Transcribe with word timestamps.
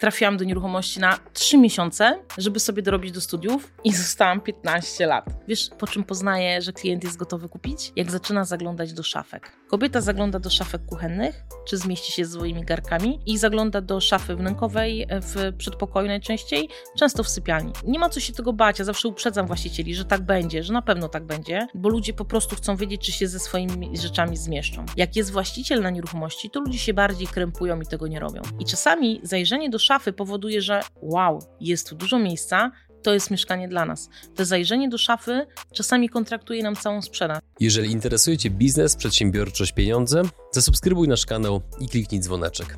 trafiłam 0.00 0.36
do 0.36 0.44
nieruchomości 0.44 1.00
na 1.00 1.18
3 1.32 1.58
miesiące, 1.58 2.18
żeby 2.38 2.60
sobie 2.60 2.82
dorobić 2.82 3.12
do 3.12 3.20
studiów 3.20 3.72
i 3.84 3.92
zostałam 3.92 4.40
15 4.40 5.06
lat. 5.06 5.24
Wiesz, 5.48 5.70
po 5.78 5.86
czym 5.86 6.04
poznaję, 6.04 6.62
że 6.62 6.72
klient 6.72 7.04
jest 7.04 7.16
gotowy 7.16 7.48
kupić? 7.48 7.92
Jak 7.96 8.10
zaczyna 8.10 8.44
zaglądać 8.44 8.92
do 8.92 9.02
szafek. 9.02 9.52
Kobieta 9.68 10.00
zagląda 10.00 10.38
do 10.38 10.50
szafek 10.50 10.86
kuchennych, 10.86 11.44
czy 11.68 11.76
zmieści 11.76 12.12
się 12.12 12.24
z 12.24 12.32
swoimi 12.32 12.64
garkami 12.64 13.20
i 13.26 13.38
zagląda 13.38 13.80
do 13.80 14.00
szafy 14.00 14.36
wnękowej 14.36 15.06
w 15.10 15.56
przedpokoju 15.58 16.08
najczęściej, 16.08 16.68
często 16.98 17.22
w 17.22 17.28
sypialni. 17.28 17.72
Nie 17.84 17.98
ma 17.98 18.08
co 18.08 18.20
się 18.20 18.32
tego 18.32 18.52
bać, 18.52 18.78
ja 18.78 18.84
zawsze 18.84 19.08
uprzedzam 19.08 19.46
właścicieli, 19.46 19.94
że 19.94 20.04
tak 20.04 20.20
będzie, 20.20 20.62
że 20.62 20.72
na 20.72 20.82
pewno 20.82 21.08
tak 21.08 21.24
będzie, 21.24 21.66
bo 21.74 21.88
ludzie 21.88 22.12
po 22.12 22.24
prostu 22.24 22.56
chcą 22.56 22.76
wiedzieć, 22.76 23.06
czy 23.06 23.12
się 23.12 23.28
ze 23.28 23.38
swoimi 23.38 23.96
rzeczami 23.96 24.36
zmieszczą. 24.36 24.86
Jak 24.96 25.16
jest 25.16 25.32
właściciel 25.32 25.82
na 25.82 25.90
nieruchomości, 25.90 26.50
to 26.50 26.60
ludzie 26.60 26.78
się 26.78 26.94
bardziej 26.94 27.26
krępują 27.26 27.80
i 27.80 27.86
tego 27.86 28.06
nie 28.06 28.20
robią. 28.20 28.42
I 28.58 28.64
czasami 28.64 29.20
zajrzenie 29.22 29.70
do 29.70 29.78
szafy 29.78 29.89
powoduje, 29.98 30.62
że 30.62 30.80
wow, 31.02 31.42
jest 31.60 31.88
tu 31.88 31.96
dużo 31.96 32.18
miejsca, 32.18 32.70
to 33.02 33.14
jest 33.14 33.30
mieszkanie 33.30 33.68
dla 33.68 33.84
nas. 33.84 34.08
To 34.34 34.44
zajrzenie 34.44 34.88
do 34.88 34.98
szafy 34.98 35.46
czasami 35.72 36.08
kontraktuje 36.08 36.62
nam 36.62 36.76
całą 36.76 37.02
sprzedaż. 37.02 37.38
Jeżeli 37.60 37.90
interesuje 37.90 38.38
Cię 38.38 38.50
biznes, 38.50 38.96
przedsiębiorczość, 38.96 39.72
pieniądze, 39.72 40.22
zasubskrybuj 40.52 41.08
nasz 41.08 41.26
kanał 41.26 41.60
i 41.80 41.88
kliknij 41.88 42.20
dzwoneczek. 42.20 42.76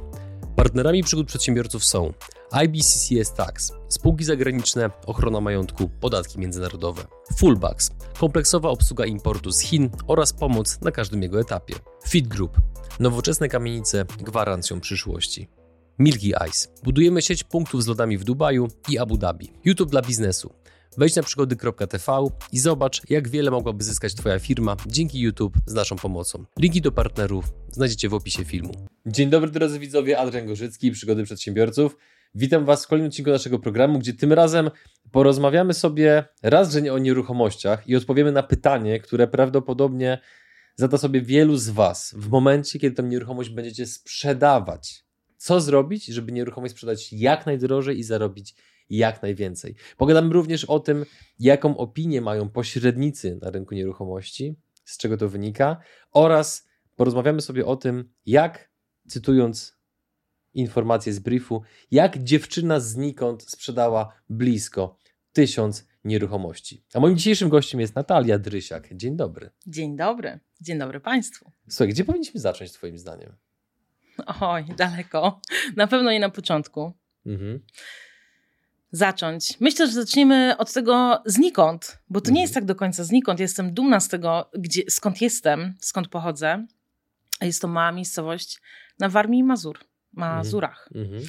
Partnerami 0.57 1.03
przygód 1.03 1.27
przedsiębiorców 1.27 1.85
są 1.85 2.13
IBCCS 2.51 3.33
Tax, 3.35 3.73
spółki 3.89 4.25
zagraniczne, 4.25 4.91
ochrona 5.07 5.41
majątku, 5.41 5.91
podatki 6.01 6.39
międzynarodowe, 6.39 7.03
Fullbacks, 7.37 7.91
kompleksowa 8.19 8.69
obsługa 8.69 9.07
importu 9.07 9.53
z 9.53 9.61
Chin 9.61 9.91
oraz 10.07 10.33
pomoc 10.33 10.81
na 10.81 10.91
każdym 10.91 11.23
jego 11.23 11.41
etapie, 11.41 11.75
Fit 12.09 12.29
Group, 12.29 12.61
nowoczesne 13.01 13.49
kamienice 13.49 14.05
gwarancją 14.19 14.81
przyszłości. 14.81 15.49
Milky 16.03 16.33
Ice. 16.49 16.69
Budujemy 16.83 17.23
sieć 17.23 17.45
punktów 17.45 17.83
z 17.83 17.87
lodami 17.87 18.19
w 18.19 18.25
Dubaju 18.25 18.69
i 18.89 18.99
Abu 18.99 19.19
Dhabi. 19.19 19.53
YouTube 19.65 19.91
dla 19.91 20.03
biznesu. 20.03 20.53
Wejdź 20.99 21.17
na 21.17 21.23
przygody.tv 21.23 22.27
i 22.53 22.59
zobacz, 22.59 23.11
jak 23.11 23.29
wiele 23.29 23.51
mogłaby 23.51 23.85
zyskać 23.85 24.15
Twoja 24.15 24.39
firma 24.39 24.77
dzięki 24.87 25.21
YouTube 25.21 25.55
z 25.67 25.75
naszą 25.75 25.97
pomocą. 25.97 26.45
Linki 26.59 26.81
do 26.81 26.93
partnerów 26.93 27.45
znajdziecie 27.71 28.09
w 28.09 28.15
opisie 28.15 28.45
filmu. 28.45 28.73
Dzień 29.07 29.31
dobry 29.31 29.51
drodzy 29.51 29.79
widzowie, 29.79 30.19
Adrian 30.19 30.47
Gorzycki, 30.47 30.91
Przygody 30.91 31.25
Przedsiębiorców. 31.25 31.97
Witam 32.35 32.65
Was 32.65 32.85
w 32.85 32.89
kolejnym 32.89 33.09
odcinku 33.09 33.31
naszego 33.31 33.59
programu, 33.59 33.99
gdzie 33.99 34.15
tym 34.15 34.33
razem 34.33 34.71
porozmawiamy 35.13 35.75
sobie 35.75 36.25
raz, 36.43 36.73
że 36.73 36.83
nie 36.83 36.93
o 36.93 36.99
nieruchomościach 36.99 37.89
i 37.89 37.97
odpowiemy 37.97 38.33
na 38.33 38.43
pytanie, 38.43 39.01
które 39.01 39.29
prawdopodobnie 39.29 40.19
zada 40.77 40.99
sobie 40.99 41.23
wielu 41.23 41.57
z 41.57 41.69
Was 41.69 42.15
w 42.17 42.29
momencie, 42.29 42.79
kiedy 42.79 42.97
tę 42.97 43.03
nieruchomość 43.03 43.51
będziecie 43.51 43.87
sprzedawać. 43.87 45.05
Co 45.43 45.61
zrobić, 45.61 46.07
żeby 46.07 46.33
nieruchomość 46.33 46.73
sprzedać 46.73 47.13
jak 47.13 47.47
najdrożej 47.47 47.99
i 47.99 48.03
zarobić 48.03 48.55
jak 48.91 49.23
najwięcej. 49.23 49.75
Pogadamy 49.97 50.35
również 50.35 50.65
o 50.65 50.81
tym, 50.81 51.05
jaką 51.39 51.77
opinię 51.77 52.21
mają 52.21 52.49
pośrednicy 52.49 53.39
na 53.43 53.51
rynku 53.51 53.75
nieruchomości, 53.75 54.57
z 54.85 54.99
czego 54.99 55.17
to 55.17 55.29
wynika, 55.29 55.77
oraz 56.13 56.69
porozmawiamy 56.97 57.41
sobie 57.41 57.67
o 57.67 57.77
tym, 57.77 58.13
jak, 58.27 58.71
cytując 59.09 59.79
informacje 60.55 61.13
z 61.13 61.19
briefu, 61.19 61.63
jak 61.91 62.23
dziewczyna 62.23 62.81
znikąd 62.81 63.43
sprzedała 63.43 64.15
blisko 64.29 64.99
tysiąc 65.33 65.87
nieruchomości. 66.05 66.85
A 66.95 67.01
moim 67.01 67.17
dzisiejszym 67.17 67.49
gościem 67.49 67.81
jest 67.81 67.95
Natalia 67.95 68.39
Drysiak. 68.39 68.89
Dzień 68.95 69.17
dobry. 69.17 69.51
Dzień 69.67 69.97
dobry. 69.97 70.41
Dzień 70.61 70.79
dobry 70.79 71.01
Państwu. 71.01 71.53
Słuchaj, 71.69 71.89
gdzie 71.89 72.05
powinniśmy 72.05 72.41
zacząć 72.41 72.73
Twoim 72.73 72.99
zdaniem? 72.99 73.37
Oj, 74.41 74.65
daleko. 74.77 75.41
Na 75.77 75.87
pewno 75.87 76.11
nie 76.11 76.21
na 76.21 76.31
początku. 76.31 76.93
Mhm 77.27 77.61
zacząć? 78.93 79.61
Myślę, 79.61 79.87
że 79.87 79.93
zaczniemy 79.93 80.55
od 80.59 80.73
tego 80.73 81.23
znikąd, 81.27 81.99
bo 82.09 82.21
to 82.21 82.31
nie 82.31 82.41
jest 82.41 82.51
mhm. 82.51 82.63
tak 82.63 82.69
do 82.69 82.75
końca 82.75 83.05
znikąd. 83.05 83.41
Jestem 83.41 83.75
dumna 83.75 84.01
z 84.01 84.09
tego, 84.09 84.51
gdzie, 84.55 84.83
skąd 84.89 85.21
jestem, 85.21 85.75
skąd 85.81 86.09
pochodzę. 86.09 86.67
Jest 87.41 87.63
to 87.63 87.69
mała 87.69 87.93
miejscowość 87.93 88.61
na 88.99 89.09
Warmii 89.09 89.41
i 89.41 89.45
Mazur, 89.45 89.79
Mazurach. 90.13 90.89
Mhm. 90.95 91.23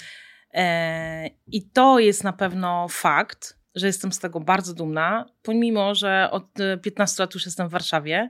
E, 0.54 1.30
I 1.48 1.70
to 1.70 2.00
jest 2.00 2.24
na 2.24 2.34
pewno 2.34 2.88
fakt, 2.90 3.58
że 3.76 3.88
jestem 3.88 4.12
z 4.12 4.20
tego 4.20 4.40
bardzo 4.40 4.74
dumna, 4.74 5.26
pomimo, 5.42 5.96
że 5.96 6.30
od 6.32 6.46
15 6.82 7.24
lat 7.24 7.34
już 7.34 7.46
jestem 7.46 7.68
w 7.68 7.72
Warszawie, 7.72 8.30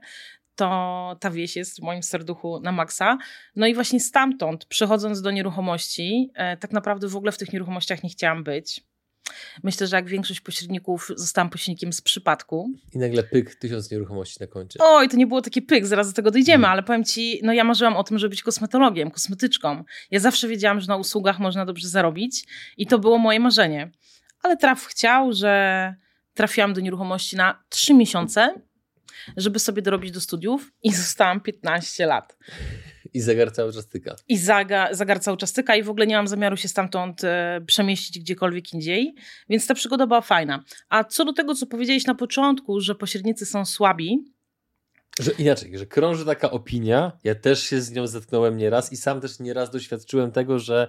to 0.55 1.17
ta 1.19 1.31
wieś 1.31 1.55
jest 1.55 1.79
w 1.79 1.83
moim 1.83 2.03
serduchu 2.03 2.59
na 2.59 2.71
maksa. 2.71 3.17
No 3.55 3.67
i 3.67 3.73
właśnie 3.73 3.99
stamtąd, 3.99 4.65
przychodząc 4.65 5.21
do 5.21 5.31
nieruchomości, 5.31 6.31
e, 6.35 6.57
tak 6.57 6.71
naprawdę 6.71 7.07
w 7.07 7.15
ogóle 7.15 7.31
w 7.31 7.37
tych 7.37 7.53
nieruchomościach 7.53 8.03
nie 8.03 8.09
chciałam 8.09 8.43
być. 8.43 8.81
Myślę, 9.63 9.87
że 9.87 9.95
jak 9.95 10.09
większość 10.09 10.41
pośredników 10.41 11.11
zostałam 11.15 11.49
pośrednikiem 11.49 11.93
z 11.93 12.01
przypadku. 12.01 12.69
I 12.93 12.97
nagle 12.97 13.23
pyk, 13.23 13.55
tysiąc 13.55 13.91
nieruchomości 13.91 14.37
na 14.39 14.47
koncie. 14.47 14.79
Oj, 14.81 15.09
to 15.09 15.17
nie 15.17 15.27
było 15.27 15.41
takie 15.41 15.61
pyk, 15.61 15.85
zaraz 15.85 16.07
do 16.07 16.13
tego 16.13 16.31
dojdziemy, 16.31 16.61
hmm. 16.61 16.71
ale 16.71 16.83
powiem 16.83 17.03
ci, 17.03 17.39
no 17.43 17.53
ja 17.53 17.63
marzyłam 17.63 17.97
o 17.97 18.03
tym, 18.03 18.19
żeby 18.19 18.29
być 18.29 18.43
kosmetologiem, 18.43 19.11
kosmetyczką. 19.11 19.83
Ja 20.11 20.19
zawsze 20.19 20.47
wiedziałam, 20.47 20.79
że 20.79 20.87
na 20.87 20.97
usługach 20.97 21.39
można 21.39 21.65
dobrze 21.65 21.87
zarobić 21.87 22.45
i 22.77 22.87
to 22.87 22.99
było 22.99 23.17
moje 23.17 23.39
marzenie. 23.39 23.91
Ale 24.41 24.57
traf 24.57 24.85
chciał, 24.85 25.33
że 25.33 25.95
trafiłam 26.33 26.73
do 26.73 26.81
nieruchomości 26.81 27.35
na 27.35 27.63
trzy 27.69 27.93
miesiące, 27.93 28.53
żeby 29.37 29.59
sobie 29.59 29.81
dorobić 29.81 30.11
do 30.11 30.21
studiów 30.21 30.71
i 30.83 30.93
zostałam 30.93 31.41
15 31.41 32.05
lat. 32.05 32.37
I 33.13 33.21
zegar 33.21 33.51
cały 33.51 33.73
czas 33.73 33.87
tyka. 33.87 34.15
I 34.27 34.37
zaga, 34.37 34.93
zegar 34.93 35.19
cały 35.19 35.37
czas 35.37 35.53
tyka 35.53 35.75
i 35.75 35.83
w 35.83 35.89
ogóle 35.89 36.07
nie 36.07 36.15
mam 36.15 36.27
zamiaru 36.27 36.57
się 36.57 36.67
stamtąd 36.67 37.23
e, 37.23 37.61
przemieścić 37.67 38.19
gdziekolwiek 38.19 38.73
indziej, 38.73 39.15
więc 39.49 39.67
ta 39.67 39.73
przygoda 39.73 40.07
była 40.07 40.21
fajna. 40.21 40.63
A 40.89 41.03
co 41.03 41.25
do 41.25 41.33
tego, 41.33 41.55
co 41.55 41.67
powiedziałeś 41.67 42.05
na 42.05 42.15
początku, 42.15 42.79
że 42.81 42.95
pośrednicy 42.95 43.45
są 43.45 43.65
słabi, 43.65 44.33
że 45.19 45.31
inaczej, 45.31 45.77
że 45.77 45.85
krąży 45.85 46.25
taka 46.25 46.51
opinia, 46.51 47.11
ja 47.23 47.35
też 47.35 47.63
się 47.63 47.81
z 47.81 47.91
nią 47.91 48.07
zetknąłem 48.07 48.57
nieraz 48.57 48.91
i 48.91 48.97
sam 48.97 49.21
też 49.21 49.39
nieraz 49.39 49.71
doświadczyłem 49.71 50.31
tego, 50.31 50.59
że 50.59 50.87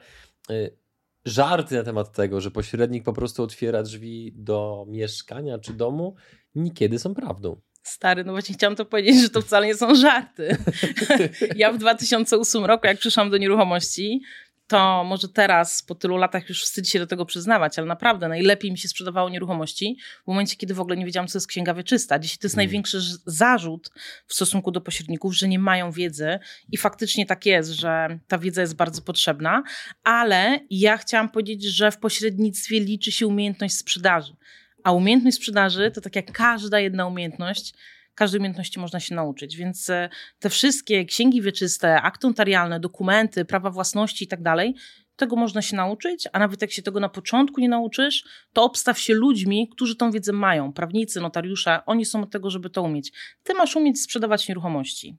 y, 0.50 0.76
żarty 1.24 1.74
na 1.74 1.82
temat 1.82 2.12
tego, 2.12 2.40
że 2.40 2.50
pośrednik 2.50 3.04
po 3.04 3.12
prostu 3.12 3.42
otwiera 3.42 3.82
drzwi 3.82 4.32
do 4.36 4.86
mieszkania 4.88 5.58
czy 5.58 5.72
domu, 5.72 6.14
niekiedy 6.54 6.98
są 6.98 7.14
prawdą. 7.14 7.60
Stary, 7.84 8.24
no 8.24 8.32
właśnie 8.32 8.54
chciałam 8.54 8.76
to 8.76 8.84
powiedzieć, 8.84 9.22
że 9.22 9.30
to 9.30 9.42
wcale 9.42 9.66
nie 9.66 9.74
są 9.74 9.94
żarty. 9.94 10.56
ja 11.56 11.72
w 11.72 11.78
2008 11.78 12.64
roku, 12.64 12.86
jak 12.86 12.98
przyszłam 12.98 13.30
do 13.30 13.36
nieruchomości, 13.36 14.22
to 14.66 15.04
może 15.04 15.28
teraz, 15.28 15.82
po 15.82 15.94
tylu 15.94 16.16
latach, 16.16 16.48
już 16.48 16.64
wstydzi 16.64 16.90
się 16.90 16.98
do 16.98 17.06
tego 17.06 17.26
przyznawać, 17.26 17.78
ale 17.78 17.86
naprawdę 17.86 18.28
najlepiej 18.28 18.70
mi 18.70 18.78
się 18.78 18.88
sprzedawało 18.88 19.28
nieruchomości 19.28 19.96
w 20.24 20.26
momencie, 20.26 20.56
kiedy 20.56 20.74
w 20.74 20.80
ogóle 20.80 20.96
nie 20.96 21.04
wiedziałam, 21.04 21.28
co 21.28 21.38
jest 21.38 21.46
księga 21.46 21.74
wieczysta. 21.74 22.18
Dzisiaj 22.18 22.38
to 22.38 22.46
jest 22.46 22.54
mm. 22.54 22.66
największy 22.66 23.00
zarzut 23.26 23.90
w 24.26 24.34
stosunku 24.34 24.70
do 24.70 24.80
pośredników, 24.80 25.34
że 25.34 25.48
nie 25.48 25.58
mają 25.58 25.92
wiedzy 25.92 26.38
i 26.72 26.76
faktycznie 26.76 27.26
tak 27.26 27.46
jest, 27.46 27.70
że 27.70 28.18
ta 28.28 28.38
wiedza 28.38 28.60
jest 28.60 28.76
bardzo 28.76 29.02
potrzebna, 29.02 29.62
ale 30.04 30.60
ja 30.70 30.96
chciałam 30.96 31.28
powiedzieć, 31.28 31.64
że 31.64 31.90
w 31.90 31.98
pośrednictwie 31.98 32.80
liczy 32.80 33.12
się 33.12 33.26
umiejętność 33.26 33.76
sprzedaży. 33.76 34.36
A 34.84 34.92
umiejętność 34.92 35.36
sprzedaży 35.36 35.90
to 35.90 36.00
tak 36.00 36.16
jak 36.16 36.32
każda 36.32 36.80
jedna 36.80 37.06
umiejętność, 37.06 37.74
każdej 38.14 38.38
umiejętności 38.38 38.80
można 38.80 39.00
się 39.00 39.14
nauczyć. 39.14 39.56
Więc 39.56 39.90
e, 39.90 40.08
te 40.38 40.50
wszystkie 40.50 41.04
księgi 41.04 41.42
wieczyste, 41.42 42.02
akty 42.02 42.26
notarialne, 42.26 42.80
dokumenty, 42.80 43.44
prawa 43.44 43.70
własności 43.70 44.24
i 44.24 44.28
tak 44.28 44.42
dalej, 44.42 44.74
tego 45.16 45.36
można 45.36 45.62
się 45.62 45.76
nauczyć, 45.76 46.28
a 46.32 46.38
nawet 46.38 46.62
jak 46.62 46.70
się 46.70 46.82
tego 46.82 47.00
na 47.00 47.08
początku 47.08 47.60
nie 47.60 47.68
nauczysz, 47.68 48.24
to 48.52 48.64
obstaw 48.64 48.98
się 48.98 49.14
ludźmi, 49.14 49.68
którzy 49.68 49.96
tą 49.96 50.10
wiedzę 50.10 50.32
mają. 50.32 50.72
Prawnicy, 50.72 51.20
notariusze, 51.20 51.80
oni 51.86 52.04
są 52.04 52.22
od 52.22 52.30
tego, 52.30 52.50
żeby 52.50 52.70
to 52.70 52.82
umieć. 52.82 53.12
Ty 53.42 53.54
masz 53.54 53.76
umieć 53.76 54.02
sprzedawać 54.02 54.48
nieruchomości. 54.48 55.16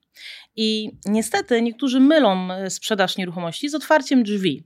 I 0.56 0.90
niestety 1.06 1.62
niektórzy 1.62 2.00
mylą 2.00 2.52
e, 2.52 2.70
sprzedaż 2.70 3.16
nieruchomości 3.16 3.68
z 3.68 3.74
otwarciem 3.74 4.22
drzwi. 4.22 4.64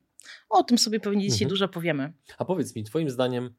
O 0.48 0.62
tym 0.62 0.78
sobie 0.78 1.00
pewnie 1.00 1.22
dzisiaj 1.22 1.44
mhm. 1.44 1.48
dużo 1.48 1.68
powiemy. 1.68 2.12
A 2.38 2.44
powiedz 2.44 2.76
mi, 2.76 2.84
Twoim 2.84 3.10
zdaniem, 3.10 3.54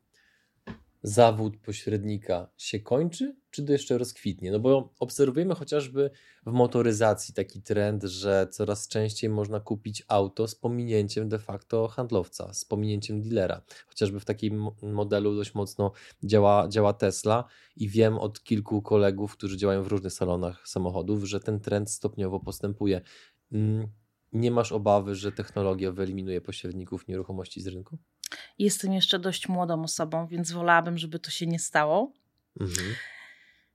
zawód 1.03 1.57
pośrednika 1.57 2.49
się 2.57 2.79
kończy, 2.79 3.35
czy 3.51 3.63
to 3.63 3.71
jeszcze 3.71 3.97
rozkwitnie? 3.97 4.51
No 4.51 4.59
bo 4.59 4.93
obserwujemy 4.99 5.55
chociażby 5.55 6.11
w 6.45 6.51
motoryzacji 6.51 7.33
taki 7.33 7.61
trend, 7.61 8.03
że 8.03 8.47
coraz 8.51 8.87
częściej 8.87 9.29
można 9.29 9.59
kupić 9.59 10.03
auto 10.07 10.47
z 10.47 10.55
pominięciem 10.55 11.29
de 11.29 11.39
facto 11.39 11.87
handlowca, 11.87 12.53
z 12.53 12.65
pominięciem 12.65 13.21
dealera. 13.21 13.61
Chociażby 13.87 14.19
w 14.19 14.25
takim 14.25 14.67
modelu 14.81 15.35
dość 15.35 15.53
mocno 15.53 15.91
działa, 16.23 16.67
działa 16.67 16.93
Tesla 16.93 17.43
i 17.75 17.89
wiem 17.89 18.17
od 18.17 18.43
kilku 18.43 18.81
kolegów, 18.81 19.33
którzy 19.33 19.57
działają 19.57 19.83
w 19.83 19.87
różnych 19.87 20.13
salonach 20.13 20.67
samochodów, 20.67 21.23
że 21.23 21.39
ten 21.39 21.59
trend 21.59 21.91
stopniowo 21.91 22.39
postępuje. 22.39 23.01
Mm, 23.51 23.87
nie 24.33 24.51
masz 24.51 24.71
obawy, 24.71 25.15
że 25.15 25.31
technologia 25.31 25.91
wyeliminuje 25.91 26.41
pośredników 26.41 27.07
nieruchomości 27.07 27.61
z 27.61 27.67
rynku? 27.67 27.97
Jestem 28.59 28.93
jeszcze 28.93 29.19
dość 29.19 29.49
młodą 29.49 29.83
osobą, 29.83 30.27
więc 30.27 30.51
wolałabym, 30.51 30.97
żeby 30.97 31.19
to 31.19 31.31
się 31.31 31.47
nie 31.47 31.59
stało. 31.59 32.13
Mhm. 32.59 32.95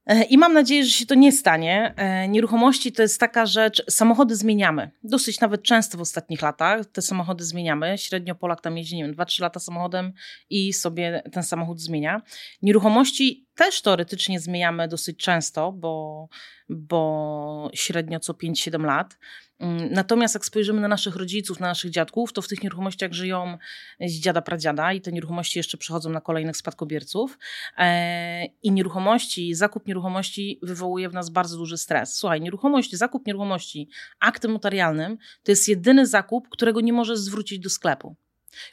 E, 0.07 0.23
I 0.23 0.39
mam 0.39 0.53
nadzieję, 0.53 0.85
że 0.85 0.91
się 0.91 1.07
to 1.07 1.15
nie 1.15 1.33
stanie. 1.33 1.95
E, 1.97 2.29
nieruchomości 2.29 2.93
to 2.93 3.03
jest 3.03 3.21
taka 3.21 3.47
rzecz, 3.47 3.83
samochody 3.91 4.37
zmieniamy. 4.37 4.91
Dosyć 5.05 5.41
nawet 5.41 5.63
często 5.63 5.99
w 5.99 6.01
ostatnich 6.01 6.43
latach 6.43 6.87
te 6.87 7.03
samochody 7.03 7.45
zmieniamy. 7.45 7.99
Średnio 7.99 8.35
Polak 8.35 8.61
tam 8.61 8.79
jeździ, 8.79 8.97
nie 8.97 9.05
wiem, 9.05 9.15
2-3 9.15 9.43
lata 9.43 9.61
samochodem 9.61 10.13
i 10.51 10.73
sobie 10.73 11.23
ten 11.33 11.43
samochód 11.43 11.81
zmienia. 11.81 12.23
Nieruchomości 12.63 13.47
też 13.55 13.83
teoretycznie 13.83 14.41
zmieniamy 14.41 14.89
dosyć 14.89 15.19
często, 15.19 15.73
bo, 15.73 16.29
bo 16.69 17.71
średnio 17.75 18.21
co 18.21 18.33
5-7 18.33 18.85
lat. 18.85 19.19
Mm, 19.59 19.93
natomiast 19.93 20.35
jak 20.35 20.45
spojrzymy 20.45 20.81
na 20.81 20.89
naszych 20.89 21.17
rodziców, 21.17 21.61
na 21.61 21.67
naszych 21.67 21.91
dziadków, 21.91 22.33
to 22.33 22.43
w 22.43 22.49
tych 22.49 22.63
nieruchomościach 22.63 23.13
żyją 23.13 23.59
z 24.01 24.13
dziada 24.13 24.43
pradziada 24.43 24.93
i 24.93 25.01
te 25.01 25.13
nieruchomości 25.13 25.59
jeszcze 25.59 25.79
przechodzą 25.79 26.11
na 26.11 26.21
kolejnych 26.21 26.57
spadkobierców. 26.57 27.39
E, 27.79 28.45
I 28.45 28.73
nieruchomości, 28.73 29.55
zakup 29.55 29.87
nieruchomości 29.87 30.59
wywołuje 30.63 31.09
w 31.09 31.15
nas 31.15 31.31
bardzo 31.31 31.57
duży 31.57 31.79
stres. 31.79 32.17
Słuchaj, 32.17 32.41
nieruchomość, 32.41 32.97
zakup 32.97 33.27
nieruchomości 33.27 33.89
aktem 34.21 34.53
notarialnym 34.53 35.19
to 35.43 35.53
jest 35.53 35.69
jedyny 35.69 36.07
zakup, 36.07 36.49
którego 36.49 36.81
nie 36.81 36.93
możesz 36.93 37.19
zwrócić 37.19 37.59
do 37.59 37.71
sklepu. 37.71 38.17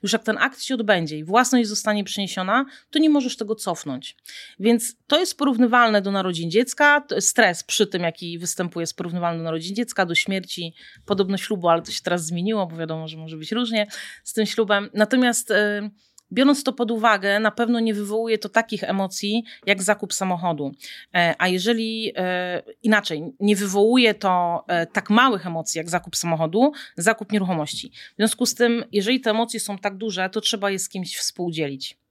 Już 0.04 0.14
jak 0.14 0.24
ten 0.24 0.38
akt 0.38 0.62
się 0.62 0.74
odbędzie 0.74 1.18
i 1.18 1.24
własność 1.24 1.70
zostanie 1.70 2.04
przeniesiona, 2.04 2.66
to 2.92 3.00
nie 3.00 3.10
możesz 3.10 3.38
tego 3.38 3.56
cofnąć. 3.56 4.18
Więc 4.60 4.96
to 5.08 5.20
jest 5.20 5.38
porównywalne 5.38 6.02
do 6.02 6.12
narodzin 6.12 6.52
dziecka. 6.52 7.04
Stres 7.20 7.64
przy 7.64 7.88
tym, 7.88 8.04
jaki 8.04 8.40
występuje, 8.40 8.84
jest 8.84 8.98
porównywalny 8.98 9.38
do 9.38 9.44
narodzin 9.44 9.76
dziecka, 9.76 10.06
do 10.06 10.16
śmierci, 10.16 10.74
podobno 11.06 11.38
ślubu, 11.38 11.70
ale 11.70 11.82
to 11.82 11.92
się 11.92 12.02
teraz 12.04 12.26
zmieniło, 12.26 12.68
bo 12.68 12.78
wiadomo, 12.78 13.08
że 13.08 13.18
może 13.18 13.38
być 13.38 13.52
różnie 13.52 13.88
z 14.24 14.34
tym 14.34 14.46
ślubem. 14.46 14.90
Natomiast. 14.94 15.50
Yy, 15.50 16.13
Biorąc 16.34 16.64
to 16.64 16.74
pod 16.74 16.92
uwagę, 16.92 17.40
na 17.40 17.52
pewno 17.52 17.80
nie 17.80 17.94
wywołuje 17.94 18.38
to 18.38 18.50
takich 18.50 18.84
emocji 18.84 19.44
jak 19.66 19.84
zakup 19.84 20.14
samochodu. 20.14 20.72
E, 21.16 21.36
a 21.38 21.48
jeżeli 21.48 22.12
e, 22.16 22.62
inaczej, 22.84 23.24
nie 23.40 23.56
wywołuje 23.56 24.14
to 24.14 24.64
e, 24.68 24.86
tak 24.86 25.10
małych 25.10 25.48
emocji 25.48 25.78
jak 25.78 25.90
zakup 25.90 26.16
samochodu, 26.16 26.72
zakup 26.98 27.32
nieruchomości. 27.32 27.92
W 28.14 28.16
związku 28.18 28.46
z 28.46 28.56
tym, 28.56 28.84
jeżeli 28.92 29.20
te 29.22 29.30
emocje 29.30 29.60
są 29.60 29.78
tak 29.78 29.98
duże, 29.98 30.30
to 30.30 30.42
trzeba 30.42 30.72
je 30.72 30.80
z 30.80 30.90
kimś 30.90 31.18
współdzielić 31.18 32.03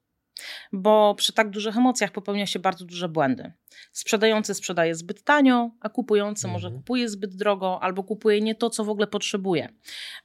bo 0.73 1.15
przy 1.15 1.33
tak 1.33 1.51
dużych 1.51 1.77
emocjach 1.77 2.13
popełnia 2.13 2.47
się 2.47 2.59
bardzo 2.59 2.85
duże 2.85 3.09
błędy. 3.09 3.53
Sprzedający 3.93 4.55
sprzedaje 4.55 4.95
zbyt 4.95 5.25
tanio, 5.25 5.71
a 5.81 5.89
kupujący 5.89 6.47
mhm. 6.47 6.53
może 6.53 6.77
kupuje 6.77 7.09
zbyt 7.09 7.37
drogo 7.37 7.79
albo 7.83 8.05
kupuje 8.05 8.41
nie 8.41 8.55
to, 8.55 8.71
co 8.71 8.85
w 8.85 8.89
ogóle 8.89 9.07
potrzebuje. 9.07 9.69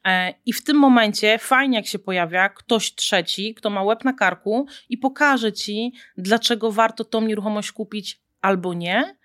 E, 0.05 0.33
I 0.45 0.53
w 0.53 0.63
tym 0.63 0.77
momencie 0.77 1.37
fajnie, 1.37 1.77
jak 1.77 1.87
się 1.87 1.99
pojawia 1.99 2.49
ktoś 2.49 2.95
trzeci, 2.95 3.55
kto 3.55 3.69
ma 3.69 3.83
łeb 3.83 4.03
na 4.03 4.13
karku 4.13 4.67
i 4.89 4.97
pokaże 4.97 5.53
ci, 5.53 5.93
dlaczego 6.17 6.71
warto 6.71 7.05
tą 7.05 7.21
nieruchomość 7.21 7.71
kupić 7.71 8.21
albo 8.41 8.73
nie, 8.73 9.17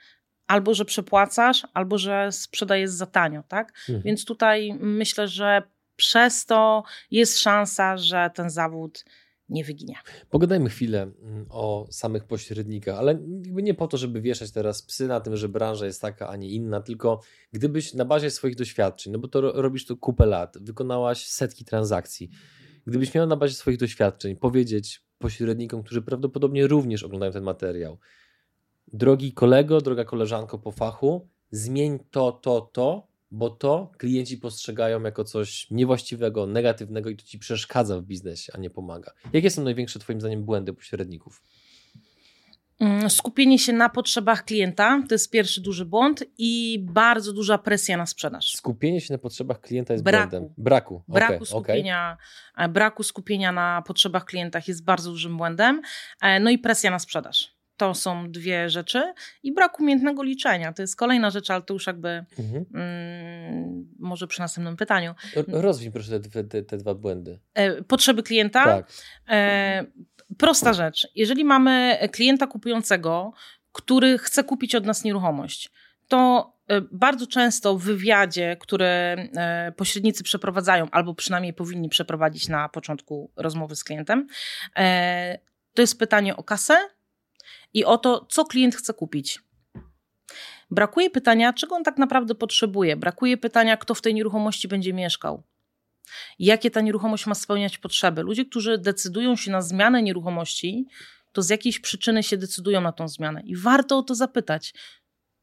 albo 0.47 0.75
że 0.75 0.85
przepłacasz, 0.85 1.67
albo 1.75 1.99
że 1.99 2.33
sprzedajesz 2.33 2.91
za 2.91 3.07
tanio, 3.07 3.43
tak? 3.49 3.73
Mhm. 3.89 4.03
Więc 4.03 4.25
tutaj 4.25 4.75
myślę, 4.81 5.29
że 5.29 5.63
przez 5.97 6.47
to 6.47 6.85
jest 7.11 7.39
szansa, 7.39 7.97
że 7.97 8.31
ten 8.35 8.51
zawód 8.51 9.05
nie 9.53 9.65
wyginie. 9.65 9.95
Pogadajmy 10.31 10.69
chwilę 10.69 11.03
mm, 11.03 11.47
o 11.51 11.87
samych 11.91 12.25
pośrednikach, 12.25 12.99
ale 12.99 13.19
nie 13.53 13.75
po 13.75 13.89
to, 13.89 13.97
żeby 13.97 14.21
wieszać 14.21 14.51
teraz 14.51 14.83
psy 14.83 15.09
na 15.09 15.21
tym, 15.21 15.37
że 15.37 15.49
branża 15.49 15.87
jest 15.87 16.01
taka, 16.01 16.29
a 16.29 16.37
nie 16.37 16.49
inna, 16.49 16.81
tylko 16.81 17.21
gdybyś 17.53 17.95
na 17.95 18.05
bazie 18.05 18.31
swoich 18.31 18.57
doświadczeń, 18.57 19.13
no 19.13 19.19
bo 19.19 19.29
to 19.29 19.41
robisz 19.63 19.87
to 19.87 19.97
kupę 19.97 20.27
lat, 20.27 20.59
wykonałaś 20.61 21.27
setki 21.27 21.65
transakcji, 21.65 22.31
gdybyś 22.87 23.15
miał 23.15 23.27
na 23.27 23.37
bazie 23.37 23.55
swoich 23.55 23.79
doświadczeń 23.79 24.37
powiedzieć 24.37 25.05
pośrednikom, 25.19 25.83
którzy 25.83 26.03
prawdopodobnie 26.03 26.67
również 26.67 27.03
oglądają 27.03 27.33
ten 27.33 27.45
materiał, 27.45 27.99
drogi 28.93 29.33
kolego, 29.33 29.81
droga 29.81 30.05
koleżanko 30.05 30.59
po 30.59 30.73
fachu, 30.73 31.29
zmień 31.51 31.99
to, 32.11 32.33
to, 32.33 32.61
to, 32.61 33.12
bo 33.33 33.51
to 33.51 33.93
klienci 33.99 34.39
postrzegają 34.39 35.03
jako 35.03 35.25
coś 35.25 35.71
niewłaściwego, 35.71 36.47
negatywnego 36.47 37.11
i 37.11 37.17
to 37.17 37.25
ci 37.25 37.39
przeszkadza 37.39 38.01
w 38.01 38.03
biznesie, 38.03 38.53
a 38.55 38.59
nie 38.59 38.71
pomaga. 38.71 39.13
Jakie 39.33 39.51
są 39.51 39.65
największe 39.65 39.99
Twoim 39.99 40.21
zdaniem 40.21 40.45
błędy 40.45 40.73
pośredników? 40.73 41.43
Mm, 42.81 43.11
skupienie 43.11 43.59
się 43.59 43.73
na 43.73 43.89
potrzebach 43.89 44.45
klienta 44.45 45.03
to 45.09 45.15
jest 45.15 45.31
pierwszy 45.31 45.61
duży 45.61 45.85
błąd 45.85 46.25
i 46.39 46.79
bardzo 46.91 47.33
duża 47.33 47.59
presja 47.59 47.97
na 47.97 48.07
sprzedaż. 48.07 48.53
Skupienie 48.57 49.01
się 49.01 49.15
na 49.15 49.19
potrzebach 49.19 49.61
klienta 49.61 49.95
jest 49.95 50.05
braku. 50.05 50.31
błędem. 50.31 50.55
Braku. 50.59 51.03
Braku, 51.09 51.35
okay, 51.35 51.47
skupienia, 51.47 52.17
okay. 52.55 52.69
braku 52.69 53.03
skupienia 53.03 53.53
na 53.53 53.83
potrzebach 53.87 54.25
klientach 54.25 54.69
jest 54.69 54.85
bardzo 54.85 55.11
dużym 55.11 55.37
błędem. 55.37 55.83
E, 56.23 56.41
no 56.41 56.51
i 56.51 56.59
presja 56.59 56.91
na 56.91 56.99
sprzedaż. 56.99 57.62
To 57.83 57.95
są 57.95 58.31
dwie 58.31 58.71
rzeczy 58.71 59.13
i 59.43 59.53
brak 59.53 59.81
umiejętnego 59.81 60.23
liczenia. 60.23 60.73
To 60.73 60.83
jest 60.83 60.97
kolejna 60.97 61.31
rzecz, 61.31 61.51
ale 61.51 61.63
to 61.63 61.75
już 61.75 61.87
jakby 61.87 62.25
mhm. 62.39 62.65
mm, 62.75 63.89
może 63.99 64.27
przy 64.27 64.41
następnym 64.41 64.77
pytaniu. 64.77 65.15
Rozwij 65.49 65.91
proszę 65.91 66.21
te, 66.21 66.45
te, 66.45 66.63
te 66.63 66.77
dwa 66.77 66.95
błędy. 66.95 67.39
E, 67.55 67.83
potrzeby 67.83 68.23
klienta. 68.23 68.65
Tak. 68.65 68.93
E, 69.29 69.85
prosta 70.39 70.73
rzecz. 70.73 71.09
Jeżeli 71.15 71.45
mamy 71.45 71.99
klienta 72.13 72.47
kupującego, 72.47 73.33
który 73.73 74.19
chce 74.19 74.45
kupić 74.45 74.75
od 74.75 74.87
nas 74.87 75.05
nieruchomość, 75.05 75.71
to 76.09 76.53
e, 76.69 76.81
bardzo 76.81 77.27
często 77.27 77.79
w 77.79 77.83
wywiadzie, 77.83 78.57
który 78.61 78.87
e, 78.87 79.73
pośrednicy 79.77 80.25
przeprowadzają, 80.25 80.91
albo 80.91 81.15
przynajmniej 81.15 81.55
powinni 81.55 81.89
przeprowadzić 81.89 82.49
na 82.49 82.69
początku 82.69 83.31
rozmowy 83.37 83.77
z 83.77 83.85
klientem, 83.85 84.27
to 85.75 85.83
jest 85.83 85.99
pytanie 85.99 86.37
o 86.37 86.43
kasę, 86.43 86.75
i 87.75 87.85
o 87.85 87.99
to, 87.99 88.27
co 88.31 88.45
klient 88.45 88.77
chce 88.77 88.95
kupić. 88.95 89.39
Brakuje 90.71 91.11
pytania, 91.11 91.53
czego 91.53 91.75
on 91.77 91.85
tak 91.85 91.99
naprawdę 91.99 92.35
potrzebuje. 92.35 92.97
Brakuje 92.97 93.37
pytania, 93.37 93.77
kto 93.77 93.95
w 93.95 94.01
tej 94.01 94.15
nieruchomości 94.15 94.69
będzie 94.69 94.93
mieszkał. 94.93 95.43
Jakie 96.39 96.71
ta 96.71 96.81
nieruchomość 96.81 97.27
ma 97.27 97.35
spełniać 97.35 97.79
potrzeby. 97.79 98.23
Ludzie, 98.23 98.45
którzy 98.45 98.79
decydują 98.79 99.37
się 99.37 99.51
na 99.51 99.63
zmianę 99.63 100.03
nieruchomości, 100.03 100.87
to 101.33 101.43
z 101.43 101.51
jakiejś 101.51 101.81
przyczyny 101.81 102.23
się 102.23 102.37
decydują 102.37 102.81
na 102.81 102.93
tą 102.93 103.09
zmianę. 103.09 103.43
I 103.45 103.57
warto 103.57 103.99
o 103.99 104.03
to 104.03 104.15
zapytać. 104.15 104.75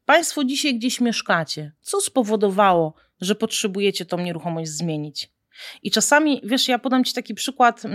Państwo 0.04 0.44
dzisiaj 0.44 0.74
gdzieś 0.78 1.00
mieszkacie. 1.00 1.72
Co 1.80 2.00
spowodowało, 2.00 2.94
że 3.20 3.34
potrzebujecie 3.34 4.04
tą 4.04 4.18
nieruchomość 4.18 4.70
zmienić? 4.70 5.30
I 5.82 5.90
czasami, 5.90 6.40
wiesz, 6.44 6.68
ja 6.68 6.78
podam 6.78 7.04
Ci 7.04 7.14
taki 7.14 7.34
przykład. 7.34 7.84
E, 7.84 7.88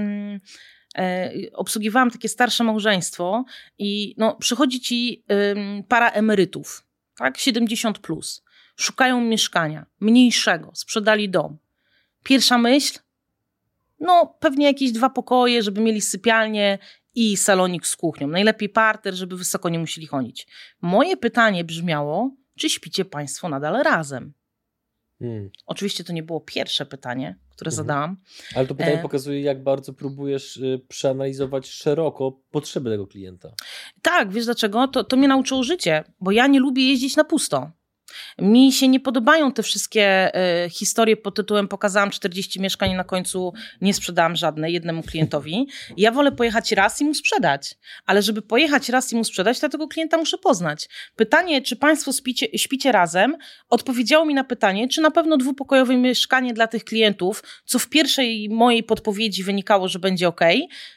obsługiwałam 1.53 2.12
takie 2.12 2.30
starsze 2.30 2.63
małżeństwo 2.63 3.45
i 3.77 4.15
no, 4.18 4.36
przychodzi 4.36 4.80
ci 4.80 5.24
para 5.88 6.09
emerytów, 6.12 6.88
tak, 7.18 7.38
70 7.38 8.00
plus. 8.00 8.44
Szukają 8.75 9.21
mieszkania 9.21 9.86
mniejszego, 10.00 10.71
sprzedali 10.74 11.30
dom. 11.30 11.57
Pierwsza 12.24 12.57
myśl? 12.57 13.00
No, 14.00 14.38
pewnie 14.39 14.65
jakieś 14.65 14.92
dwa 14.92 15.09
pokoje, 15.09 15.63
żeby 15.63 15.81
mieli 15.81 16.01
sypialnię 16.01 16.77
i 17.15 17.38
salonik 17.38 17.88
z 17.88 17.96
kuchnią. 17.96 18.27
Najlepiej 18.27 18.70
parter, 18.70 19.13
żeby 19.13 19.38
wysoko 19.38 19.70
nie 19.70 19.79
musieli 19.79 20.08
chodzić. 20.08 20.48
Moje 20.81 21.17
pytanie 21.17 21.63
brzmiało, 21.63 22.36
czy 22.60 22.70
śpicie 22.70 23.05
Państwo 23.05 23.50
nadal 23.50 23.84
razem? 23.84 24.34
Hmm. 25.20 25.50
Oczywiście 25.65 26.03
to 26.03 26.13
nie 26.13 26.24
było 26.24 26.41
pierwsze 26.41 26.86
pytanie, 26.86 27.39
które 27.55 27.69
mhm. 27.69 27.88
zadałam. 27.88 28.17
Ale 28.55 28.67
to 28.67 28.75
pytanie 28.75 29.00
e... 29.00 29.01
pokazuje, 29.01 29.41
jak 29.41 29.63
bardzo 29.63 29.93
próbujesz 29.93 30.57
y, 30.57 30.81
przeanalizować 30.88 31.67
szeroko 31.67 32.39
potrzeby 32.51 32.89
tego 32.89 33.07
klienta. 33.07 33.50
Tak, 34.01 34.31
wiesz 34.31 34.45
dlaczego? 34.45 34.88
To, 34.88 35.03
to 35.03 35.17
mnie 35.17 35.27
nauczyło 35.27 35.63
życie, 35.63 36.03
bo 36.19 36.31
ja 36.31 36.47
nie 36.47 36.59
lubię 36.59 36.88
jeździć 36.89 37.15
na 37.15 37.24
pusto. 37.24 37.71
Mi 38.39 38.72
się 38.72 38.88
nie 38.88 39.00
podobają 39.00 39.51
te 39.51 39.63
wszystkie 39.63 40.32
y, 40.65 40.70
historie 40.70 41.18
pod 41.18 41.36
tytułem 41.36 41.68
pokazałam 41.68 42.12
40 42.12 42.62
mieszkań 42.62 42.92
i 42.92 42.96
na 42.96 43.04
końcu 43.04 43.54
nie 43.82 43.94
sprzedałam 43.94 44.36
żadnej 44.36 44.74
jednemu 44.74 45.04
klientowi. 45.04 45.68
Ja 45.98 46.12
wolę 46.12 46.32
pojechać 46.32 46.72
raz 46.72 47.01
i 47.01 47.06
mu 47.06 47.13
sprzedać. 47.13 47.77
Ale 48.06 48.22
żeby 48.22 48.42
pojechać 48.42 48.89
raz 48.89 49.13
i 49.13 49.15
mu 49.15 49.24
sprzedać, 49.24 49.60
to 49.60 49.70
tego 49.70 49.88
klienta 49.88 50.18
muszę 50.18 50.38
poznać. 50.38 50.89
Pytanie, 51.15 51.62
czy 51.62 51.75
Państwo 51.75 52.13
spicie, 52.13 52.48
śpicie 52.58 52.92
razem, 52.92 53.38
odpowiedziało 53.70 54.25
mi 54.25 54.34
na 54.34 54.44
pytanie, 54.44 54.88
czy 54.88 55.01
na 55.01 55.12
pewno 55.12 55.38
dwupokojowe 55.38 55.98
mieszkanie 55.98 56.54
dla 56.54 56.68
tych 56.68 56.84
klientów, 56.84 57.44
co 57.65 57.80
w 57.80 57.89
pierwszej 57.89 58.50
mojej 58.50 58.84
podpowiedzi 58.84 59.44
wynikało, 59.44 59.88
że 59.88 60.00
będzie 60.00 60.27
ok, 60.27 60.42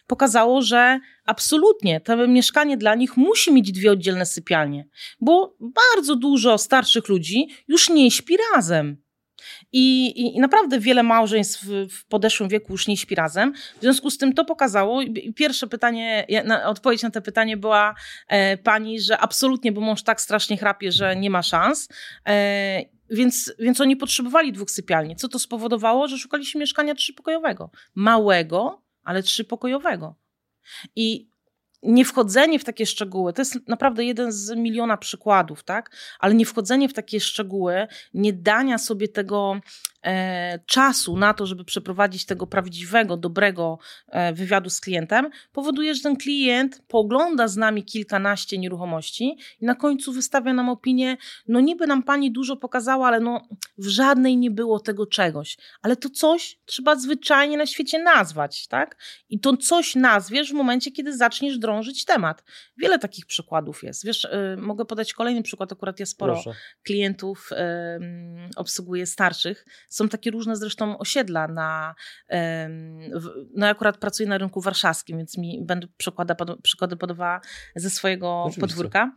pokazało, 0.09 0.63
że 0.63 1.01
absolutnie 1.25 2.01
to 2.01 2.29
mieszkanie 2.29 2.77
dla 2.77 2.95
nich 2.95 3.17
musi 3.17 3.53
mieć 3.53 3.73
dwie 3.73 3.93
oddzielne 3.93 4.27
sypialnie, 4.27 4.89
bo 5.21 5.57
bardzo 5.61 6.17
dużo 6.17 6.59
starszych 6.59 7.09
ludzi 7.09 7.49
już 7.69 7.89
nie 7.89 8.11
śpi 8.11 8.37
razem. 8.55 8.97
I, 9.73 10.07
i, 10.07 10.37
I, 10.37 10.41
naprawdę 10.41 10.81
wiele 10.81 11.03
małżeństw 11.03 11.65
w, 11.65 11.89
w, 11.89 12.07
podeszłym 12.07 12.49
wieku 12.49 12.73
już 12.73 12.89
nie 12.89 12.97
śpi 12.97 13.15
razem. 13.15 13.53
W 13.79 13.81
związku 13.81 14.11
z 14.11 14.19
tym 14.19 14.33
to 14.33 14.45
pokazało. 14.45 15.01
Pierwsze 15.37 15.67
pytanie, 15.67 16.27
na, 16.45 16.67
odpowiedź 16.67 17.03
na 17.03 17.11
to 17.11 17.23
pytanie 17.23 17.57
była 17.57 17.95
e, 18.29 18.57
pani, 18.57 19.01
że 19.01 19.19
absolutnie, 19.19 19.73
bo 19.73 19.81
mąż 19.81 20.03
tak 20.03 20.21
strasznie 20.21 20.57
chrapie, 20.57 20.93
że 20.93 21.17
nie 21.17 21.31
ma 21.31 21.43
szans. 21.43 21.89
E, 22.29 22.83
więc, 23.11 23.53
więc 23.59 23.81
oni 23.81 23.97
potrzebowali 23.97 24.53
dwóch 24.53 24.71
sypialni. 24.71 25.17
Co 25.17 25.29
to 25.29 25.39
spowodowało? 25.39 26.09
Że 26.09 26.19
szukaliśmy 26.19 26.61
mieszkania 26.61 26.95
trzypokojowego. 26.95 27.71
Małego, 27.95 28.83
ale 29.09 29.23
trzypokojowego. 29.23 30.15
I 30.97 31.31
nie 31.83 32.05
wchodzenie 32.05 32.59
w 32.59 32.65
takie 32.65 32.87
szczegóły, 32.87 33.33
to 33.33 33.43
jest 33.43 33.69
naprawdę 33.69 34.05
jeden 34.05 34.33
z 34.33 34.57
miliona 34.57 34.97
przykładów, 34.97 35.65
tak? 35.65 35.97
Ale 36.19 36.35
nie 36.35 36.47
wchodzenie 36.47 36.89
w 36.89 36.95
takie 36.95 37.21
szczegóły, 37.21 37.87
nie 38.15 38.33
dania 38.33 38.79
sobie 38.79 39.09
tego 39.09 39.61
czasu 40.67 41.17
na 41.17 41.35
to, 41.35 41.47
żeby 41.47 41.65
przeprowadzić 41.65 42.27
tego 42.27 42.47
prawdziwego, 42.47 43.17
dobrego 43.17 43.79
e, 44.09 44.33
wywiadu 44.33 44.71
z 44.71 44.81
klientem, 44.81 45.31
powoduje, 45.53 45.95
że 45.95 46.03
ten 46.03 46.17
klient 46.17 46.83
pogląda 46.89 47.49
z 47.49 47.57
nami 47.57 47.85
kilkanaście 47.85 48.59
nieruchomości 48.59 49.37
i 49.61 49.67
na 49.67 49.75
końcu 49.75 50.13
wystawia 50.13 50.53
nam 50.53 50.69
opinię, 50.69 51.17
no 51.49 51.61
niby 51.61 51.87
nam 51.87 52.03
pani 52.03 52.33
dużo 52.33 52.57
pokazała, 52.57 53.07
ale 53.09 53.21
no 53.21 53.49
w 53.79 53.87
żadnej 53.87 54.37
nie 54.37 54.51
było 54.51 54.81
tego 54.81 55.07
czegoś. 55.07 55.57
Ale 55.83 55.97
to 55.97 56.11
coś 56.11 56.59
trzeba 56.65 56.97
zwyczajnie 56.97 57.57
na 57.57 57.67
świecie 57.67 58.03
nazwać, 58.03 58.67
tak? 58.67 58.97
I 59.29 59.41
to 59.41 59.57
coś 59.57 59.95
nazwiesz 59.95 60.51
w 60.51 60.55
momencie, 60.55 60.91
kiedy 60.91 61.17
zaczniesz 61.17 61.59
drążyć 61.59 62.05
temat. 62.05 62.45
Wiele 62.77 62.99
takich 62.99 63.27
przykładów 63.27 63.83
jest. 63.83 64.05
Wiesz, 64.05 64.25
y, 64.25 64.57
mogę 64.57 64.85
podać 64.85 65.13
kolejny 65.13 65.43
przykład, 65.43 65.73
akurat 65.73 66.01
ja 66.01 66.07
sporo 66.07 66.33
Proszę. 66.33 66.55
klientów 66.83 67.51
y, 67.53 67.57
obsługuję 68.57 69.07
starszych. 69.07 69.67
Są 69.89 70.09
takie 70.09 70.31
różne 70.31 70.57
zresztą 70.57 70.99
osiedla 70.99 71.49
na, 71.49 71.95
no 73.55 73.67
akurat 73.67 73.99
pracuję 73.99 74.29
na 74.29 74.39
rynku 74.39 74.61
warszawskim, 74.61 75.19
więc 75.19 75.39
mi 75.39 75.65
będę 75.65 75.87
przykłady 76.63 76.97
podawała 76.97 77.41
ze 77.77 77.91
swojego 77.91 78.43
Oczywiście. 78.43 78.61
podwórka. 78.61 79.13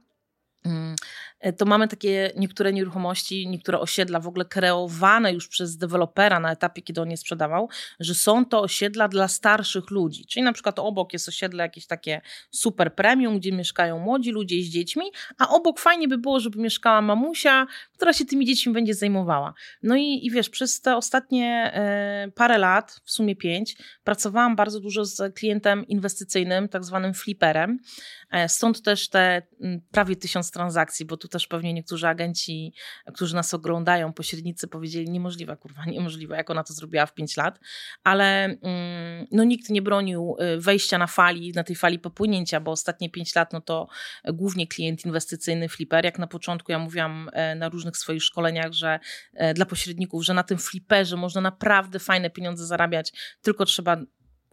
Mm, 0.65 0.95
e, 1.39 1.53
to 1.53 1.65
mamy 1.65 1.87
takie 1.87 2.31
niektóre 2.37 2.73
nieruchomości, 2.73 3.47
niektóre 3.47 3.79
osiedla 3.79 4.19
w 4.19 4.27
ogóle 4.27 4.45
kreowane 4.45 5.33
już 5.33 5.47
przez 5.47 5.77
dewelopera 5.77 6.39
na 6.39 6.51
etapie, 6.51 6.81
kiedy 6.81 7.01
on 7.01 7.11
je 7.11 7.17
sprzedawał, 7.17 7.69
że 7.99 8.15
są 8.15 8.45
to 8.45 8.61
osiedla 8.61 9.07
dla 9.07 9.27
starszych 9.27 9.91
ludzi. 9.91 10.25
Czyli 10.25 10.43
na 10.43 10.53
przykład 10.53 10.79
obok 10.79 11.13
jest 11.13 11.27
osiedle 11.27 11.63
jakieś 11.63 11.85
takie 11.85 12.21
super 12.51 12.95
premium, 12.95 13.39
gdzie 13.39 13.51
mieszkają 13.51 13.99
młodzi 13.99 14.31
ludzie 14.31 14.63
z 14.63 14.65
dziećmi, 14.65 15.05
a 15.37 15.49
obok 15.49 15.79
fajnie 15.79 16.07
by 16.07 16.17
było, 16.17 16.39
żeby 16.39 16.59
mieszkała 16.59 17.01
mamusia, 17.01 17.67
która 17.93 18.13
się 18.13 18.25
tymi 18.25 18.45
dziećmi 18.45 18.73
będzie 18.73 18.93
zajmowała. 18.93 19.53
No 19.83 19.95
i, 19.95 20.25
i 20.25 20.31
wiesz, 20.31 20.49
przez 20.49 20.81
te 20.81 20.95
ostatnie 20.95 21.71
e, 21.73 22.31
parę 22.35 22.57
lat, 22.57 23.01
w 23.03 23.11
sumie 23.11 23.35
pięć, 23.35 23.77
pracowałam 24.03 24.55
bardzo 24.55 24.79
dużo 24.79 25.05
z 25.05 25.35
klientem 25.35 25.87
inwestycyjnym, 25.87 26.69
tak 26.69 26.83
zwanym 26.83 27.13
fliperem. 27.13 27.79
E, 28.31 28.49
stąd 28.49 28.81
też 28.81 29.09
te 29.09 29.41
m, 29.61 29.81
prawie 29.91 30.15
tysiąc 30.15 30.51
transakcji, 30.51 31.05
bo 31.05 31.17
tu 31.17 31.27
też 31.27 31.47
pewnie 31.47 31.73
niektórzy 31.73 32.07
agenci, 32.07 32.73
którzy 33.13 33.35
nas 33.35 33.53
oglądają, 33.53 34.13
pośrednicy 34.13 34.67
powiedzieli 34.67 35.09
niemożliwe, 35.09 35.57
kurwa, 35.57 35.85
niemożliwe, 35.91 36.35
jak 36.35 36.49
ona 36.49 36.63
to 36.63 36.73
zrobiła 36.73 37.05
w 37.05 37.13
5 37.13 37.37
lat, 37.37 37.59
ale 38.03 38.45
mm, 38.45 39.27
no 39.31 39.43
nikt 39.43 39.69
nie 39.69 39.81
bronił 39.81 40.35
y, 40.57 40.61
wejścia 40.61 40.97
na 40.97 41.07
fali, 41.07 41.51
na 41.55 41.63
tej 41.63 41.75
fali 41.75 41.99
popłynięcia, 41.99 42.59
bo 42.59 42.71
ostatnie 42.71 43.09
5 43.09 43.35
lat, 43.35 43.53
no 43.53 43.61
to 43.61 43.87
głównie 44.33 44.67
klient 44.67 45.05
inwestycyjny 45.05 45.69
Flipper, 45.69 46.05
jak 46.05 46.19
na 46.19 46.27
początku 46.27 46.71
ja 46.71 46.79
mówiłam 46.79 47.29
e, 47.33 47.55
na 47.55 47.69
różnych 47.69 47.97
swoich 47.97 48.23
szkoleniach, 48.23 48.73
że 48.73 48.99
e, 49.33 49.53
dla 49.53 49.65
pośredników, 49.65 50.23
że 50.25 50.33
na 50.33 50.43
tym 50.43 50.57
Flipperze 50.57 51.17
można 51.17 51.41
naprawdę 51.41 51.99
fajne 51.99 52.29
pieniądze 52.29 52.65
zarabiać, 52.65 53.11
tylko 53.41 53.65
trzeba 53.65 53.97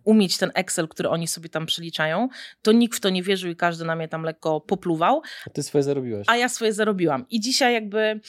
umieć 0.09 0.39
ten 0.39 0.51
Excel, 0.55 0.89
który 0.89 1.09
oni 1.09 1.29
sobie 1.29 1.49
tam 1.49 1.67
przeliczają, 1.67 2.29
to 2.63 2.73
nikt 2.73 2.97
w 2.97 3.01
to 3.01 3.11
nie 3.11 3.23
wierzył 3.23 3.51
i 3.51 3.57
każdy 3.57 3.85
na 3.85 3.97
mnie 3.97 4.09
tam 4.09 4.23
lekko 4.23 4.61
popluwał. 4.61 5.23
A 5.47 5.51
ty 5.51 5.63
swoje 5.63 5.83
zarobiłaś. 5.83 6.27
A 6.29 6.37
ja 6.37 6.49
swoje 6.49 6.73
zarobiłam. 6.73 7.27
I 7.31 7.41
dzisiaj 7.41 7.75
jakby 7.75 8.21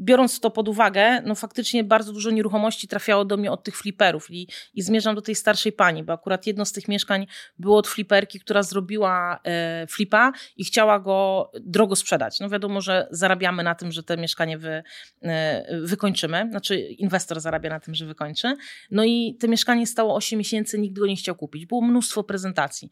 biorąc 0.00 0.40
to 0.40 0.50
pod 0.50 0.68
uwagę, 0.68 1.22
no 1.22 1.34
faktycznie 1.34 1.84
bardzo 1.84 2.12
dużo 2.12 2.30
nieruchomości 2.30 2.88
trafiało 2.88 3.24
do 3.24 3.36
mnie 3.36 3.52
od 3.52 3.64
tych 3.64 3.76
fliperów 3.76 4.30
i, 4.30 4.48
i 4.74 4.82
zmierzam 4.82 5.14
do 5.14 5.22
tej 5.22 5.34
starszej 5.34 5.72
pani, 5.72 6.04
bo 6.04 6.12
akurat 6.12 6.46
jedno 6.46 6.64
z 6.64 6.72
tych 6.72 6.88
mieszkań 6.88 7.26
było 7.58 7.78
od 7.78 7.88
fliperki, 7.88 8.40
która 8.40 8.62
zrobiła 8.62 9.40
e, 9.44 9.86
flipa 9.86 10.32
i 10.56 10.64
chciała 10.64 11.00
go 11.00 11.50
drogo 11.60 11.96
sprzedać. 11.96 12.40
No 12.40 12.48
wiadomo, 12.48 12.80
że 12.80 13.08
zarabiamy 13.10 13.62
na 13.62 13.74
tym, 13.74 13.92
że 13.92 14.02
te 14.02 14.16
mieszkanie 14.16 14.58
wy, 14.58 14.82
e, 15.22 15.80
wykończymy, 15.82 16.46
znaczy 16.50 16.80
inwestor 16.80 17.40
zarabia 17.40 17.70
na 17.70 17.80
tym, 17.80 17.94
że 17.94 18.06
wykończy. 18.06 18.56
No 18.90 19.04
i 19.04 19.36
te 19.40 19.48
mieszkanie 19.48 19.86
stało 19.86 20.14
8 20.14 20.38
miesięcy, 20.38 20.78
nikt 20.78 20.98
go 20.98 21.06
nie 21.06 21.16
chciał 21.16 21.34
kupić. 21.34 21.66
Było 21.66 21.80
mnóstwo 21.80 22.24
prezentacji. 22.24 22.90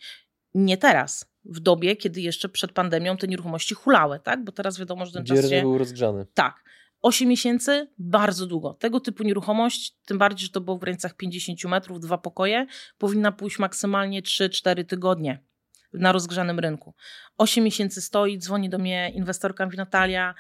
Nie 0.55 0.77
teraz, 0.77 1.31
w 1.45 1.61
dobie, 1.61 1.97
kiedy 1.97 2.21
jeszcze 2.21 2.49
przed 2.49 2.73
pandemią 2.73 3.17
te 3.17 3.29
nieruchomości 3.29 3.75
hulały, 3.75 4.21
tak? 4.21 4.45
Bo 4.45 4.53
teraz 4.53 4.79
wiadomo, 4.79 5.07
że 5.07 5.13
ten 5.13 5.23
Gdzie 5.23 5.35
czas 5.35 5.51
się... 5.51 5.61
był 5.61 5.79
rozgrzany. 5.79 6.27
Tak. 6.35 6.69
8 7.03 7.29
miesięcy 7.29 7.89
bardzo 7.99 8.47
długo. 8.47 8.75
Tego 8.75 9.01
typu 9.01 9.23
nieruchomość, 9.23 9.97
tym 10.07 10.19
bardziej, 10.19 10.47
że 10.47 10.53
to 10.53 10.61
było 10.61 10.77
w 10.77 10.81
granicach 10.81 11.17
50 11.17 11.65
metrów, 11.65 12.01
dwa 12.01 12.19
pokoje, 12.19 12.67
powinna 12.99 13.33
pójść 13.33 13.59
maksymalnie 13.59 14.23
3-4 14.23 14.85
tygodnie 14.85 15.45
na 15.93 16.13
rozgrzanym 16.13 16.59
rynku. 16.59 16.95
8 17.39 17.65
miesięcy 17.65 18.01
stoi, 18.01 18.39
dzwoni 18.39 18.69
do 18.69 18.79
mnie 18.79 19.13
inwestorka, 19.15 19.65
mówi 19.65 19.77
Natalia, 19.77 20.35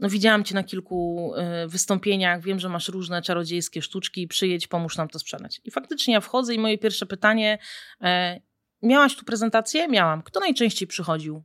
no 0.00 0.08
widziałam 0.08 0.44
cię 0.44 0.54
na 0.54 0.64
kilku 0.64 1.32
y, 1.64 1.68
wystąpieniach, 1.68 2.42
wiem, 2.42 2.60
że 2.60 2.68
masz 2.68 2.88
różne 2.88 3.22
czarodziejskie 3.22 3.82
sztuczki, 3.82 4.28
przyjedź, 4.28 4.66
pomóż 4.66 4.96
nam 4.96 5.08
to 5.08 5.18
sprzedać. 5.18 5.60
I 5.64 5.70
faktycznie 5.70 6.14
ja 6.14 6.20
wchodzę 6.20 6.54
i 6.54 6.58
moje 6.58 6.78
pierwsze 6.78 7.06
pytanie, 7.06 7.58
e, 8.02 8.40
miałaś 8.82 9.16
tu 9.16 9.24
prezentację? 9.24 9.88
Miałam. 9.88 10.22
Kto 10.22 10.40
najczęściej 10.40 10.88
przychodził? 10.88 11.44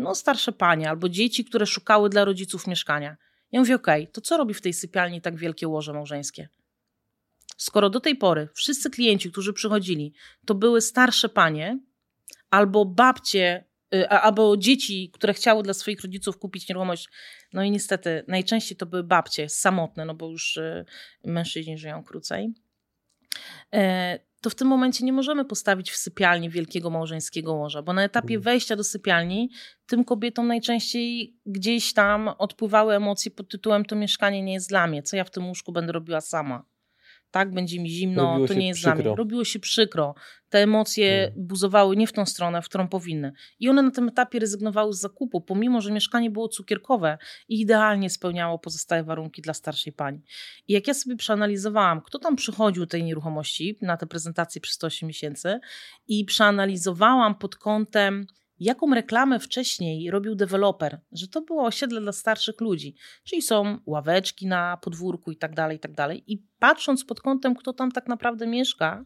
No 0.00 0.14
starsze 0.14 0.52
panie 0.52 0.90
albo 0.90 1.08
dzieci, 1.08 1.44
które 1.44 1.66
szukały 1.66 2.08
dla 2.08 2.24
rodziców 2.24 2.66
mieszkania. 2.66 3.16
Ja 3.52 3.60
mówię, 3.60 3.74
okej, 3.74 4.02
okay, 4.02 4.12
to 4.12 4.20
co 4.20 4.36
robi 4.36 4.54
w 4.54 4.60
tej 4.60 4.72
sypialni 4.72 5.20
tak 5.20 5.36
wielkie 5.36 5.68
łoże 5.68 5.92
małżeńskie? 5.92 6.48
Skoro 7.56 7.90
do 7.90 8.00
tej 8.00 8.16
pory 8.16 8.48
wszyscy 8.54 8.90
klienci, 8.90 9.30
którzy 9.30 9.52
przychodzili, 9.52 10.14
to 10.46 10.54
były 10.54 10.80
starsze 10.80 11.28
panie 11.28 11.78
albo 12.50 12.84
babcie, 12.84 13.64
y, 13.94 14.08
albo 14.08 14.56
dzieci, 14.56 15.10
które 15.12 15.34
chciały 15.34 15.62
dla 15.62 15.74
swoich 15.74 16.00
rodziców 16.00 16.38
kupić 16.38 16.68
nieruchomość, 16.68 17.08
no 17.52 17.62
i 17.62 17.70
niestety 17.70 18.24
najczęściej 18.28 18.76
to 18.76 18.86
były 18.86 19.02
babcie 19.02 19.48
samotne, 19.48 20.04
no 20.04 20.14
bo 20.14 20.30
już 20.30 20.56
y, 20.56 20.84
mężczyźni 21.24 21.78
żyją 21.78 22.04
krócej 22.04 22.54
e, 23.74 24.18
to 24.40 24.50
w 24.50 24.54
tym 24.54 24.68
momencie 24.68 25.04
nie 25.04 25.12
możemy 25.12 25.44
postawić 25.44 25.90
w 25.90 25.96
sypialni 25.96 26.50
wielkiego 26.50 26.90
małżeńskiego 26.90 27.54
łoża, 27.54 27.82
bo 27.82 27.92
na 27.92 28.04
etapie 28.04 28.34
mm. 28.34 28.42
wejścia 28.42 28.76
do 28.76 28.84
sypialni 28.84 29.50
tym 29.86 30.04
kobietom 30.04 30.46
najczęściej 30.46 31.36
gdzieś 31.46 31.92
tam 31.92 32.28
odpływały 32.28 32.94
emocje 32.94 33.30
pod 33.30 33.48
tytułem 33.48 33.84
to 33.84 33.96
mieszkanie 33.96 34.42
nie 34.42 34.52
jest 34.52 34.68
dla 34.68 34.86
mnie, 34.86 35.02
co 35.02 35.16
ja 35.16 35.24
w 35.24 35.30
tym 35.30 35.46
łóżku 35.46 35.72
będę 35.72 35.92
robiła 35.92 36.20
sama 36.20 36.69
tak, 37.30 37.54
będzie 37.54 37.80
mi 37.80 37.90
zimno, 37.90 38.22
Robiło 38.22 38.48
to 38.48 38.54
nie 38.54 38.68
jest 38.68 38.80
przykro. 38.80 38.94
dla 38.94 39.04
mnie. 39.04 39.16
Robiło 39.16 39.44
się 39.44 39.58
przykro. 39.58 40.14
Te 40.48 40.58
emocje 40.58 41.08
hmm. 41.08 41.46
buzowały 41.46 41.96
nie 41.96 42.06
w 42.06 42.12
tą 42.12 42.26
stronę, 42.26 42.62
w 42.62 42.68
którą 42.68 42.88
powinny. 42.88 43.32
I 43.60 43.68
one 43.68 43.82
na 43.82 43.90
tym 43.90 44.08
etapie 44.08 44.38
rezygnowały 44.38 44.92
z 44.92 45.00
zakupu, 45.00 45.40
pomimo, 45.40 45.80
że 45.80 45.92
mieszkanie 45.92 46.30
było 46.30 46.48
cukierkowe 46.48 47.18
i 47.48 47.60
idealnie 47.60 48.10
spełniało 48.10 48.58
pozostałe 48.58 49.04
warunki 49.04 49.42
dla 49.42 49.54
starszej 49.54 49.92
pani. 49.92 50.22
I 50.68 50.72
jak 50.72 50.88
ja 50.88 50.94
sobie 50.94 51.16
przeanalizowałam, 51.16 52.00
kto 52.00 52.18
tam 52.18 52.36
przychodził 52.36 52.86
tej 52.86 53.04
nieruchomości 53.04 53.78
na 53.82 53.96
te 53.96 54.06
prezentacje 54.06 54.60
przez 54.60 54.74
108 54.74 55.06
miesięcy 55.06 55.60
i 56.08 56.24
przeanalizowałam 56.24 57.34
pod 57.34 57.56
kątem 57.56 58.26
jaką 58.60 58.94
reklamę 58.94 59.38
wcześniej 59.38 60.10
robił 60.10 60.34
deweloper, 60.34 61.00
że 61.12 61.28
to 61.28 61.40
było 61.40 61.64
osiedle 61.64 62.00
dla 62.00 62.12
starszych 62.12 62.60
ludzi, 62.60 62.94
czyli 63.24 63.42
są 63.42 63.78
ławeczki 63.86 64.46
na 64.46 64.76
podwórku 64.76 65.30
i 65.30 65.36
tak 65.36 65.54
dalej, 65.54 65.76
i 65.76 65.80
tak 65.80 65.92
dalej. 65.92 66.24
I 66.26 66.46
patrząc 66.58 67.04
pod 67.04 67.20
kątem, 67.20 67.54
kto 67.54 67.72
tam 67.72 67.92
tak 67.92 68.08
naprawdę 68.08 68.46
mieszka, 68.46 69.04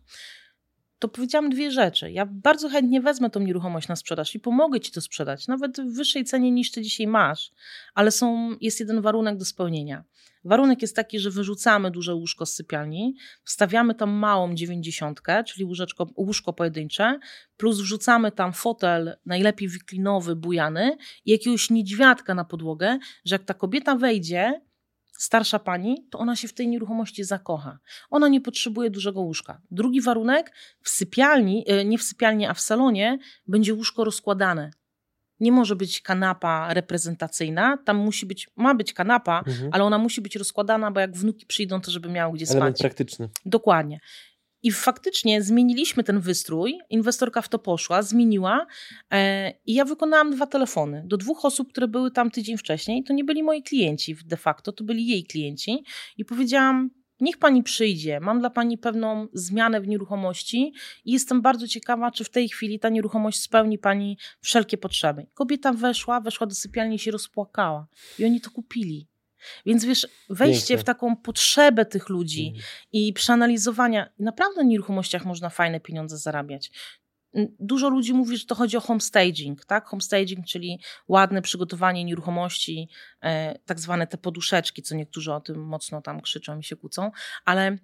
to 1.04 1.08
powiedziałam 1.08 1.50
dwie 1.50 1.70
rzeczy. 1.70 2.12
Ja 2.12 2.26
bardzo 2.26 2.68
chętnie 2.68 3.00
wezmę 3.00 3.30
tą 3.30 3.40
nieruchomość 3.40 3.88
na 3.88 3.96
sprzedaż 3.96 4.34
i 4.34 4.40
pomogę 4.40 4.80
ci 4.80 4.92
to 4.92 5.00
sprzedać, 5.00 5.49
nawet 5.49 5.80
w 5.80 5.96
wyższej 5.96 6.25
cenie 6.25 6.50
niż 6.50 6.70
ty 6.70 6.82
dzisiaj 6.82 7.06
masz, 7.06 7.52
ale 7.94 8.11
są, 8.11 8.56
jest 8.61 8.80
jeden 8.80 9.00
warunek 9.00 9.37
do 9.37 9.44
spełnienia. 9.44 10.04
Warunek 10.44 10.82
jest 10.82 10.96
taki, 10.96 11.18
że 11.18 11.30
wyrzucamy 11.30 11.90
duże 11.90 12.14
łóżko 12.14 12.46
z 12.46 12.54
sypialni, 12.54 13.14
wstawiamy 13.44 13.94
tam 13.94 14.11
małą 14.11 14.54
dziewięćdziesiątkę, 14.54 15.44
czyli 15.44 15.64
łóżeczko, 15.64 16.06
łóżko 16.16 16.52
pojedyncze, 16.52 17.18
plus 17.56 17.80
wrzucamy 17.80 18.32
tam 18.32 18.52
fotel, 18.52 19.16
najlepiej 19.26 19.68
wiklinowy, 19.68 20.37
bujany 20.37 20.96
i 21.25 21.30
jakiegoś 21.30 21.70
niedźwiadka 21.70 22.34
na 22.34 22.44
podłogę, 22.44 22.99
że 23.25 23.34
jak 23.34 23.44
ta 23.44 23.54
kobieta 23.54 23.96
wejdzie, 23.96 24.61
starsza 25.18 25.59
pani, 25.59 26.06
to 26.11 26.18
ona 26.18 26.37
się 26.37 26.49
w 26.49 26.54
tej 26.54 26.68
nieruchomości 26.68 27.25
zakocha. 27.25 27.78
Ona 28.11 28.28
nie 28.28 28.40
potrzebuje 28.40 28.90
dużego 28.90 29.21
łóżka. 29.21 29.61
Drugi 29.71 30.00
warunek, 30.00 30.52
w 30.83 30.88
sypialni, 30.88 31.64
e, 31.66 31.85
nie 31.85 31.99
w 31.99 32.02
sypialni, 32.02 32.47
a 32.47 32.54
w 32.54 32.61
salonie 32.61 33.18
będzie 33.47 33.75
łóżko 33.75 34.04
rozkładane. 34.04 34.71
Nie 35.40 35.52
może 35.52 35.76
być 35.76 36.00
kanapa 36.00 36.75
reprezentacyjna, 36.75 37.78
tam 37.85 37.97
musi 37.97 38.26
być, 38.26 38.50
ma 38.56 38.75
być 38.75 38.92
kanapa, 38.92 39.42
mhm. 39.47 39.71
ale 39.73 39.85
ona 39.85 39.99
musi 39.99 40.21
być 40.21 40.37
rozkładana, 40.37 40.90
bo 40.90 41.00
jak 41.00 41.16
wnuki 41.16 41.47
przyjdą, 41.47 41.80
to 41.80 41.90
żeby 41.90 42.09
miały 42.09 42.35
gdzie 42.35 42.47
Element 42.50 42.76
spać. 42.76 42.83
praktyczny. 42.83 43.28
Dokładnie. 43.47 44.00
I 44.64 44.73
faktycznie 44.73 45.42
zmieniliśmy 45.42 46.04
ten 46.04 46.21
wystrój, 46.21 46.78
inwestorka 46.90 47.42
w 47.42 47.49
to 47.49 47.59
poszła, 47.59 48.02
zmieniła 48.02 48.66
e, 49.11 49.50
i 49.66 49.75
ja 49.75 49.85
wykonałam 49.85 50.30
dwa 50.30 50.47
telefony 50.47 51.02
do 51.06 51.16
dwóch 51.16 51.44
osób, 51.44 51.68
które 51.73 51.88
były 51.88 52.11
tam 52.11 52.30
tydzień 52.30 52.59
wcześniej. 52.59 53.04
To 53.04 53.12
nie 53.12 53.25
byli 53.25 53.42
moi 53.42 53.62
klienci 53.62 54.16
de 54.25 54.37
facto, 54.37 54.73
to 54.73 54.85
byli 54.85 55.06
jej 55.06 55.25
klienci. 55.25 55.85
I 56.18 56.25
powiedziałam, 56.25 56.90
niech 57.21 57.38
pani 57.38 57.62
przyjdzie, 57.62 58.21
mam 58.21 58.40
dla 58.40 58.50
pani 58.50 58.78
pewną 58.78 59.28
zmianę 59.33 59.80
w 59.80 59.88
nieruchomości 59.88 60.73
i 61.04 61.12
jestem 61.12 61.42
bardzo 61.42 61.68
ciekawa, 61.68 62.11
czy 62.11 62.25
w 62.25 62.30
tej 62.30 62.49
chwili 62.49 62.78
ta 62.78 62.88
nieruchomość 62.88 63.40
spełni 63.40 63.78
pani 63.78 64.18
wszelkie 64.40 64.78
potrzeby. 64.78 65.26
Kobieta 65.35 65.73
weszła, 65.73 66.21
weszła 66.21 66.47
do 66.47 66.54
sypialni 66.54 66.97
i 66.97 66.99
się 66.99 67.11
rozpłakała 67.11 67.87
i 68.18 68.25
oni 68.25 68.40
to 68.40 68.50
kupili. 68.50 69.09
Więc 69.66 69.84
wiesz, 69.84 70.06
wejście 70.30 70.68
Piękne. 70.68 70.82
w 70.82 70.84
taką 70.84 71.16
potrzebę 71.16 71.86
tych 71.86 72.08
ludzi 72.08 72.46
Mhm. 72.46 72.64
i 72.92 73.12
przeanalizowania, 73.12 74.08
naprawdę 74.18 74.56
na 74.56 74.68
nieruchomościach 74.68 75.24
można 75.24 75.50
fajne 75.50 75.80
pieniądze 75.80 76.18
zarabiać. 76.18 76.70
Dużo 77.60 77.88
ludzi 77.88 78.14
mówi, 78.14 78.36
że 78.36 78.46
to 78.46 78.54
chodzi 78.54 78.76
o 78.76 78.80
homestaging, 78.80 79.64
tak? 79.64 79.86
Homestaging, 79.86 80.46
czyli 80.46 80.80
ładne 81.08 81.42
przygotowanie 81.42 82.04
nieruchomości, 82.04 82.88
e, 83.22 83.58
tak 83.58 83.80
zwane 83.80 84.06
te 84.06 84.18
poduszeczki, 84.18 84.82
co 84.82 84.94
niektórzy 84.94 85.32
o 85.32 85.40
tym 85.40 85.64
mocno 85.66 86.02
tam 86.02 86.20
krzyczą 86.20 86.58
i 86.58 86.64
się 86.64 86.76
kłócą, 86.76 87.10
ale 87.44 87.78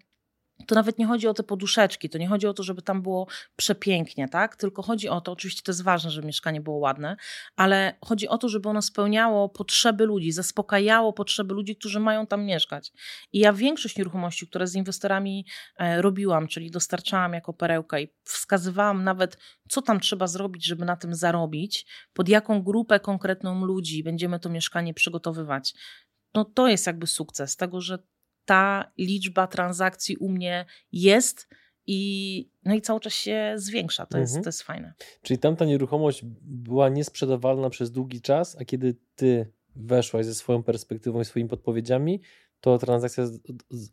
to 0.67 0.75
nawet 0.75 0.99
nie 0.99 1.07
chodzi 1.07 1.29
o 1.29 1.35
te 1.35 1.43
poduszeczki, 1.43 2.11
to 2.11 2.19
nie 2.19 2.29
chodzi 2.29 2.47
o 2.47 2.55
to, 2.55 2.62
żeby 2.62 2.83
tam 2.83 3.02
było 3.02 3.26
przepięknie, 3.57 4.29
tak? 4.29 4.57
Tylko 4.57 4.83
chodzi 4.83 5.09
o 5.09 5.21
to, 5.21 5.33
oczywiście 5.33 5.62
to 5.62 5.73
jest 5.73 5.83
ważne, 5.83 6.11
żeby 6.11 6.26
mieszkanie 6.26 6.61
było 6.61 6.76
ładne, 6.76 7.17
ale 7.57 7.99
chodzi 8.05 8.29
o 8.29 8.38
to, 8.38 8.49
żeby 8.49 8.69
ono 8.69 8.83
spełniało 8.83 9.49
potrzeby 9.49 10.07
ludzi, 10.07 10.33
zaspokajało 10.33 11.12
potrzeby 11.12 11.55
ludzi, 11.55 11.76
którzy 11.76 12.00
mają 12.00 12.26
tam 12.26 12.45
mieszkać. 12.45 12.93
I 13.33 13.38
ja 13.38 13.52
większość 13.52 13.97
nieruchomości, 13.97 14.49
które 14.49 14.67
z 14.67 14.75
inwestorami 14.75 15.47
e, 15.76 16.02
robiłam, 16.02 16.49
czyli 16.49 16.71
dostarczałam 16.71 17.33
jako 17.33 17.52
perełkę 17.52 18.02
i 18.02 18.09
wskazywałam 18.25 19.05
nawet, 19.05 19.38
co 19.69 19.83
tam 19.83 20.00
trzeba 20.00 20.26
zrobić, 20.26 20.67
żeby 20.67 20.85
na 20.85 20.97
tym 20.97 21.14
zarobić, 21.14 21.87
pod 22.12 22.29
jaką 22.29 22.62
grupę 22.62 23.00
konkretną 23.00 23.64
ludzi 23.64 24.02
będziemy 24.02 24.40
to 24.40 24.49
mieszkanie 24.49 24.95
przygotowywać. 24.95 25.75
No 26.35 26.45
to 26.45 26.69
jest 26.69 26.87
jakby 26.87 27.07
sukces 27.07 27.57
tego, 27.57 27.81
że 27.81 27.99
ta 28.50 28.92
liczba 28.99 29.47
transakcji 29.47 30.16
u 30.16 30.28
mnie 30.28 30.64
jest 30.92 31.49
i, 31.87 32.50
no 32.64 32.75
i 32.75 32.80
cały 32.80 33.00
czas 33.00 33.12
się 33.14 33.52
zwiększa. 33.57 34.07
To, 34.07 34.19
jest, 34.19 34.30
Mhm. 34.33 34.45
to 34.45 34.49
jest 34.49 34.62
fajne. 34.62 34.95
Czyli 35.23 35.38
tamta 35.38 35.64
nieruchomość 35.64 36.21
była 36.42 36.88
niesprzedawalna 36.88 37.71
przez 37.71 37.90
długi 37.90 38.21
czas, 38.21 38.57
a 38.61 38.64
kiedy 38.64 38.97
ty 39.14 39.52
weszłaś 39.76 40.26
ze 40.26 40.35
swoją 40.35 40.62
perspektywą 40.62 41.21
i 41.21 41.25
swoimi 41.25 41.49
podpowiedziami, 41.49 42.21
to 42.61 42.78
transakcja 42.78 43.25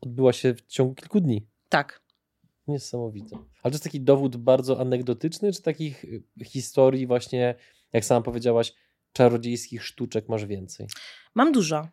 odbyła 0.01 0.33
się 0.33 0.53
w 0.53 0.61
ciągu 0.61 0.95
kilku 0.95 1.19
dni. 1.21 1.47
Tak. 1.69 2.01
Niesamowite. 2.67 3.35
Ale 3.35 3.71
to 3.71 3.75
jest 3.75 3.83
taki 3.83 4.01
dowód 4.01 4.37
bardzo 4.37 4.79
anegdotyczny, 4.79 5.53
czy 5.53 5.61
takich 5.61 6.03
y, 6.05 6.23
historii 6.45 7.07
właśnie, 7.07 7.55
jak 7.93 8.05
sama 8.05 8.21
powiedziałaś, 8.21 8.73
czarodziejskich 9.13 9.83
sztuczek 9.83 10.29
masz 10.29 10.45
więcej? 10.45 10.87
Mam 11.35 11.51
dużo. 11.51 11.87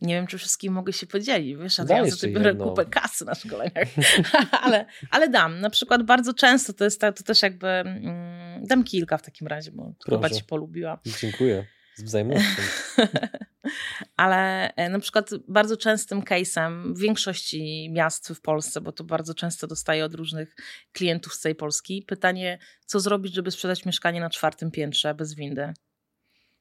Nie 0.00 0.14
wiem, 0.14 0.26
czy 0.26 0.38
wszystkim 0.38 0.72
mogę 0.72 0.92
się 0.92 1.06
podzielić, 1.06 1.56
wiesz, 1.56 1.80
a 1.80 1.82
ja 1.88 2.04
to 2.20 2.26
biorę 2.28 2.48
jedną. 2.48 2.68
kupę 2.68 2.84
kasy 2.84 3.24
na 3.24 3.34
szkoleniach. 3.34 3.88
ale, 4.64 4.86
ale 5.10 5.28
dam. 5.28 5.60
Na 5.60 5.70
przykład 5.70 6.02
bardzo 6.02 6.34
często 6.34 6.72
to 6.72 6.84
jest 6.84 7.00
tak, 7.00 7.16
to 7.16 7.24
też 7.24 7.42
jakby, 7.42 7.68
mm, 7.68 8.66
dam 8.66 8.84
kilka 8.84 9.18
w 9.18 9.22
takim 9.22 9.46
razie, 9.46 9.70
bo 9.70 9.94
chyba 10.04 10.18
Proszę. 10.18 10.34
ci 10.34 10.44
polubiła. 10.44 11.00
Dziękuję. 11.20 11.66
Z 11.94 12.02
wzajemnością. 12.02 12.62
Ale 14.16 14.74
e, 14.74 14.88
na 14.88 14.98
przykład 14.98 15.30
bardzo 15.48 15.76
częstym 15.76 16.22
case'em 16.22 16.94
w 16.94 16.98
większości 16.98 17.90
miast 17.92 18.28
w 18.28 18.40
Polsce, 18.40 18.80
bo 18.80 18.92
to 18.92 19.04
bardzo 19.04 19.34
często 19.34 19.66
dostaję 19.66 20.04
od 20.04 20.14
różnych 20.14 20.56
klientów 20.92 21.34
z 21.34 21.38
całej 21.38 21.54
Polski, 21.54 22.02
pytanie, 22.02 22.58
co 22.86 23.00
zrobić, 23.00 23.34
żeby 23.34 23.50
sprzedać 23.50 23.84
mieszkanie 23.84 24.20
na 24.20 24.30
czwartym 24.30 24.70
piętrze 24.70 25.14
bez 25.14 25.34
windy? 25.34 25.74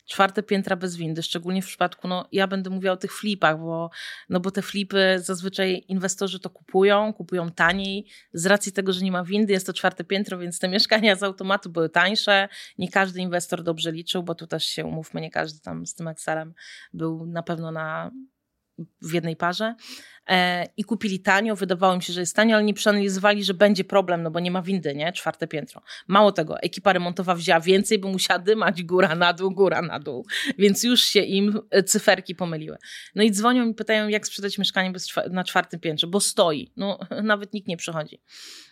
Czwarte 0.05 0.43
piętra 0.43 0.75
bez 0.75 0.95
windy, 0.95 1.23
szczególnie 1.23 1.61
w 1.61 1.65
przypadku, 1.65 2.07
no 2.07 2.27
ja 2.31 2.47
będę 2.47 2.69
mówiła 2.69 2.93
o 2.93 2.97
tych 2.97 3.13
flipach, 3.13 3.59
bo, 3.59 3.89
no 4.29 4.39
bo 4.39 4.51
te 4.51 4.61
flipy 4.61 5.19
zazwyczaj 5.19 5.83
inwestorzy 5.87 6.39
to 6.39 6.49
kupują, 6.49 7.13
kupują 7.13 7.51
taniej. 7.51 8.05
Z 8.33 8.45
racji 8.45 8.71
tego, 8.71 8.93
że 8.93 9.01
nie 9.01 9.11
ma 9.11 9.23
windy, 9.23 9.53
jest 9.53 9.65
to 9.65 9.73
czwarte 9.73 10.03
piętro, 10.03 10.37
więc 10.37 10.59
te 10.59 10.69
mieszkania 10.69 11.15
z 11.15 11.23
automatu 11.23 11.69
były 11.69 11.89
tańsze. 11.89 12.47
Nie 12.77 12.89
każdy 12.91 13.19
inwestor 13.19 13.63
dobrze 13.63 13.91
liczył, 13.91 14.23
bo 14.23 14.35
tu 14.35 14.47
też 14.47 14.65
się 14.65 14.85
umówmy, 14.85 15.21
nie 15.21 15.31
każdy 15.31 15.59
tam 15.59 15.85
z 15.85 15.93
tym 15.93 16.07
Excelem 16.07 16.53
był 16.93 17.25
na 17.25 17.43
pewno 17.43 17.71
na, 17.71 18.11
w 19.01 19.13
jednej 19.13 19.35
parze. 19.35 19.75
E, 20.29 20.65
I 20.77 20.83
kupili 20.83 21.19
tanio, 21.19 21.55
wydawało 21.55 21.95
mi 21.95 22.03
się, 22.03 22.13
że 22.13 22.19
jest 22.19 22.35
tanio, 22.35 22.55
ale 22.55 22.65
nie 22.65 22.73
przeanalizowali, 22.73 23.43
że 23.43 23.53
będzie 23.53 23.83
problem, 23.83 24.23
no 24.23 24.31
bo 24.31 24.39
nie 24.39 24.51
ma 24.51 24.61
windy, 24.61 24.95
nie? 24.95 25.11
Czwarte 25.11 25.47
piętro. 25.47 25.81
Mało 26.07 26.31
tego, 26.31 26.59
ekipa 26.59 26.93
remontowa 26.93 27.35
wzięła 27.35 27.59
więcej, 27.59 27.99
bo 27.99 28.09
musiała 28.09 28.39
dymać 28.39 28.83
góra 28.83 29.15
na 29.15 29.33
dół, 29.33 29.51
góra 29.51 29.81
na 29.81 29.99
dół. 29.99 30.25
Więc 30.57 30.83
już 30.83 31.01
się 31.01 31.19
im 31.19 31.59
e, 31.69 31.83
cyferki 31.83 32.35
pomyliły. 32.35 32.77
No 33.15 33.23
i 33.23 33.31
dzwonią 33.31 33.69
i 33.69 33.73
pytają, 33.73 34.07
jak 34.07 34.27
sprzedać 34.27 34.57
mieszkanie 34.57 34.93
na 35.29 35.43
czwartym 35.43 35.79
piętrze, 35.79 36.07
bo 36.07 36.19
stoi. 36.19 36.71
No 36.77 36.99
nawet 37.23 37.53
nikt 37.53 37.67
nie 37.67 37.77
przychodzi. 37.77 38.21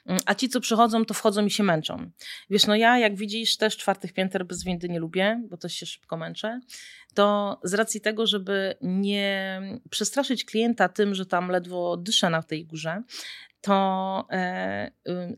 Mm, 0.05 0.21
A 0.25 0.35
ci, 0.35 0.49
co 0.49 0.59
przychodzą, 0.59 1.05
to 1.05 1.13
wchodzą 1.13 1.45
i 1.45 1.51
się 1.51 1.63
męczą. 1.63 2.11
Wiesz, 2.49 2.67
no 2.67 2.75
ja, 2.75 2.99
jak 2.99 3.15
widzisz, 3.15 3.57
też 3.57 3.77
czwartych 3.77 4.13
pięter 4.13 4.45
bez 4.45 4.63
windy 4.63 4.89
nie 4.89 4.99
lubię, 4.99 5.41
bo 5.49 5.57
też 5.57 5.73
się 5.73 5.85
szybko 5.85 6.17
męczę. 6.17 6.59
To 7.13 7.59
z 7.63 7.73
racji 7.73 8.01
tego, 8.01 8.27
żeby 8.27 8.75
nie 8.81 9.61
przestraszyć 9.89 10.45
klienta 10.45 10.89
tym, 10.89 11.15
że 11.15 11.25
tam 11.25 11.49
ledwo 11.49 11.97
dyszę 11.97 12.29
na 12.29 12.43
tej 12.43 12.65
górze, 12.65 13.03
to 13.61 14.27
e, 14.31 14.91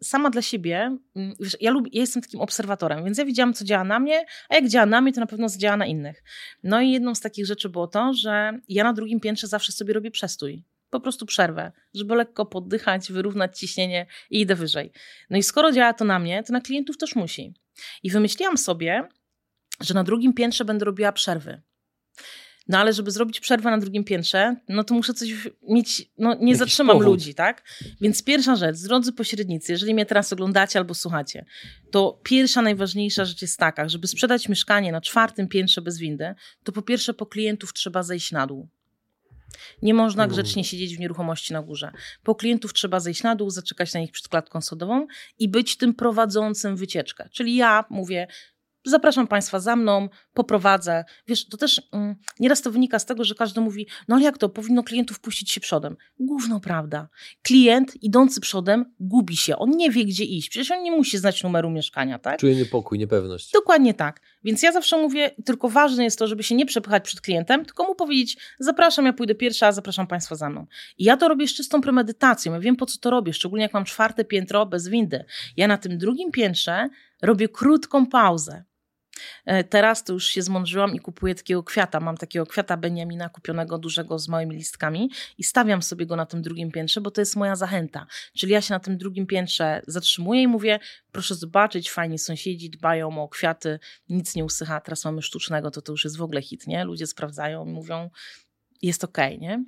sama 0.03 0.29
dla 0.29 0.41
siebie, 0.41 0.97
y, 1.17 1.33
wiesz, 1.39 1.57
ja, 1.61 1.71
lubię, 1.71 1.89
ja 1.93 2.01
jestem 2.01 2.21
takim 2.21 2.41
obserwatorem, 2.41 3.05
więc 3.05 3.17
ja 3.17 3.25
widziałam, 3.25 3.53
co 3.53 3.65
działa 3.65 3.83
na 3.83 3.99
mnie, 3.99 4.25
a 4.49 4.55
jak 4.55 4.67
działa 4.67 4.85
na 4.85 5.01
mnie, 5.01 5.13
to 5.13 5.19
na 5.19 5.27
pewno 5.27 5.47
działa 5.57 5.77
na 5.77 5.85
innych. 5.85 6.23
No 6.63 6.81
i 6.81 6.91
jedną 6.91 7.15
z 7.15 7.19
takich 7.19 7.45
rzeczy 7.45 7.69
było 7.69 7.87
to, 7.87 8.13
że 8.13 8.59
ja 8.69 8.83
na 8.83 8.93
drugim 8.93 9.19
piętrze 9.19 9.47
zawsze 9.47 9.71
sobie 9.71 9.93
robię 9.93 10.11
przestój. 10.11 10.63
Po 10.93 10.99
prostu 10.99 11.25
przerwę, 11.25 11.71
żeby 11.93 12.15
lekko 12.15 12.45
poddychać, 12.45 13.11
wyrównać 13.11 13.59
ciśnienie 13.59 14.05
i 14.29 14.41
idę 14.41 14.55
wyżej. 14.55 14.91
No 15.29 15.37
i 15.37 15.43
skoro 15.43 15.71
działa 15.71 15.93
to 15.93 16.05
na 16.05 16.19
mnie, 16.19 16.43
to 16.43 16.53
na 16.53 16.61
klientów 16.61 16.97
też 16.97 17.15
musi. 17.15 17.53
I 18.03 18.09
wymyśliłam 18.09 18.57
sobie, 18.57 19.07
że 19.81 19.93
na 19.93 20.03
drugim 20.03 20.33
piętrze 20.33 20.65
będę 20.65 20.85
robiła 20.85 21.11
przerwy. 21.11 21.61
No 22.67 22.79
ale 22.79 22.93
żeby 22.93 23.11
zrobić 23.11 23.39
przerwę 23.39 23.71
na 23.71 23.77
drugim 23.77 24.03
piętrze, 24.03 24.55
no 24.69 24.83
to 24.83 24.93
muszę 24.93 25.13
coś 25.13 25.29
mieć, 25.69 26.11
no 26.17 26.33
nie 26.33 26.41
Jakiś 26.41 26.57
zatrzymam 26.57 26.97
powód. 26.97 27.05
ludzi, 27.05 27.35
tak? 27.35 27.63
Więc 28.01 28.23
pierwsza 28.23 28.55
rzecz, 28.55 28.77
drodzy 28.79 29.13
pośrednicy, 29.13 29.71
jeżeli 29.71 29.93
mnie 29.93 30.05
teraz 30.05 30.33
oglądacie 30.33 30.79
albo 30.79 30.93
słuchacie, 30.93 31.45
to 31.91 32.19
pierwsza, 32.23 32.61
najważniejsza 32.61 33.25
rzecz 33.25 33.41
jest 33.41 33.57
taka, 33.59 33.89
żeby 33.89 34.07
sprzedać 34.07 34.49
mieszkanie 34.49 34.91
na 34.91 35.01
czwartym 35.01 35.47
piętrze 35.47 35.81
bez 35.81 35.97
windy, 35.97 36.35
to 36.63 36.71
po 36.71 36.81
pierwsze 36.81 37.13
po 37.13 37.25
klientów 37.25 37.73
trzeba 37.73 38.03
zejść 38.03 38.31
na 38.31 38.47
dół. 38.47 38.67
Nie 39.81 39.93
można 39.93 40.23
Mm. 40.23 40.33
grzecznie 40.33 40.63
siedzieć 40.63 40.95
w 40.97 40.99
nieruchomości 40.99 41.53
na 41.53 41.61
górze. 41.61 41.91
Po 42.23 42.35
klientów 42.35 42.73
trzeba 42.73 42.99
zejść 42.99 43.23
na 43.23 43.35
dół, 43.35 43.49
zaczekać 43.49 43.93
na 43.93 43.99
nich 43.99 44.11
przed 44.11 44.27
klatką 44.27 44.61
sodową 44.61 45.07
i 45.39 45.49
być 45.49 45.77
tym 45.77 45.93
prowadzącym 45.93 46.75
wycieczkę. 46.75 47.29
Czyli 47.31 47.55
ja 47.55 47.85
mówię, 47.89 48.27
zapraszam 48.85 49.27
Państwa 49.27 49.59
za 49.59 49.75
mną, 49.75 50.09
poprowadzę. 50.33 51.05
Wiesz, 51.27 51.45
to 51.45 51.57
też 51.57 51.81
mm, 51.91 52.15
nieraz 52.39 52.61
to 52.61 52.71
wynika 52.71 52.99
z 52.99 53.05
tego, 53.05 53.23
że 53.23 53.35
każdy 53.35 53.61
mówi, 53.61 53.87
no 54.07 54.15
ale 54.15 54.23
jak 54.23 54.37
to, 54.37 54.49
powinno 54.49 54.83
klientów 54.83 55.19
puścić 55.19 55.51
się 55.51 55.61
przodem. 55.61 55.97
Gówno 56.19 56.59
prawda. 56.59 57.09
Klient 57.41 58.03
idący 58.03 58.41
przodem 58.41 58.93
gubi 58.99 59.37
się, 59.37 59.57
on 59.57 59.69
nie 59.69 59.91
wie 59.91 60.05
gdzie 60.05 60.23
iść. 60.23 60.49
Przecież 60.49 60.71
on 60.71 60.83
nie 60.83 60.91
musi 60.91 61.17
znać 61.17 61.43
numeru 61.43 61.69
mieszkania, 61.69 62.19
tak? 62.19 62.39
Czuję 62.39 62.55
niepokój, 62.55 62.99
niepewność. 62.99 63.51
Dokładnie 63.51 63.93
tak. 63.93 64.21
Więc 64.43 64.63
ja 64.63 64.71
zawsze 64.71 64.97
mówię, 64.97 65.31
tylko 65.45 65.69
ważne 65.69 66.03
jest 66.03 66.19
to, 66.19 66.27
żeby 66.27 66.43
się 66.43 66.55
nie 66.55 66.65
przepychać 66.65 67.03
przed 67.03 67.21
klientem, 67.21 67.65
tylko 67.65 67.83
mu 67.83 67.95
powiedzieć, 67.95 68.37
zapraszam, 68.59 69.05
ja 69.05 69.13
pójdę 69.13 69.35
pierwsza, 69.35 69.71
zapraszam 69.71 70.07
Państwa 70.07 70.35
za 70.35 70.49
mną. 70.49 70.65
I 70.97 71.03
ja 71.03 71.17
to 71.17 71.27
robię 71.27 71.47
z 71.47 71.53
czystą 71.53 71.81
premedytacją. 71.81 72.53
Ja 72.53 72.59
wiem, 72.59 72.75
po 72.75 72.85
co 72.85 72.99
to 72.99 73.09
robię, 73.09 73.33
szczególnie 73.33 73.63
jak 73.63 73.73
mam 73.73 73.85
czwarte 73.85 74.25
piętro 74.25 74.65
bez 74.65 74.87
windy. 74.87 75.25
Ja 75.57 75.67
na 75.67 75.77
tym 75.77 75.97
drugim 75.97 76.31
piętrze 76.31 76.89
robię 77.21 77.49
krótką 77.49 78.05
pauzę. 78.05 78.63
E, 79.45 79.63
Teraz 79.63 80.03
to 80.03 80.13
już 80.13 80.25
się 80.27 80.41
zmądrzyłam 80.41 80.95
i 80.95 80.99
kupuję 80.99 81.35
takiego 81.35 81.63
kwiata. 81.63 81.99
Mam 81.99 82.17
takiego 82.17 82.45
kwiata 82.45 82.77
Beniamina 82.77 83.29
kupionego 83.29 83.77
dużego 83.77 84.19
z 84.19 84.27
małymi 84.27 84.55
listkami 84.55 85.11
i 85.37 85.43
stawiam 85.43 85.81
sobie 85.81 86.05
go 86.05 86.15
na 86.15 86.25
tym 86.25 86.41
drugim 86.41 86.71
piętrze, 86.71 87.01
bo 87.01 87.11
to 87.11 87.21
jest 87.21 87.35
moja 87.35 87.55
zachęta. 87.55 88.07
Czyli 88.37 88.53
ja 88.53 88.61
się 88.61 88.73
na 88.73 88.79
tym 88.79 88.97
drugim 88.97 89.25
piętrze 89.27 89.81
zatrzymuję 89.87 90.41
i 90.41 90.47
mówię, 90.47 90.79
proszę 91.11 91.35
zobaczyć, 91.35 91.91
fajni 91.91 92.19
sąsiedzi 92.19 92.69
dbają 92.69 93.23
o 93.23 93.29
kwiaty, 93.29 93.79
nic 94.09 94.35
nie 94.35 94.45
usycha, 94.45 94.81
teraz 94.81 95.05
mamy 95.05 95.21
sztucznego, 95.21 95.71
to 95.71 95.81
to 95.81 95.91
już 95.91 96.03
jest 96.03 96.17
w 96.17 96.21
ogóle 96.21 96.41
hit, 96.41 96.67
nie? 96.67 96.85
Ludzie 96.85 97.07
sprawdzają 97.07 97.65
i 97.65 97.69
mówią, 97.71 98.09
jest 98.81 99.03
okej, 99.03 99.39
nie? 99.39 99.65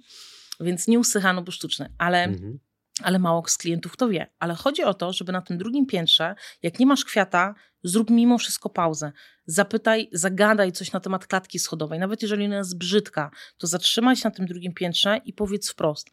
Więc 0.60 0.88
nie 0.88 1.00
usycha, 1.00 1.34
no 1.34 1.42
bo 1.42 1.52
sztuczne, 1.52 1.90
ale 1.98 2.24
Mhm. 2.24 2.60
Ale 3.04 3.20
mało 3.20 3.44
z 3.48 3.58
klientów 3.58 3.98
to 3.98 4.10
wie. 4.10 4.28
Ale 4.40 4.56
chodzi 4.56 4.84
o 4.84 4.94
to, 4.94 5.14
żeby 5.14 5.32
na 5.32 5.42
tym 5.42 5.58
drugim 5.58 5.86
piętrze, 5.86 6.36
jak 6.64 6.80
nie 6.80 6.86
masz 6.86 7.06
kwiata, 7.06 7.56
zrób 7.84 8.10
mimo 8.10 8.38
wszystko 8.38 8.70
pauzę. 8.70 9.12
Zapytaj, 9.46 10.10
zagadaj 10.12 10.72
coś 10.72 10.92
na 10.92 11.00
temat 11.00 11.28
klatki 11.28 11.60
schodowej. 11.60 12.00
Nawet 12.00 12.22
jeżeli 12.22 12.46
ona 12.46 12.58
jest 12.58 12.78
brzydka, 12.78 13.32
to 13.58 13.68
zatrzymaj 13.68 14.16
się 14.16 14.22
na 14.26 14.32
tym 14.32 14.46
drugim 14.46 14.74
piętrze 14.74 15.22
i 15.26 15.34
powiedz 15.34 15.72
wprost. 15.72 16.10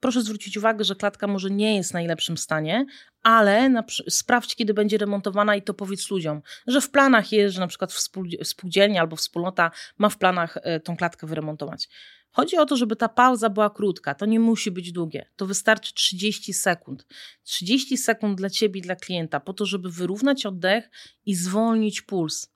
Proszę 0.00 0.22
zwrócić 0.22 0.56
uwagę, 0.56 0.84
że 0.84 0.94
klatka 0.94 1.26
może 1.26 1.50
nie 1.50 1.76
jest 1.76 1.90
w 1.90 1.94
najlepszym 1.94 2.36
stanie, 2.36 2.86
ale 3.22 3.84
sprawdź, 4.08 4.56
kiedy 4.56 4.74
będzie 4.74 4.98
remontowana 4.98 5.56
i 5.56 5.62
to 5.62 5.74
powiedz 5.74 6.10
ludziom, 6.10 6.42
że 6.66 6.80
w 6.80 6.90
planach 6.90 7.32
jest, 7.32 7.54
że 7.54 7.60
na 7.60 7.66
przykład 7.66 7.92
współ- 7.92 8.44
spółdzielnia 8.44 9.00
albo 9.00 9.16
wspólnota 9.16 9.70
ma 9.98 10.08
w 10.08 10.18
planach 10.18 10.58
e, 10.62 10.80
tą 10.80 10.96
klatkę 10.96 11.26
wyremontować. 11.26 11.88
Chodzi 12.32 12.56
o 12.56 12.66
to, 12.66 12.76
żeby 12.76 12.96
ta 12.96 13.08
pauza 13.08 13.50
była 13.50 13.70
krótka. 13.70 14.14
To 14.14 14.26
nie 14.26 14.40
musi 14.40 14.70
być 14.70 14.92
długie. 14.92 15.26
To 15.36 15.46
wystarczy 15.46 15.94
30 15.94 16.52
sekund. 16.52 17.06
30 17.42 17.96
sekund 17.96 18.38
dla 18.38 18.50
ciebie 18.50 18.78
i 18.78 18.82
dla 18.82 18.96
klienta, 18.96 19.40
po 19.40 19.52
to, 19.52 19.66
żeby 19.66 19.90
wyrównać 19.90 20.46
oddech 20.46 20.90
i 21.26 21.34
zwolnić 21.34 22.02
puls. 22.02 22.52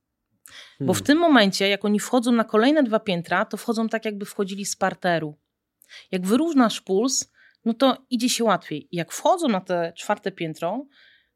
Bo 0.81 0.93
w 0.95 0.97
Hmm. 0.97 1.07
tym 1.07 1.19
momencie, 1.19 1.69
jak 1.69 1.85
oni 1.85 2.01
wchodzą 2.01 2.33
na 2.33 2.45
kolejne 2.45 2.83
dwa 2.83 3.01
piętra, 3.01 3.45
to 3.45 3.57
wchodzą 3.57 3.89
tak, 3.89 4.05
jakby 4.05 4.27
wchodzili 4.27 4.67
z 4.67 4.77
parteru. 4.77 5.35
Jak 6.11 6.27
wyrównasz 6.27 6.81
puls, 6.81 7.33
no 7.65 7.75
to 7.75 8.07
idzie 8.11 8.29
się 8.29 8.45
łatwiej. 8.45 8.89
Jak 8.93 9.13
wchodzą 9.13 9.49
na 9.49 9.61
te 9.61 9.93
czwarte 9.97 10.33
piętro, 10.33 10.87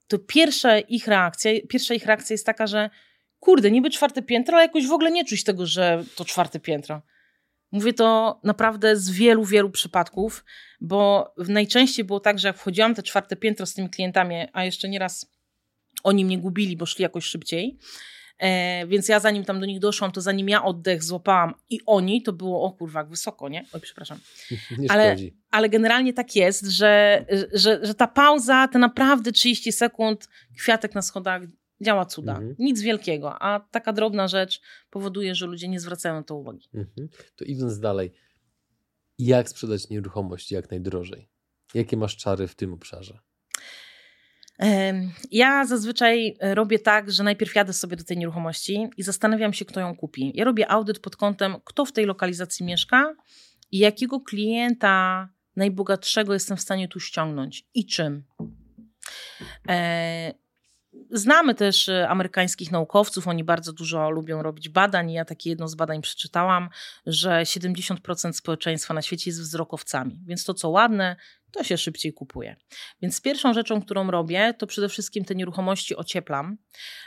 to 0.09 0.19
pierwsza 0.19 0.79
ich 0.79 1.07
reakcja, 1.07 1.53
pierwsza 1.69 1.95
ich 1.95 2.07
reakcja 2.07 2.35
jest 2.35 2.47
taka, 2.47 2.67
że 2.67 2.91
kurde, 3.41 3.71
niby 3.71 3.91
czwarte 3.91 4.23
piętro, 4.23 4.57
ale 4.57 4.67
jakoś 4.67 4.87
w 4.87 4.93
ogóle 4.93 5.11
nie 5.11 5.25
czuć 5.25 5.45
tego, 5.45 5.67
że 5.67 6.05
to 6.17 6.25
czwarte 6.25 6.61
piętro. 6.61 7.03
Mówię 7.73 7.93
to 7.93 8.41
naprawdę 8.45 8.97
z 8.97 9.11
wielu, 9.11 9.45
wielu 9.45 9.71
przypadków, 9.71 10.45
bo 10.81 11.35
najczęściej 11.49 12.05
było 12.05 12.21
tak, 12.21 12.39
że 12.39 12.49
jak 12.49 12.57
wchodziłam 12.57 12.95
te 12.95 13.03
czwarte 13.03 13.37
piętro 13.37 13.67
z 13.67 13.75
tymi 13.75 13.91
klientami, 13.91 14.35
a 14.53 14.65
jeszcze 14.65 14.89
nieraz 14.89 15.27
oni 16.05 16.25
mnie 16.25 16.39
gubili, 16.39 16.77
bo 16.77 16.87
szli 16.87 17.03
jakoś 17.03 17.25
szybciej, 17.25 17.79
E, 18.41 18.87
więc 18.87 19.09
ja 19.09 19.21
zanim 19.21 19.45
tam 19.45 19.61
do 19.61 19.67
nich 19.67 19.81
doszłam, 19.81 20.13
to 20.13 20.21
zanim 20.21 20.49
ja 20.49 20.65
oddech 20.65 21.05
złapałam 21.05 21.55
i 21.71 21.81
oni, 21.87 22.23
to 22.23 22.33
było 22.33 22.63
o 22.63 22.71
kurwa, 22.73 23.01
jak 23.01 23.09
wysoko, 23.09 23.49
nie? 23.49 23.65
Oj, 23.73 23.81
przepraszam. 23.81 24.19
Nie 24.79 24.91
Ale- 24.91 25.13
szkodzi. 25.13 25.37
Ale 25.51 25.69
generalnie 25.69 26.13
tak 26.13 26.37
jest, 26.37 26.67
że, 26.67 27.25
że, 27.53 27.79
że 27.83 27.95
ta 27.95 28.07
pauza, 28.07 28.69
te 28.69 28.79
naprawdę 28.79 29.33
30 29.33 29.73
sekund, 29.73 30.29
kwiatek 30.59 30.95
na 30.95 31.03
schodach 31.03 31.43
działa 31.81 32.07
cuda. 32.07 32.33
Mhm. 32.33 32.55
Nic 32.59 32.81
wielkiego, 32.81 33.43
a 33.43 33.61
taka 33.61 33.93
drobna 33.93 34.29
rzecz 34.29 34.61
powoduje, 34.91 35.35
że 35.35 35.47
ludzie 35.47 35.69
nie 35.69 35.81
zwracają 35.81 36.15
na 36.15 36.23
to 36.23 36.37
uwagi. 36.37 36.69
Mhm. 36.75 37.09
To 37.37 37.45
idąc 37.45 37.81
dalej, 37.81 38.13
jak 39.19 39.49
sprzedać 39.49 39.89
nieruchomość 39.89 40.53
jak 40.53 40.71
najdrożej? 40.71 41.29
Jakie 41.75 41.97
masz 41.97 42.17
czary 42.17 42.49
w 42.49 42.55
tym 42.55 42.73
obszarze? 42.73 43.19
Ja 45.31 45.67
zazwyczaj 45.67 46.37
e, 46.41 46.55
robię 46.55 46.79
tak, 46.79 47.13
że 47.13 47.23
najpierw 47.23 47.55
jadę 47.55 47.73
sobie 47.73 47.97
do 47.97 48.05
tej 48.05 48.17
nieruchomości 48.19 48.89
i 48.97 49.03
zastanawiam 49.03 49.53
się, 49.53 49.65
kto 49.65 49.81
ją 49.81 49.97
kupi. 49.97 50.33
Ja 50.35 50.45
robię 50.45 50.71
audyt 50.71 50.99
pod 50.99 51.17
kątem, 51.17 51.57
kto 51.65 51.85
w 51.85 51.93
tej 51.93 52.07
lokalizacji 52.07 52.67
mieszka 52.67 53.15
i 53.71 53.79
jakiego 53.79 54.21
klienta 54.21 55.29
najbogatszego 55.57 56.35
jestem 56.35 56.57
w 56.57 56.61
stanie 56.61 56.89
tu 56.89 57.01
ściągnąć 57.01 57.67
i 57.75 57.87
czym. 57.87 58.25
Znamy 61.11 61.55
też 61.55 61.89
e, 61.89 62.09
amerykańskich 62.09 62.73
naukowców, 62.73 63.29
oni 63.29 63.45
bardzo 63.45 63.73
dużo 63.73 64.11
lubią 64.11 64.43
robić 64.43 64.69
badań. 64.69 65.13
Ja 65.13 65.25
takie 65.25 65.51
jedno 65.51 65.69
z 65.69 65.75
badań 65.75 66.03
przeczytałam, 66.03 66.69
że 67.07 67.43
70% 67.43 68.33
społeczeństwa 68.33 68.95
na 68.95 69.03
świecie 69.03 69.31
jest 69.31 69.41
wzrokowcami, 69.41 70.21
więc 70.27 70.45
to 70.45 70.55
co 70.55 70.69
ładne, 70.69 71.17
to 71.51 71.65
się 71.65 71.79
szybciej 71.79 72.13
kupuje. 72.13 72.57
Więc 73.03 73.21
pierwszą 73.21 73.55
rzeczą, 73.55 73.83
którą 73.83 74.11
robię, 74.11 74.55
to 74.59 74.67
przede 74.67 74.89
wszystkim 74.89 75.25
te 75.25 75.35
nieruchomości 75.35 75.97
ocieplam. 75.97 76.59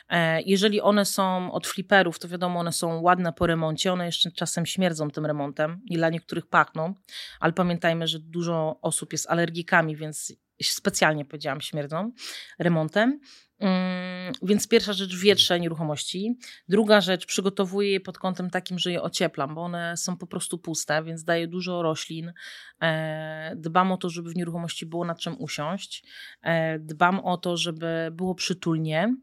E, 0.09 0.41
Jeżeli 0.41 0.81
one 0.81 1.05
są 1.05 1.51
od 1.51 1.67
fliperów, 1.67 2.19
to 2.19 2.27
wiadomo, 2.27 2.59
one 2.59 2.71
są 2.71 3.01
ładne 3.01 3.33
po 3.33 3.47
remoncie, 3.47 3.93
one 3.93 4.05
jeszcze 4.05 4.31
czasem 4.31 4.65
śmierdzą 4.65 5.11
tym 5.11 5.25
remontem 5.25 5.81
i 5.85 5.95
dla 5.95 6.09
niektórych 6.09 6.47
pachną, 6.47 6.93
ale 7.39 7.53
pamiętajmy, 7.53 8.07
że 8.07 8.19
dużo 8.19 8.79
osób 8.81 9.11
jest 9.11 9.29
alergikami, 9.29 9.95
więc 9.95 10.33
specjalnie 10.61 11.25
powiedziałam 11.25 11.61
śmierdzą 11.61 12.11
remontem. 12.59 13.19
Mm, 13.63 14.33
Więc 14.41 14.67
pierwsza 14.67 14.93
rzecz 14.93 15.15
wietrze 15.15 15.59
nieruchomości. 15.59 16.37
Druga 16.69 17.01
rzecz 17.01 17.25
przygotowuję 17.25 17.91
je 17.91 17.99
pod 17.99 18.17
kątem 18.17 18.49
takim, 18.49 18.79
że 18.79 18.91
je 18.91 19.01
ocieplam, 19.01 19.55
bo 19.55 19.61
one 19.61 19.97
są 19.97 20.17
po 20.17 20.27
prostu 20.27 20.57
puste, 20.57 21.03
więc 21.03 21.23
daję 21.23 21.47
dużo 21.47 21.81
roślin. 21.81 22.33
E, 22.81 23.53
Dbam 23.55 23.91
o 23.91 23.97
to, 23.97 24.09
żeby 24.09 24.29
w 24.29 24.35
nieruchomości 24.35 24.85
było 24.85 25.05
na 25.05 25.15
czym 25.15 25.41
usiąść. 25.41 26.03
E, 26.41 26.79
Dbam 26.79 27.19
o 27.19 27.37
to, 27.37 27.57
żeby 27.57 28.09
było 28.11 28.35
przytulnie. 28.35 29.15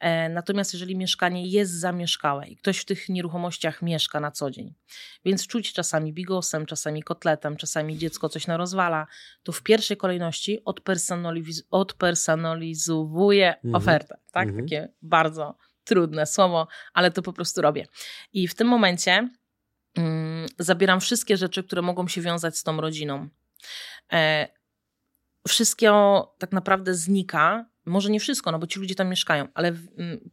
E, 0.00 0.28
Natomiast 0.28 0.72
jeżeli 0.72 0.96
mieszkanie 0.96 1.46
jest 1.46 1.72
zamieszkałe 1.72 2.46
i 2.48 2.56
ktoś 2.56 2.78
w 2.78 2.84
tych 2.84 3.08
nieruchomościach 3.08 3.82
mieszka 3.82 4.20
na 4.20 4.30
co 4.30 4.50
dzień, 4.50 4.74
więc 5.24 5.46
czuć 5.46 5.72
czasami 5.72 6.12
bigosem, 6.12 6.66
czasami 6.66 7.02
kotletem, 7.02 7.56
czasami 7.56 7.98
dziecko 7.98 8.28
coś 8.28 8.46
narozwala, 8.46 9.06
to 9.42 9.52
w 9.52 9.62
pierwszej 9.62 9.96
kolejności 9.96 10.60
odpersonaliz- 10.64 11.62
odpersonalizowuję 11.70 13.54
Mhm. 13.56 13.74
ofertę. 13.74 14.18
Tak? 14.32 14.48
Mhm. 14.48 14.64
Takie 14.66 14.88
bardzo 15.02 15.56
trudne 15.84 16.26
słowo, 16.26 16.66
ale 16.92 17.10
to 17.10 17.22
po 17.22 17.32
prostu 17.32 17.62
robię. 17.62 17.86
I 18.32 18.48
w 18.48 18.54
tym 18.54 18.68
momencie 18.68 19.28
mm, 19.96 20.46
zabieram 20.58 21.00
wszystkie 21.00 21.36
rzeczy, 21.36 21.64
które 21.64 21.82
mogą 21.82 22.08
się 22.08 22.20
wiązać 22.20 22.58
z 22.58 22.62
tą 22.62 22.80
rodziną. 22.80 23.28
E, 24.12 24.48
wszystko 25.48 26.34
tak 26.38 26.52
naprawdę 26.52 26.94
znika. 26.94 27.66
Może 27.86 28.10
nie 28.10 28.20
wszystko, 28.20 28.52
no 28.52 28.58
bo 28.58 28.66
ci 28.66 28.80
ludzie 28.80 28.94
tam 28.94 29.08
mieszkają, 29.08 29.48
ale 29.54 29.72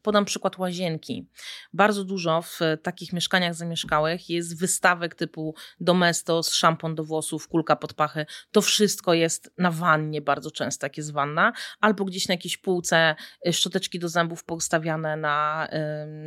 podam 0.02 0.26
przykład 0.26 0.58
łazienki. 0.58 1.30
Bardzo 1.74 2.04
dużo 2.04 2.42
w 2.42 2.60
takich 2.84 3.14
mieszkaniach 3.14 3.56
zamieszkałych 3.56 4.30
jest 4.30 4.60
wystawek 4.60 5.16
typu 5.16 5.56
Domestos, 5.80 6.54
szampon 6.54 6.96
do 6.96 7.04
włosów, 7.04 7.48
kulka 7.48 7.76
pod 7.76 7.94
pachy. 7.94 8.26
To 8.52 8.62
wszystko 8.62 9.14
jest 9.14 9.54
na 9.58 9.72
wannie 9.72 10.22
bardzo 10.22 10.52
często, 10.52 10.86
jak 10.86 10.98
jest 10.98 11.14
wanna, 11.14 11.54
albo 11.80 12.06
gdzieś 12.06 12.28
na 12.28 12.34
jakiejś 12.34 12.58
półce 12.58 13.16
e, 13.48 13.54
szczoteczki 13.54 14.00
do 14.00 14.10
zębów 14.10 14.44
postawiane 14.44 15.18
na 15.18 15.68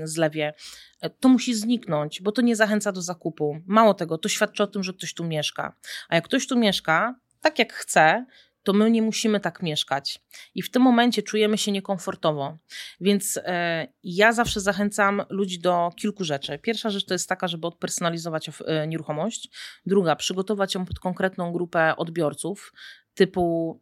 ym, 0.00 0.06
zlewie. 0.08 0.54
E, 1.00 1.10
To 1.10 1.28
musi 1.28 1.54
zniknąć, 1.54 2.22
bo 2.22 2.32
to 2.32 2.42
nie 2.42 2.56
zachęca 2.56 2.92
do 2.92 3.02
zakupu. 3.02 3.60
Mało 3.66 3.94
tego, 3.94 4.18
to 4.18 4.28
świadczy 4.28 4.62
o 4.62 4.66
tym, 4.66 4.82
że 4.82 4.92
ktoś 4.92 5.14
tu 5.14 5.24
mieszka. 5.24 5.76
A 6.08 6.14
jak 6.14 6.24
ktoś 6.24 6.46
tu 6.46 6.58
mieszka, 6.58 7.14
tak 7.40 7.58
jak 7.58 7.72
chce, 7.72 8.26
to 8.62 8.72
my 8.72 8.90
nie 8.90 9.02
musimy 9.02 9.40
tak 9.40 9.62
mieszkać. 9.62 10.20
I 10.54 10.62
w 10.62 10.70
tym 10.70 10.82
momencie 10.82 11.22
czujemy 11.22 11.58
się 11.58 11.72
niekomfortowo. 11.72 12.58
Więc 13.00 13.40
e, 13.44 13.88
ja 14.02 14.32
zawsze 14.32 14.60
zachęcam 14.60 15.22
ludzi 15.30 15.58
do 15.58 15.90
kilku 15.96 16.24
rzeczy. 16.24 16.58
Pierwsza 16.58 16.90
rzecz 16.90 17.04
to 17.04 17.14
jest 17.14 17.28
taka, 17.28 17.48
żeby 17.48 17.66
odpersonalizować 17.66 18.50
e, 18.66 18.86
nieruchomość. 18.86 19.50
Druga, 19.86 20.16
przygotować 20.16 20.74
ją 20.74 20.84
pod 20.86 20.98
konkretną 20.98 21.52
grupę 21.52 21.96
odbiorców, 21.96 22.72
typu 23.14 23.80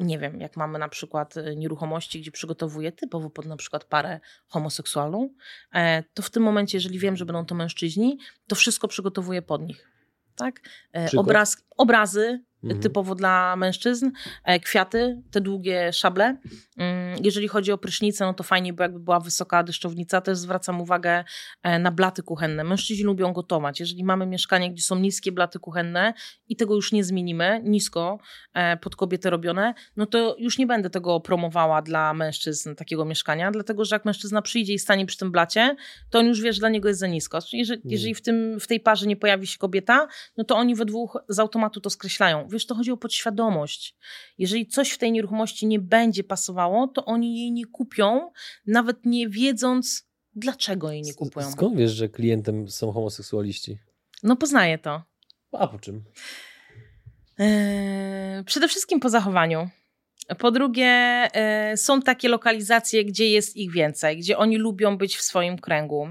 nie 0.00 0.18
wiem, 0.18 0.40
jak 0.40 0.56
mamy 0.56 0.78
na 0.78 0.88
przykład 0.88 1.36
e, 1.36 1.56
nieruchomości, 1.56 2.20
gdzie 2.20 2.30
przygotowuję 2.30 2.92
typowo 2.92 3.30
pod 3.30 3.46
na 3.46 3.56
przykład 3.56 3.84
parę 3.84 4.20
homoseksualną, 4.48 5.34
e, 5.74 6.02
to 6.14 6.22
w 6.22 6.30
tym 6.30 6.42
momencie, 6.42 6.76
jeżeli 6.76 6.98
wiem, 6.98 7.16
że 7.16 7.26
będą 7.26 7.46
to 7.46 7.54
mężczyźni, 7.54 8.18
to 8.46 8.56
wszystko 8.56 8.88
przygotowuję 8.88 9.42
pod 9.42 9.62
nich. 9.62 9.90
Tak? 10.36 10.60
E, 10.92 11.06
Przykład? 11.06 11.26
Obraz, 11.26 11.67
obrazy 11.78 12.40
Mhm. 12.64 12.82
typowo 12.82 13.14
dla 13.14 13.56
mężczyzn, 13.56 14.10
e, 14.44 14.60
kwiaty, 14.60 15.22
te 15.30 15.40
długie 15.40 15.92
szable. 15.92 16.36
Mm, 16.76 17.18
Jeżeli 17.22 17.48
chodzi 17.48 17.72
o 17.72 17.78
prysznicę, 17.78 18.24
no 18.24 18.34
to 18.34 18.44
fajnie, 18.44 18.72
bo 18.72 18.82
jakby 18.82 19.00
była 19.00 19.20
wysoka 19.20 19.62
deszczownica, 19.62 20.20
też 20.20 20.38
zwracam 20.38 20.80
uwagę 20.80 21.24
e, 21.62 21.78
na 21.78 21.90
blaty 21.90 22.22
kuchenne. 22.22 22.64
Mężczyźni 22.64 23.04
lubią 23.04 23.32
gotować. 23.32 23.80
Jeżeli 23.80 24.04
mamy 24.04 24.26
mieszkanie, 24.26 24.72
gdzie 24.72 24.82
są 24.82 24.96
niskie 24.98 25.32
blaty 25.32 25.58
kuchenne 25.58 26.14
i 26.48 26.56
tego 26.56 26.74
już 26.74 26.92
nie 26.92 27.04
zmienimy, 27.04 27.60
nisko 27.64 28.18
e, 28.54 28.76
pod 28.76 28.96
kobietę 28.96 29.30
robione, 29.30 29.74
no 29.96 30.06
to 30.06 30.36
już 30.38 30.58
nie 30.58 30.66
będę 30.66 30.90
tego 30.90 31.20
promowała 31.20 31.82
dla 31.82 32.14
mężczyzn 32.14 32.74
takiego 32.74 33.04
mieszkania, 33.04 33.50
dlatego 33.50 33.84
że 33.84 33.96
jak 33.96 34.04
mężczyzna 34.04 34.42
przyjdzie 34.42 34.72
i 34.74 34.78
stanie 34.78 35.06
przy 35.06 35.18
tym 35.18 35.30
blacie, 35.32 35.76
to 36.10 36.18
on 36.18 36.26
już 36.26 36.40
wie, 36.40 36.52
że 36.52 36.60
dla 36.60 36.68
niego 36.68 36.88
jest 36.88 37.00
za 37.00 37.06
nisko. 37.06 37.42
Czyli 37.42 37.58
Jeżeli, 37.60 37.82
jeżeli 37.84 38.14
w, 38.14 38.22
tym, 38.22 38.60
w 38.60 38.66
tej 38.66 38.80
parze 38.80 39.06
nie 39.06 39.16
pojawi 39.16 39.46
się 39.46 39.58
kobieta, 39.58 40.08
no 40.36 40.44
to 40.44 40.56
oni 40.56 40.74
we 40.74 40.84
dwóch 40.84 41.18
z 41.28 41.38
automatu 41.38 41.67
to 41.70 41.90
skreślają. 41.90 42.48
Wiesz, 42.48 42.66
to 42.66 42.74
chodzi 42.74 42.90
o 42.90 42.96
podświadomość. 42.96 43.96
Jeżeli 44.38 44.66
coś 44.66 44.90
w 44.90 44.98
tej 44.98 45.12
nieruchomości 45.12 45.66
nie 45.66 45.78
będzie 45.78 46.24
pasowało, 46.24 46.88
to 46.88 47.04
oni 47.04 47.38
jej 47.40 47.52
nie 47.52 47.66
kupią, 47.66 48.30
nawet 48.66 49.06
nie 49.06 49.28
wiedząc, 49.28 50.08
dlaczego 50.34 50.92
jej 50.92 51.02
nie 51.02 51.14
kupują. 51.14 51.50
Skąd 51.52 51.76
wiesz, 51.76 51.92
że 51.92 52.08
klientem 52.08 52.68
są 52.70 52.92
homoseksualiści? 52.92 53.78
No 54.22 54.36
poznaję 54.36 54.78
to. 54.78 55.02
A 55.52 55.66
po 55.66 55.78
czym? 55.78 56.04
Eee, 57.38 58.44
Przede 58.44 58.68
wszystkim 58.68 59.00
po 59.00 59.10
zachowaniu. 59.10 59.68
Po 60.38 60.50
drugie, 60.50 60.86
e, 60.86 61.76
są 61.76 62.02
takie 62.02 62.28
lokalizacje, 62.28 63.04
gdzie 63.04 63.30
jest 63.30 63.56
ich 63.56 63.72
więcej, 63.72 64.16
gdzie 64.16 64.38
oni 64.38 64.56
lubią 64.56 64.98
być 64.98 65.16
w 65.16 65.22
swoim 65.22 65.58
kręgu. 65.58 66.08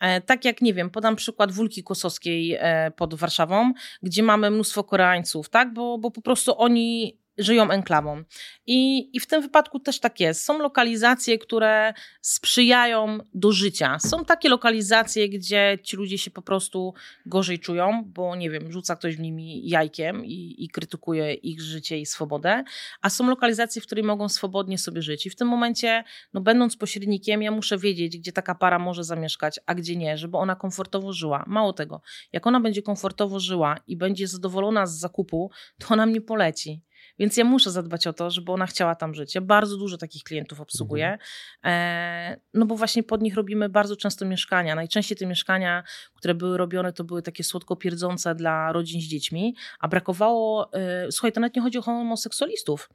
E, 0.00 0.20
Tak 0.20 0.44
jak, 0.44 0.60
nie 0.60 0.74
wiem, 0.74 0.90
podam 0.90 1.16
przykład 1.16 1.52
Wólki 1.52 1.82
Kosowskiej 1.82 2.56
e, 2.60 2.90
pod 2.96 3.14
Warszawą, 3.14 3.72
gdzie 4.02 4.22
mamy 4.22 4.50
mnóstwo 4.50 4.84
Koreańców, 4.84 5.48
tak? 5.48 5.72
Bo, 5.72 5.98
bo 5.98 6.10
po 6.10 6.22
prostu 6.22 6.58
oni 6.58 7.18
żyją 7.38 7.70
enklawą. 7.70 8.24
I, 8.66 9.10
I 9.16 9.20
w 9.20 9.26
tym 9.26 9.42
wypadku 9.42 9.80
też 9.80 10.00
tak 10.00 10.20
jest. 10.20 10.44
Są 10.44 10.58
lokalizacje, 10.58 11.38
które 11.38 11.94
sprzyjają 12.20 13.18
do 13.34 13.52
życia. 13.52 13.98
Są 13.98 14.24
takie 14.24 14.48
lokalizacje, 14.48 15.28
gdzie 15.28 15.78
ci 15.82 15.96
ludzie 15.96 16.18
się 16.18 16.30
po 16.30 16.42
prostu 16.42 16.94
gorzej 17.26 17.58
czują, 17.58 18.02
bo 18.06 18.36
nie 18.36 18.50
wiem, 18.50 18.72
rzuca 18.72 18.96
ktoś 18.96 19.16
w 19.16 19.20
nimi 19.20 19.68
jajkiem 19.68 20.24
i, 20.24 20.64
i 20.64 20.68
krytykuje 20.68 21.34
ich 21.34 21.60
życie 21.60 21.98
i 21.98 22.06
swobodę, 22.06 22.64
a 23.02 23.10
są 23.10 23.28
lokalizacje, 23.28 23.82
w 23.82 23.86
których 23.86 24.04
mogą 24.04 24.28
swobodnie 24.28 24.78
sobie 24.78 25.02
żyć. 25.02 25.26
I 25.26 25.30
w 25.30 25.36
tym 25.36 25.48
momencie, 25.48 26.04
no 26.34 26.40
będąc 26.40 26.76
pośrednikiem, 26.76 27.42
ja 27.42 27.50
muszę 27.50 27.78
wiedzieć, 27.78 28.18
gdzie 28.18 28.32
taka 28.32 28.54
para 28.54 28.78
może 28.78 29.04
zamieszkać, 29.04 29.60
a 29.66 29.74
gdzie 29.74 29.96
nie, 29.96 30.18
żeby 30.18 30.36
ona 30.36 30.56
komfortowo 30.56 31.12
żyła. 31.12 31.44
Mało 31.46 31.72
tego, 31.72 32.00
jak 32.32 32.46
ona 32.46 32.60
będzie 32.60 32.82
komfortowo 32.82 33.40
żyła 33.40 33.76
i 33.86 33.96
będzie 33.96 34.28
zadowolona 34.28 34.86
z 34.86 34.98
zakupu, 34.98 35.50
to 35.78 35.86
ona 35.94 36.06
mnie 36.06 36.20
poleci. 36.20 36.82
Więc 37.18 37.36
ja 37.36 37.44
muszę 37.44 37.70
zadbać 37.70 38.06
o 38.06 38.12
to, 38.12 38.30
żeby 38.30 38.52
ona 38.52 38.66
chciała 38.66 38.94
tam 38.94 39.14
żyć. 39.14 39.34
Ja 39.34 39.40
bardzo 39.40 39.76
dużo 39.76 39.98
takich 39.98 40.22
klientów 40.22 40.60
obsługuję, 40.60 41.06
mhm. 41.06 41.20
e, 41.64 42.40
no 42.54 42.66
bo 42.66 42.76
właśnie 42.76 43.02
pod 43.02 43.22
nich 43.22 43.34
robimy 43.34 43.68
bardzo 43.68 43.96
często 43.96 44.24
mieszkania. 44.24 44.74
Najczęściej 44.74 45.18
te 45.18 45.26
mieszkania, 45.26 45.84
które 46.14 46.34
były 46.34 46.58
robione, 46.58 46.92
to 46.92 47.04
były 47.04 47.22
takie 47.22 47.44
słodko 47.44 47.76
pierdzące 47.76 48.34
dla 48.34 48.72
rodzin 48.72 49.00
z 49.00 49.04
dziećmi, 49.04 49.54
a 49.78 49.88
brakowało, 49.88 50.72
e, 50.72 51.12
słuchaj, 51.12 51.32
to 51.32 51.40
nawet 51.40 51.56
nie 51.56 51.62
chodzi 51.62 51.78
o 51.78 51.82
homoseksualistów. 51.82 52.90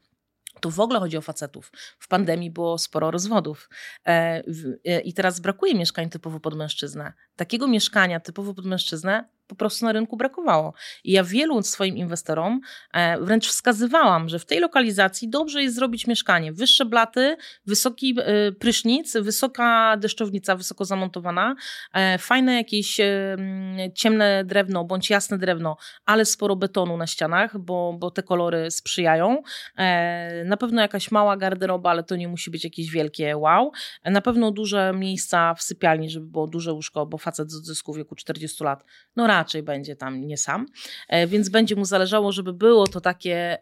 Tu 0.61 0.71
w 0.71 0.79
ogóle 0.79 0.99
chodzi 0.99 1.17
o 1.17 1.21
facetów. 1.21 1.71
W 1.99 2.07
pandemii 2.07 2.51
było 2.51 2.77
sporo 2.77 3.11
rozwodów 3.11 3.69
e, 4.05 4.43
w, 4.47 4.73
e, 4.85 5.01
i 5.01 5.13
teraz 5.13 5.39
brakuje 5.39 5.75
mieszkań 5.75 6.09
typowo 6.09 6.39
pod 6.39 6.55
mężczyznę. 6.55 7.13
Takiego 7.35 7.67
mieszkania 7.67 8.19
typowo 8.19 8.53
pod 8.53 8.65
mężczyznę 8.65 9.29
po 9.49 9.55
prostu 9.55 9.85
na 9.85 9.91
rynku 9.91 10.17
brakowało. 10.17 10.73
I 11.03 11.11
ja 11.11 11.23
wielu 11.23 11.61
swoim 11.61 11.97
inwestorom 11.97 12.61
e, 12.93 13.19
wręcz 13.19 13.47
wskazywałam, 13.47 14.29
że 14.29 14.39
w 14.39 14.45
tej 14.45 14.59
lokalizacji 14.59 15.29
dobrze 15.29 15.63
jest 15.63 15.75
zrobić 15.75 16.07
mieszkanie. 16.07 16.53
Wyższe 16.53 16.85
blaty, 16.85 17.37
wysoki 17.65 18.15
e, 18.19 18.51
prysznic, 18.51 19.17
wysoka 19.17 19.97
deszczownica, 19.97 20.55
wysoko 20.55 20.85
zamontowana, 20.85 21.55
e, 21.93 22.17
fajne 22.17 22.55
jakieś 22.55 22.97
ciemne 23.95 24.43
drewno 24.45 24.83
bądź 24.83 25.09
jasne 25.09 25.37
drewno, 25.37 25.77
ale 26.05 26.25
sporo 26.25 26.55
betonu 26.55 26.97
na 26.97 27.07
ścianach, 27.07 27.57
bo, 27.57 27.93
bo 27.99 28.11
te 28.11 28.23
kolory 28.23 28.71
sprzyjają. 28.71 29.41
Na 30.45 30.57
pewno 30.57 30.81
jakaś 30.81 31.11
mała 31.11 31.37
garderoba, 31.37 31.89
ale 31.89 32.03
to 32.03 32.15
nie 32.15 32.27
musi 32.27 32.51
być 32.51 32.63
jakieś 32.63 32.89
wielkie 32.89 33.37
wow. 33.37 33.71
Na 34.05 34.21
pewno 34.21 34.51
duże 34.51 34.93
miejsca 34.95 35.53
w 35.53 35.61
sypialni, 35.61 36.09
żeby 36.09 36.25
było 36.25 36.47
duże 36.47 36.73
łóżko, 36.73 37.05
bo 37.05 37.17
facet 37.17 37.51
z 37.51 37.57
odzysku 37.57 37.93
wieku 37.93 38.15
40 38.15 38.63
lat, 38.63 38.83
no 39.15 39.27
raczej 39.39 39.63
będzie 39.63 39.95
tam 39.95 40.27
nie 40.27 40.37
sam, 40.37 40.65
e, 41.09 41.27
więc 41.27 41.49
będzie 41.49 41.75
mu 41.75 41.85
zależało, 41.85 42.31
żeby 42.31 42.53
było 42.53 42.87
to 42.87 43.01
takie 43.01 43.57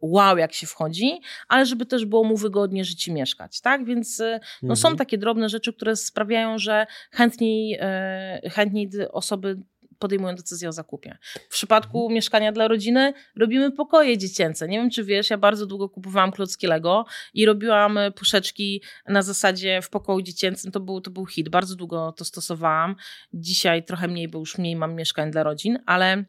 wow, 0.00 0.38
jak 0.38 0.52
się 0.52 0.66
wchodzi, 0.66 1.20
ale 1.48 1.66
żeby 1.66 1.86
też 1.86 2.04
było 2.04 2.24
mu 2.24 2.36
wygodnie 2.36 2.84
żyć 2.84 3.08
i 3.08 3.12
mieszkać, 3.12 3.60
tak? 3.60 3.84
Więc 3.84 4.20
e, 4.20 4.40
no, 4.62 4.72
mhm. 4.72 4.76
są 4.76 4.96
takie 4.96 5.18
drobne 5.18 5.48
rzeczy, 5.48 5.72
które 5.72 5.96
sprawiają, 5.96 6.58
że 6.58 6.86
chętniej, 7.10 7.78
e, 7.80 8.50
chętniej 8.50 8.90
osoby 9.12 9.58
podejmują 9.98 10.34
decyzję 10.34 10.68
o 10.68 10.72
zakupie. 10.72 11.18
W 11.48 11.52
przypadku 11.52 11.98
mhm. 11.98 12.14
mieszkania 12.14 12.52
dla 12.52 12.68
rodziny 12.68 13.12
robimy 13.36 13.72
pokoje 13.72 14.18
dziecięce. 14.18 14.68
Nie 14.68 14.78
wiem, 14.78 14.90
czy 14.90 15.04
wiesz, 15.04 15.30
ja 15.30 15.38
bardzo 15.38 15.66
długo 15.66 15.88
kupowałam 15.88 16.32
klocki 16.32 16.66
Lego 16.66 17.04
i 17.34 17.46
robiłam 17.46 17.98
e, 17.98 18.10
puszeczki 18.10 18.82
na 19.08 19.22
zasadzie 19.22 19.82
w 19.82 19.90
pokoju 19.90 20.22
dziecięcym. 20.22 20.72
To 20.72 20.80
był, 20.80 21.00
to 21.00 21.10
był 21.10 21.26
hit. 21.26 21.48
Bardzo 21.48 21.76
długo 21.76 22.12
to 22.12 22.24
stosowałam. 22.24 22.96
Dzisiaj 23.32 23.84
trochę 23.84 24.08
mniej, 24.08 24.28
bo 24.28 24.38
już 24.38 24.58
mniej 24.58 24.76
mam 24.76 24.94
mieszkań 24.94 25.30
dla 25.30 25.42
rodzin, 25.42 25.78
ale 25.86 26.24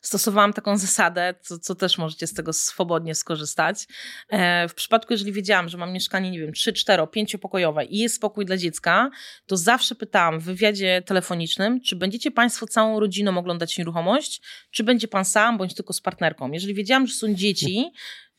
stosowałam 0.00 0.52
taką 0.52 0.78
zasadę, 0.78 1.34
co, 1.40 1.58
co, 1.58 1.74
też 1.74 1.98
możecie 1.98 2.26
z 2.26 2.34
tego 2.34 2.52
swobodnie 2.52 3.14
skorzystać. 3.14 3.86
E, 4.28 4.68
w 4.68 4.74
przypadku, 4.74 5.12
jeżeli 5.12 5.32
wiedziałam, 5.32 5.68
że 5.68 5.78
mam 5.78 5.92
mieszkanie, 5.92 6.30
nie 6.30 6.38
wiem, 6.38 6.52
3, 6.52 6.72
4, 6.72 7.06
5 7.06 7.36
pokojowe 7.36 7.84
i 7.84 7.98
jest 7.98 8.14
spokój 8.14 8.44
dla 8.44 8.56
dziecka, 8.56 9.10
to 9.46 9.56
zawsze 9.56 9.94
pytałam 9.94 10.40
w 10.40 10.44
wywiadzie 10.44 11.02
telefonicznym, 11.06 11.80
czy 11.80 11.96
będziecie 11.96 12.30
Państwo 12.30 12.66
całą 12.66 13.00
rodziną 13.00 13.38
oglądać 13.38 13.78
nieruchomość, 13.78 14.42
czy 14.70 14.84
będzie 14.84 15.08
Pan 15.08 15.24
sam, 15.24 15.58
bądź 15.58 15.74
tylko 15.74 15.92
z 15.92 16.00
partnerką. 16.00 16.52
Jeżeli 16.52 16.74
wiedziałam, 16.74 17.06
że 17.06 17.14
są 17.14 17.34
dzieci, 17.34 17.92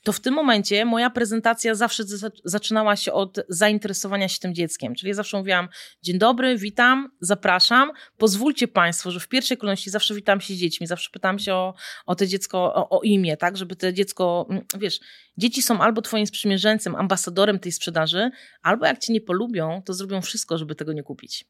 to 0.04 0.14
w 0.14 0.20
tym 0.20 0.34
momencie 0.34 0.86
moja 0.86 1.10
prezentacja 1.10 1.76
zawsze 1.76 2.04
zaczynała 2.46 2.96
się 2.96 3.14
od 3.14 3.40
zainteresowania 3.50 4.28
się 4.28 4.40
tym 4.40 4.56
dzieckiem. 4.56 4.96
Czyli 4.96 5.10
ja 5.10 5.16
zawsze 5.16 5.38
mówiłam: 5.38 5.68
Dzień 6.02 6.18
dobry, 6.18 6.58
witam, 6.58 7.12
zapraszam. 7.22 7.92
Pozwólcie 8.18 8.68
Państwo, 8.68 9.12
że 9.12 9.20
w 9.20 9.28
pierwszej 9.28 9.58
kolejności 9.58 9.90
zawsze 9.90 10.16
witam 10.16 10.42
się 10.42 10.54
z 10.54 10.58
dziećmi, 10.58 10.88
zawsze 10.88 11.10
pytam 11.14 11.40
się 11.40 11.54
o, 11.54 11.74
o 12.06 12.16
to 12.16 12.26
dziecko, 12.26 12.74
o, 12.76 12.90
o 12.90 13.02
imię, 13.02 13.38
tak, 13.38 13.58
żeby 13.58 13.76
to 13.76 13.92
dziecko, 13.92 14.48
mm, 14.50 14.66
wiesz, 14.78 15.00
dzieci 15.38 15.62
są 15.62 15.82
albo 15.82 16.02
Twoim 16.02 16.28
sprzymierzeńcem, 16.28 16.96
ambasadorem 16.96 17.60
tej 17.60 17.72
sprzedaży, 17.72 18.30
albo 18.62 18.86
jak 18.86 19.00
Cię 19.00 19.14
nie 19.14 19.22
polubią, 19.22 19.82
to 19.86 19.94
zrobią 19.94 20.22
wszystko, 20.22 20.58
żeby 20.58 20.76
tego 20.76 20.94
nie 20.94 21.04
kupić. 21.04 21.46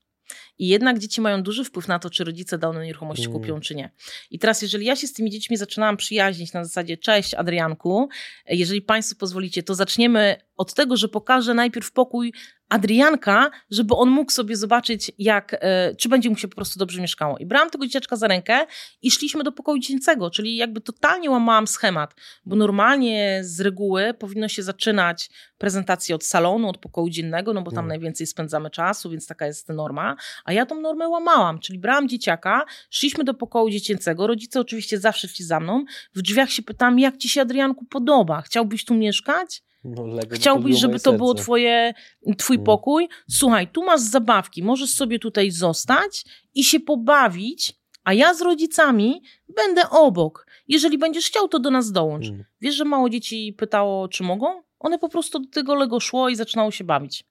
I 0.58 0.68
jednak 0.68 1.00
dzieci 1.00 1.22
mają 1.22 1.44
duży 1.44 1.64
wpływ 1.64 1.88
na 1.88 2.00
to, 2.00 2.10
czy 2.10 2.24
rodzice 2.24 2.58
daną 2.58 2.82
nieruchomość 2.82 3.26
mm. 3.26 3.34
kupią, 3.34 3.60
czy 3.60 3.76
nie. 3.76 3.92
I 4.32 4.40
teraz, 4.40 4.62
jeżeli 4.62 4.86
ja 4.86 4.96
się 4.96 5.08
z 5.08 5.14
tymi 5.14 5.32
dziećmi 5.32 5.58
zaczynałam 5.58 5.98
przyjaźnić 5.98 6.54
na 6.54 6.64
zasadzie, 6.64 6.98
cześć 6.98 7.34
Adrianku, 7.34 8.10
jeżeli 8.46 8.82
Państwo 8.82 9.16
pozwolicie, 9.20 9.64
to 9.64 9.76
zaczniemy 9.76 10.36
od 10.58 10.74
tego, 10.74 10.98
że 10.98 11.08
pokażę 11.08 11.54
najpierw 11.54 11.92
pokój 11.92 12.34
Adrianka, 12.70 13.52
żeby 13.72 13.96
on 13.96 14.10
mógł 14.10 14.32
sobie 14.32 14.56
zobaczyć, 14.56 15.12
jak, 15.18 15.56
e, 15.60 15.96
czy 15.96 16.10
będzie 16.10 16.30
mu 16.30 16.36
się 16.36 16.48
po 16.48 16.56
prostu 16.56 16.80
dobrze 16.80 17.02
mieszkało. 17.02 17.38
I 17.38 17.46
brałam 17.46 17.70
tego 17.70 17.86
dzieciaczka 17.86 18.16
za 18.16 18.28
rękę 18.28 18.66
i 19.02 19.12
szliśmy 19.12 19.44
do 19.44 19.52
pokoju 19.52 19.80
dziecięcego, 19.80 20.30
czyli 20.30 20.56
jakby 20.56 20.82
totalnie 20.82 21.30
łamałam 21.30 21.68
schemat, 21.68 22.16
bo 22.46 22.56
normalnie 22.56 23.40
z 23.44 23.60
reguły 23.60 24.14
powinno 24.14 24.48
się 24.48 24.64
zaczynać 24.64 25.30
prezentację 25.58 26.16
od 26.16 26.24
salonu, 26.26 26.70
od 26.70 26.78
pokoju 26.78 27.10
dziennego, 27.10 27.54
no 27.54 27.62
bo 27.62 27.72
tam 27.72 27.80
mm. 27.80 27.88
najwięcej 27.88 28.28
spędzamy 28.28 28.70
czasu, 28.70 29.10
więc 29.10 29.28
taka 29.28 29.46
jest 29.46 29.70
norma, 29.70 30.16
a 30.46 30.54
ja 30.54 30.66
tą 30.66 30.82
normę 30.82 31.08
łamałam, 31.08 31.60
czyli 31.60 31.80
brałam 31.80 32.10
dzieciaka, 32.10 32.66
szliśmy 32.90 33.24
do 33.24 33.34
pokoju 33.34 33.70
dziecięcego, 33.70 34.28
rodzice 34.28 34.60
oczywiście 34.60 35.00
zawsze 35.00 35.28
szli 35.28 35.46
za 35.46 35.60
mną, 35.60 35.86
w 36.16 36.22
drzwiach 36.22 36.52
się 36.52 36.62
pytam, 36.62 37.00
jak 37.00 37.18
ci 37.18 37.30
się 37.30 37.42
Adrianku 37.42 37.86
podoba, 37.86 38.42
chciałbyś 38.42 38.86
tu 38.86 38.96
mieszkać? 38.96 39.64
No, 39.84 40.06
Chciałbyś, 40.32 40.78
żeby 40.78 41.00
to 41.00 41.14
było 41.14 41.34
twoje, 41.34 41.94
twój 42.38 42.56
hmm. 42.56 42.66
pokój? 42.66 43.10
Słuchaj, 43.30 43.68
tu 43.68 43.86
masz 43.86 44.02
zabawki, 44.02 44.64
możesz 44.64 44.90
sobie 44.90 45.20
tutaj 45.20 45.52
zostać 45.52 46.26
i 46.56 46.64
się 46.64 46.80
pobawić, 46.80 47.74
a 48.04 48.14
ja 48.14 48.34
z 48.34 48.42
rodzicami 48.42 49.22
będę 49.56 49.90
obok. 49.90 50.48
Jeżeli 50.68 50.98
będziesz 50.98 51.26
chciał, 51.26 51.48
to 51.48 51.60
do 51.60 51.72
nas 51.72 51.92
dołącz. 51.92 52.26
Hmm. 52.26 52.46
Wiesz, 52.62 52.76
że 52.76 52.86
mało 52.86 53.10
dzieci 53.10 53.56
pytało, 53.58 54.08
czy 54.08 54.24
mogą? 54.24 54.62
One 54.80 55.00
po 55.00 55.10
prostu 55.10 55.40
do 55.40 55.50
tego 55.50 55.76
Lego 55.76 56.00
szło 56.00 56.30
i 56.30 56.36
zaczynało 56.36 56.72
się 56.72 56.84
bawić. 56.84 57.24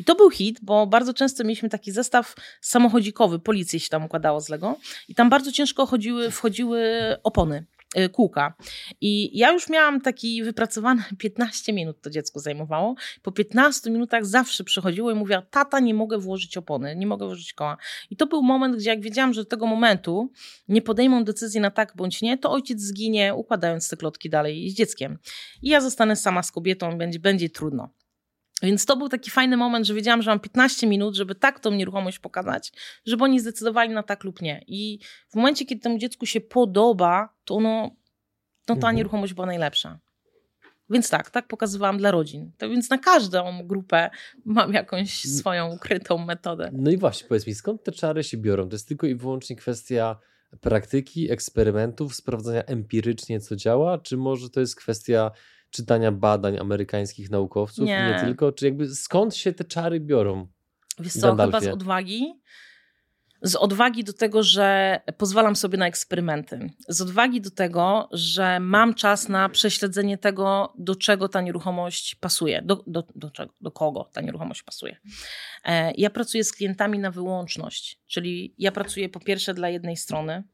I 0.00 0.04
to 0.04 0.14
był 0.14 0.30
hit, 0.30 0.58
bo 0.62 0.86
bardzo 0.86 1.14
często 1.14 1.44
mieliśmy 1.44 1.68
taki 1.68 1.92
zestaw 1.92 2.34
samochodzikowy, 2.60 3.38
policji 3.38 3.80
się 3.80 3.88
tam 3.88 4.04
układało 4.04 4.40
z 4.40 4.48
Lego 4.48 4.76
i 5.08 5.14
tam 5.14 5.30
bardzo 5.30 5.52
ciężko 5.52 5.86
chodziły, 5.86 6.30
wchodziły 6.30 6.80
opony. 7.22 7.64
Y, 7.98 8.08
kółka. 8.08 8.54
I 9.00 9.38
ja 9.38 9.52
już 9.52 9.68
miałam 9.68 10.00
taki 10.00 10.44
wypracowany 10.44 11.02
15 11.18 11.72
minut 11.72 12.00
to 12.00 12.10
dziecko 12.10 12.40
zajmowało. 12.40 12.94
Po 13.22 13.32
15 13.32 13.90
minutach 13.90 14.26
zawsze 14.26 14.64
przychodziło 14.64 15.10
i 15.10 15.14
mówiła, 15.14 15.42
tata 15.42 15.80
nie 15.80 15.94
mogę 15.94 16.18
włożyć 16.18 16.56
opony, 16.56 16.96
nie 16.96 17.06
mogę 17.06 17.26
włożyć 17.26 17.52
koła. 17.52 17.76
I 18.10 18.16
to 18.16 18.26
był 18.26 18.42
moment, 18.42 18.76
gdzie 18.76 18.90
jak 18.90 19.00
wiedziałam, 19.00 19.34
że 19.34 19.40
do 19.40 19.50
tego 19.50 19.66
momentu 19.66 20.32
nie 20.68 20.82
podejmą 20.82 21.24
decyzji 21.24 21.60
na 21.60 21.70
tak 21.70 21.92
bądź 21.96 22.22
nie, 22.22 22.38
to 22.38 22.50
ojciec 22.50 22.80
zginie 22.80 23.34
układając 23.34 23.88
te 23.88 23.96
klotki 23.96 24.30
dalej 24.30 24.70
z 24.70 24.74
dzieckiem. 24.74 25.18
I 25.62 25.68
ja 25.68 25.80
zostanę 25.80 26.16
sama 26.16 26.42
z 26.42 26.52
kobietą, 26.52 26.98
będzie, 26.98 27.18
będzie 27.18 27.50
trudno. 27.50 27.90
Więc 28.62 28.86
to 28.86 28.96
był 28.96 29.08
taki 29.08 29.30
fajny 29.30 29.56
moment, 29.56 29.86
że 29.86 29.94
wiedziałam, 29.94 30.22
że 30.22 30.30
mam 30.30 30.40
15 30.40 30.86
minut, 30.86 31.14
żeby 31.14 31.34
tak 31.34 31.60
tą 31.60 31.70
nieruchomość 31.70 32.18
pokazać, 32.18 32.72
żeby 33.06 33.24
oni 33.24 33.40
zdecydowali 33.40 33.90
na 33.90 34.02
tak 34.02 34.24
lub 34.24 34.42
nie. 34.42 34.64
I 34.66 34.98
w 35.28 35.34
momencie, 35.34 35.64
kiedy 35.64 35.80
temu 35.80 35.98
dziecku 35.98 36.26
się 36.26 36.40
podoba, 36.40 37.34
to 37.44 37.54
ono, 37.54 37.90
no 38.68 38.74
ta 38.74 38.74
mhm. 38.74 38.96
nieruchomość 38.96 39.34
była 39.34 39.46
najlepsza. 39.46 39.98
Więc 40.90 41.10
tak, 41.10 41.30
tak 41.30 41.48
pokazywałam 41.48 41.98
dla 41.98 42.10
rodzin. 42.10 42.52
To 42.58 42.68
więc 42.68 42.90
na 42.90 42.98
każdą 42.98 43.66
grupę 43.66 44.10
mam 44.44 44.72
jakąś 44.72 45.22
swoją 45.38 45.74
ukrytą 45.74 46.18
metodę. 46.18 46.70
No 46.72 46.90
i 46.90 46.96
właśnie, 46.96 47.28
powiedz 47.28 47.46
mi, 47.46 47.54
skąd 47.54 47.84
te 47.84 47.92
czary 47.92 48.24
się 48.24 48.36
biorą? 48.36 48.68
To 48.68 48.74
jest 48.74 48.88
tylko 48.88 49.06
i 49.06 49.14
wyłącznie 49.14 49.56
kwestia 49.56 50.18
praktyki, 50.60 51.30
eksperymentów, 51.30 52.14
sprawdzania 52.14 52.62
empirycznie, 52.62 53.40
co 53.40 53.56
działa, 53.56 53.98
czy 53.98 54.16
może 54.16 54.50
to 54.50 54.60
jest 54.60 54.76
kwestia 54.76 55.30
czytania 55.70 56.12
badań 56.12 56.58
amerykańskich 56.58 57.30
naukowców 57.30 57.86
nie, 57.86 58.12
nie 58.12 58.20
tylko? 58.24 58.52
Czy 58.52 58.64
jakby 58.64 58.94
skąd 58.94 59.36
się 59.36 59.52
te 59.52 59.64
czary 59.64 60.00
biorą? 60.00 60.46
Wiesz 60.98 61.12
co, 61.12 61.36
chyba 61.36 61.60
z 61.60 61.66
odwagi. 61.66 62.40
Z 63.42 63.56
odwagi 63.56 64.04
do 64.04 64.12
tego, 64.12 64.42
że 64.42 65.00
pozwalam 65.16 65.56
sobie 65.56 65.78
na 65.78 65.86
eksperymenty. 65.86 66.70
Z 66.88 67.00
odwagi 67.00 67.40
do 67.40 67.50
tego, 67.50 68.08
że 68.12 68.60
mam 68.60 68.94
czas 68.94 69.28
na 69.28 69.48
prześledzenie 69.48 70.18
tego, 70.18 70.72
do 70.78 70.96
czego 70.96 71.28
ta 71.28 71.40
nieruchomość 71.40 72.14
pasuje. 72.14 72.62
Do, 72.62 72.84
do, 72.86 73.04
do, 73.14 73.30
czego, 73.30 73.52
do 73.60 73.70
kogo 73.70 74.10
ta 74.12 74.20
nieruchomość 74.20 74.62
pasuje. 74.62 74.96
E, 75.64 75.92
ja 75.92 76.10
pracuję 76.10 76.44
z 76.44 76.52
klientami 76.52 76.98
na 76.98 77.10
wyłączność, 77.10 78.00
czyli 78.06 78.54
ja 78.58 78.72
pracuję 78.72 79.08
po 79.08 79.20
pierwsze 79.20 79.54
dla 79.54 79.68
jednej 79.68 79.96
strony, 79.96 80.44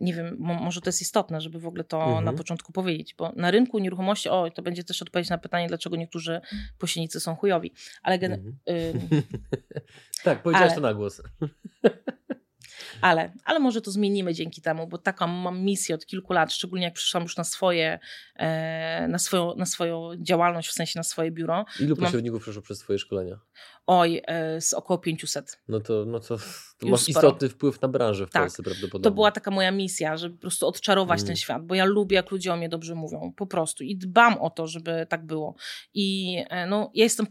nie 0.00 0.14
wiem, 0.14 0.36
może 0.38 0.80
to 0.80 0.88
jest 0.88 1.02
istotne, 1.02 1.40
żeby 1.40 1.60
w 1.60 1.66
ogóle 1.66 1.84
to 1.84 2.02
Mhm. 2.04 2.24
na 2.24 2.32
początku 2.32 2.72
powiedzieć, 2.72 3.14
bo 3.14 3.32
na 3.36 3.50
rynku 3.50 3.78
nieruchomości, 3.78 4.28
o, 4.28 4.50
to 4.50 4.62
będzie 4.62 4.84
też 4.84 5.02
odpowiedź 5.02 5.28
na 5.30 5.38
pytanie, 5.38 5.68
dlaczego 5.68 5.96
niektórzy 5.96 6.40
pośrednicy 6.78 7.20
są 7.20 7.36
chujowi, 7.36 7.72
ale, 8.02 8.18
gen- 8.18 8.32
Mhm. 8.32 8.56
ym, 8.70 9.22
tak, 10.24 10.42
powiedziałaś 10.42 10.66
Ale- 10.72 10.74
to 10.74 10.80
na 10.80 10.94
głos. 10.94 11.22
ale, 13.00 13.32
ale 13.44 13.58
może 13.58 13.80
to 13.80 13.90
zmienimy 13.90 14.34
dzięki 14.34 14.62
temu, 14.62 14.86
bo 14.86 14.98
taką 14.98 15.26
mam 15.26 15.60
misję 15.62 15.94
od 15.94 16.06
kilku 16.06 16.32
lat, 16.32 16.52
szczególnie 16.52 16.84
jak 16.84 16.94
przyszłam 16.94 17.22
już 17.22 17.36
na 17.36 17.44
swoje, 17.44 17.98
e, 18.36 19.06
na 19.08 19.18
swoją, 19.18 19.54
na 19.56 19.66
swoją 19.66 20.10
działalność, 20.18 20.68
w 20.68 20.72
sensie 20.72 20.98
na 20.98 21.02
swoje 21.02 21.30
biuro. 21.30 21.64
Ilu 21.80 21.94
To 21.96 22.00
mam- 22.02 22.06
pośredników 22.08 22.42
przeszło 22.42 22.62
przez 22.62 22.78
twoje 22.78 22.98
szkolenia? 22.98 23.38
Oj, 23.92 24.22
e, 24.26 24.60
z 24.60 24.74
około 24.74 24.98
500. 24.98 25.58
No 25.68 25.80
to, 25.80 26.04
no 26.06 26.20
to, 26.20 26.36
to 26.78 26.86
masz 26.86 27.00
sporo. 27.00 27.28
istotny 27.28 27.48
wpływ 27.48 27.82
na 27.82 27.88
branżę 27.88 28.26
w 28.26 28.30
Tak. 28.30 28.42
Polsce 28.42 28.62
prawdopodobnie. 28.62 29.04
To 29.04 29.10
była 29.10 29.30
taka 29.32 29.50
moja 29.50 29.70
misja, 29.70 30.16
żeby 30.16 30.34
po 30.34 30.40
prostu 30.40 30.66
odczarować 30.66 31.18
Mm. 31.18 31.26
ten 31.26 31.36
świat, 31.36 31.66
bo 31.66 31.74
ja 31.74 31.84
lubię, 31.84 32.16
jak 32.16 32.30
ludzie 32.30 32.52
o 32.52 32.56
mnie 32.56 32.68
dobrze 32.68 32.94
mówią, 32.94 33.32
po 33.36 33.46
prostu. 33.46 33.84
I 33.84 33.96
dbam 33.96 34.38
o 34.38 34.50
to, 34.50 34.66
żeby 34.66 35.06
tak 35.08 35.26
było. 35.26 35.54
I 35.94 36.36
e, 36.50 36.66
no, 36.66 36.90
ja 36.94 37.04
jestem 37.04 37.26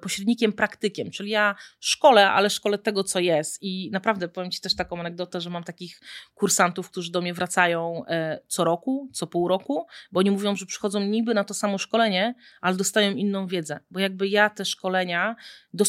pośrednikiem, 0.00 0.52
praktykiem, 0.52 1.10
czyli 1.10 1.30
ja 1.30 1.54
szkolę, 1.80 2.30
ale 2.30 2.50
szkolę 2.50 2.78
tego, 2.78 3.04
co 3.04 3.18
jest. 3.20 3.62
I 3.62 3.90
naprawdę 3.92 4.28
powiem 4.28 4.50
Ci 4.50 4.60
też 4.60 4.76
taką 4.76 5.00
anegdotę, 5.00 5.40
że 5.40 5.50
mam 5.50 5.64
takich 5.64 6.00
kursantów, 6.34 6.90
którzy 6.90 7.12
do 7.12 7.20
mnie 7.20 7.34
wracają 7.34 8.02
e, 8.06 8.40
co 8.46 8.64
roku, 8.64 9.08
co 9.12 9.26
pół 9.26 9.48
roku, 9.48 9.86
bo 10.12 10.20
oni 10.20 10.30
mówią, 10.30 10.56
że 10.56 10.66
przychodzą 10.66 11.00
niby 11.00 11.34
na 11.34 11.44
to 11.44 11.54
samo 11.54 11.78
szkolenie, 11.78 12.34
ale 12.60 12.76
dostają 12.76 13.12
inną 13.14 13.46
wiedzę, 13.46 13.80
bo 13.90 14.00
jakby 14.00 14.28
ja 14.28 14.50
te 14.50 14.64
szkolenia 14.64 15.36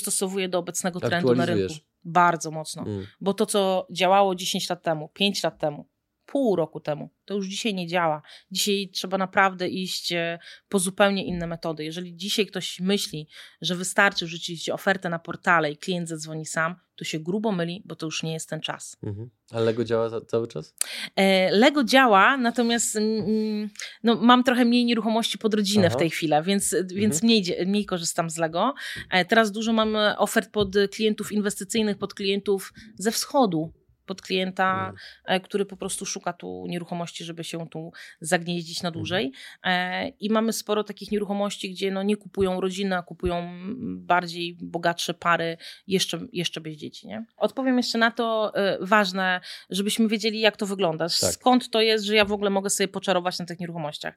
dostosowuję 0.09 0.49
do 0.49 0.59
obecnego 0.59 0.99
trendu 0.99 1.35
na 1.35 1.45
rynku. 1.45 1.73
Bardzo 2.03 2.51
mocno. 2.51 2.83
Mm. 2.83 3.05
Bo 3.21 3.33
to, 3.33 3.45
co 3.45 3.87
działało 3.91 4.35
10 4.35 4.69
lat 4.69 4.83
temu, 4.83 5.09
5 5.13 5.43
lat 5.43 5.59
temu, 5.59 5.87
pół 6.31 6.55
roku 6.55 6.79
temu, 6.79 7.09
to 7.25 7.33
już 7.33 7.47
dzisiaj 7.47 7.73
nie 7.73 7.87
działa. 7.87 8.21
Dzisiaj 8.51 8.89
trzeba 8.93 9.17
naprawdę 9.17 9.67
iść 9.67 10.11
e, 10.11 10.39
po 10.69 10.79
zupełnie 10.79 11.25
inne 11.25 11.47
metody. 11.47 11.83
Jeżeli 11.83 12.15
dzisiaj 12.15 12.45
ktoś 12.45 12.79
myśli, 12.79 13.27
że 13.61 13.75
wystarczy 13.75 14.25
wrzucić 14.25 14.69
ofertę 14.69 15.09
na 15.09 15.19
portale 15.19 15.71
i 15.71 15.77
klient 15.77 16.09
zadzwoni 16.09 16.45
sam, 16.45 16.75
to 16.95 17.05
się 17.05 17.19
grubo 17.19 17.51
myli, 17.51 17.83
bo 17.85 17.95
to 17.95 18.05
już 18.05 18.23
nie 18.23 18.33
jest 18.33 18.49
ten 18.49 18.61
czas. 18.61 18.97
Mhm. 19.03 19.29
A 19.51 19.59
Lego 19.59 19.83
działa 19.83 20.09
za, 20.09 20.21
cały 20.21 20.47
czas? 20.47 20.75
E, 21.15 21.51
Lego 21.51 21.83
działa, 21.83 22.37
natomiast 22.37 22.95
mm, 22.95 23.69
no, 24.03 24.15
mam 24.15 24.43
trochę 24.43 24.65
mniej 24.65 24.85
nieruchomości 24.85 25.37
pod 25.37 25.53
rodzinę 25.53 25.87
Aha. 25.87 25.95
w 25.95 25.99
tej 25.99 26.09
chwili, 26.09 26.33
więc, 26.43 26.75
więc 26.93 27.23
mniej, 27.23 27.43
mniej 27.65 27.85
korzystam 27.85 28.29
z 28.29 28.37
Lego. 28.37 28.73
E, 29.11 29.25
Teraz 29.25 29.51
dużo 29.51 29.73
mam 29.73 29.95
ofert 30.17 30.51
pod 30.51 30.75
klientów 30.91 31.31
inwestycyjnych, 31.31 31.97
pod 31.97 32.13
klientów 32.13 32.73
ze 32.95 33.11
wschodu, 33.11 33.73
pod 34.09 34.21
klienta, 34.21 34.79
Mm. 34.83 34.95
e, 35.25 35.39
który 35.39 35.65
po 35.65 35.77
prostu 35.77 36.05
szuka 36.05 36.33
tu 36.33 36.65
nieruchomości, 36.67 37.23
żeby 37.23 37.43
się 37.43 37.67
tu 37.69 37.91
zagnieździć 38.21 38.77
Mhm. 38.77 38.87
na 38.87 38.91
dłużej. 38.91 39.31
E, 39.63 40.07
I 40.09 40.29
mamy 40.29 40.53
sporo 40.53 40.83
takich 40.83 41.11
nieruchomości, 41.11 41.71
gdzie 41.71 41.91
no 41.91 42.03
nie 42.03 42.17
kupują 42.17 42.61
rodziny, 42.61 42.97
a 42.97 43.01
kupują 43.03 43.35
mm, 43.37 44.05
bardziej 44.05 44.57
bogatsze 44.61 45.13
pary, 45.13 45.57
jeszcze, 45.87 46.19
jeszcze 46.33 46.61
bez 46.61 46.73
dzieci. 46.73 47.07
Nie? 47.07 47.25
Odpowiem 47.37 47.77
jeszcze 47.77 47.97
na 47.97 48.11
to 48.11 48.51
e, 48.55 48.77
ważne, 48.81 49.41
żebyśmy 49.69 50.07
wiedzieli, 50.07 50.39
jak 50.39 50.57
to 50.57 50.65
wygląda. 50.65 51.05
Tak. 51.05 51.33
Skąd 51.33 51.69
to 51.69 51.81
jest, 51.81 52.05
że 52.05 52.15
ja 52.15 52.25
w 52.25 52.31
ogóle 52.31 52.49
mogę 52.49 52.69
sobie 52.69 52.87
poczarować 52.87 53.39
na 53.39 53.45
tych 53.45 53.59
nieruchomościach. 53.59 54.15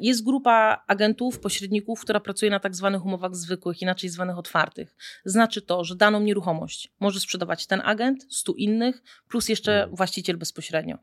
Jest 0.00 0.24
grupa 0.24 0.84
agentów, 0.86 1.40
pośredników, 1.40 2.00
która 2.00 2.20
pracuje 2.20 2.50
na 2.50 2.60
tak 2.60 2.74
zwanych 2.74 3.04
umowach 3.04 3.34
zwykłych, 3.36 3.82
inaczej 3.82 4.10
zwanych 4.10 4.38
otwartych. 4.38 4.96
Znaczy 5.24 5.62
to, 5.62 5.84
że 5.84 5.96
daną 5.96 6.20
nieruchomość 6.20 6.92
może 7.00 7.20
sprzedawać 7.20 7.66
ten 7.66 7.80
agent, 7.84 8.26
stu 8.30 8.52
innych, 8.54 9.02
plus 9.28 9.48
jeszcze 9.48 9.72
Mhm. 9.72 9.96
właściciel 9.96 10.36
bezpośrednio. 10.36 10.98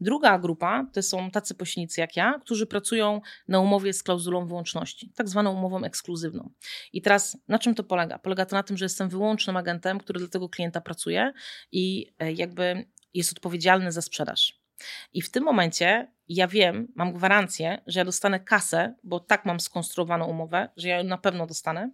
Druga 0.00 0.38
grupa 0.38 0.86
to 0.92 1.02
są 1.02 1.30
tacy 1.30 1.54
pośrednicy 1.54 2.00
jak 2.00 2.16
ja, 2.16 2.38
którzy 2.40 2.66
pracują 2.66 3.20
na 3.48 3.60
umowie 3.60 3.92
z 3.92 4.02
klauzulą 4.02 4.46
wyłączności, 4.46 5.12
tak 5.16 5.28
zwaną 5.28 5.52
umową 5.52 5.84
ekskluzywną. 5.84 6.50
I 6.92 7.02
teraz 7.02 7.38
na 7.48 7.58
czym 7.58 7.74
to 7.74 7.84
polega? 7.84 8.18
Polega 8.18 8.46
to 8.46 8.56
na 8.56 8.62
tym, 8.62 8.76
że 8.76 8.84
jestem 8.84 9.08
wyłącznym 9.08 9.56
agentem, 9.56 9.98
który 9.98 10.20
dla 10.20 10.28
tego 10.28 10.48
klienta 10.48 10.80
pracuje 10.80 11.32
i 11.72 12.06
e, 12.18 12.32
jakby 12.32 12.86
jest 13.14 13.32
odpowiedzialny 13.32 13.92
za 13.92 14.02
sprzedaż. 14.02 14.60
I 15.12 15.22
w 15.22 15.30
tym 15.30 15.44
momencie 15.44 16.12
ja 16.28 16.48
wiem, 16.48 16.92
mam 16.94 17.12
gwarancję, 17.12 17.82
że 17.86 18.00
ja 18.00 18.04
dostanę 18.04 18.40
kasę, 18.40 18.94
bo 19.02 19.20
tak 19.20 19.44
mam 19.44 19.60
skonstruowaną 19.60 20.24
umowę, 20.26 20.68
że 20.76 20.88
ja 20.88 20.98
ją 20.98 21.04
na 21.04 21.18
pewno 21.18 21.46
dostanę. 21.46 21.90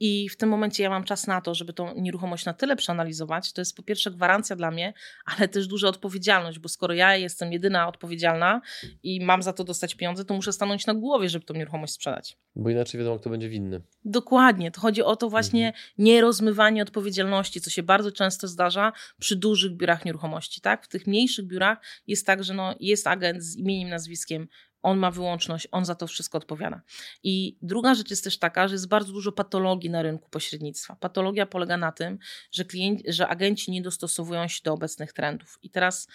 I 0.00 0.28
w 0.28 0.36
tym 0.36 0.48
momencie 0.48 0.82
ja 0.82 0.90
mam 0.90 1.04
czas 1.04 1.26
na 1.26 1.40
to, 1.40 1.54
żeby 1.54 1.72
tą 1.72 1.94
nieruchomość 1.94 2.44
na 2.44 2.54
tyle 2.54 2.76
przeanalizować. 2.76 3.52
To 3.52 3.60
jest 3.60 3.76
po 3.76 3.82
pierwsze 3.82 4.10
gwarancja 4.10 4.56
dla 4.56 4.70
mnie, 4.70 4.94
ale 5.24 5.48
też 5.48 5.66
duża 5.66 5.88
odpowiedzialność, 5.88 6.58
bo 6.58 6.68
skoro 6.68 6.94
ja 6.94 7.16
jestem 7.16 7.52
jedyna 7.52 7.88
odpowiedzialna 7.88 8.60
i 9.02 9.24
mam 9.24 9.42
za 9.42 9.52
to 9.52 9.64
dostać 9.64 9.94
pieniądze, 9.94 10.24
to 10.24 10.34
muszę 10.34 10.52
stanąć 10.52 10.86
na 10.86 10.94
głowie, 10.94 11.28
żeby 11.28 11.44
tą 11.44 11.54
nieruchomość 11.54 11.92
sprzedać. 11.92 12.36
Bo 12.56 12.70
inaczej 12.70 12.98
wiadomo, 12.98 13.18
kto 13.18 13.30
będzie 13.30 13.48
winny. 13.48 13.80
Dokładnie. 14.04 14.70
To 14.70 14.80
chodzi 14.80 15.02
o 15.02 15.16
to 15.16 15.30
właśnie 15.30 15.72
nierozmywanie 15.98 16.82
odpowiedzialności, 16.82 17.60
co 17.60 17.70
się 17.70 17.82
bardzo 17.82 18.12
często 18.12 18.48
zdarza 18.48 18.92
przy 19.20 19.36
dużych 19.36 19.72
biurach 19.72 20.04
nieruchomości. 20.04 20.60
Tak? 20.60 20.84
W 20.84 20.88
tych 20.88 21.06
mniejszych 21.06 21.46
biurach 21.46 21.78
jest 22.06 22.26
tak, 22.26 22.44
że 22.44 22.54
no, 22.54 22.74
jest 22.80 23.06
agent 23.06 23.42
z 23.42 23.56
imieniem, 23.56 23.88
nazwiskiem, 23.88 24.48
on 24.84 24.98
ma 24.98 25.10
wyłączność, 25.10 25.68
on 25.72 25.84
za 25.84 25.94
to 25.94 26.06
wszystko 26.06 26.38
odpowiada. 26.38 26.80
I 27.22 27.56
druga 27.62 27.94
rzecz 27.94 28.10
jest 28.10 28.24
też 28.24 28.38
taka, 28.38 28.68
że 28.68 28.74
jest 28.74 28.88
bardzo 28.88 29.12
dużo 29.12 29.32
patologii 29.32 29.90
na 29.90 30.02
rynku 30.02 30.28
pośrednictwa. 30.30 30.96
Patologia 30.96 31.46
polega 31.46 31.76
na 31.76 31.92
tym, 31.92 32.18
że, 32.52 32.64
klient, 32.64 33.00
że 33.08 33.28
agenci 33.28 33.70
nie 33.70 33.82
dostosowują 33.82 34.48
się 34.48 34.60
do 34.64 34.72
obecnych 34.72 35.12
trendów. 35.12 35.58
I 35.62 35.70
teraz 35.70 36.08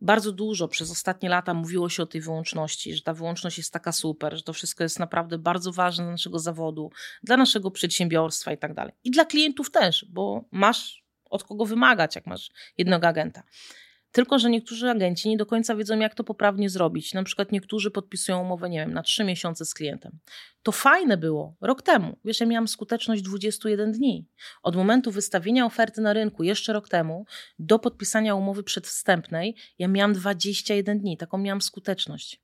bardzo 0.00 0.32
dużo 0.32 0.68
przez 0.68 0.90
ostatnie 0.90 1.28
lata 1.28 1.54
mówiło 1.54 1.88
się 1.88 2.02
o 2.02 2.06
tej 2.06 2.20
wyłączności, 2.20 2.94
że 2.94 3.02
ta 3.02 3.14
wyłączność 3.14 3.58
jest 3.58 3.72
taka 3.72 3.92
super, 3.92 4.36
że 4.36 4.42
to 4.42 4.52
wszystko 4.52 4.82
jest 4.84 4.98
naprawdę 4.98 5.38
bardzo 5.38 5.72
ważne 5.72 6.04
dla 6.04 6.12
naszego 6.12 6.38
zawodu, 6.38 6.90
dla 7.22 7.36
naszego 7.36 7.70
przedsiębiorstwa 7.70 8.52
i 8.52 8.58
tak 8.58 8.74
dalej. 8.74 8.94
I 9.04 9.10
dla 9.10 9.24
klientów 9.24 9.70
też, 9.70 10.06
bo 10.08 10.44
masz 10.50 11.04
od 11.24 11.44
kogo 11.44 11.66
wymagać, 11.66 12.16
jak 12.16 12.26
masz 12.26 12.50
jednego 12.78 13.06
agenta. 13.06 13.42
Tylko, 14.12 14.38
że 14.38 14.50
niektórzy 14.50 14.90
agenci 14.90 15.28
nie 15.28 15.36
do 15.36 15.46
końca 15.46 15.76
wiedzą, 15.76 15.98
jak 15.98 16.14
to 16.14 16.24
poprawnie 16.24 16.70
zrobić. 16.70 17.14
Na 17.14 17.22
przykład 17.22 17.52
niektórzy 17.52 17.90
podpisują 17.90 18.40
umowę, 18.40 18.70
nie 18.70 18.78
wiem, 18.78 18.94
na 18.94 19.02
trzy 19.02 19.24
miesiące 19.24 19.64
z 19.64 19.74
klientem. 19.74 20.18
To 20.62 20.72
fajne 20.72 21.16
było 21.16 21.56
rok 21.60 21.82
temu. 21.82 22.18
Wiesz, 22.24 22.40
ja 22.40 22.46
miałam 22.46 22.68
skuteczność 22.68 23.22
21 23.22 23.92
dni. 23.92 24.28
Od 24.62 24.76
momentu 24.76 25.10
wystawienia 25.10 25.66
oferty 25.66 26.00
na 26.00 26.12
rynku 26.12 26.42
jeszcze 26.42 26.72
rok 26.72 26.88
temu 26.88 27.24
do 27.58 27.78
podpisania 27.78 28.34
umowy 28.34 28.62
przedwstępnej 28.62 29.56
ja 29.78 29.88
miałam 29.88 30.12
21 30.12 31.00
dni. 31.00 31.16
Taką 31.16 31.38
miałam 31.38 31.62
skuteczność. 31.62 32.42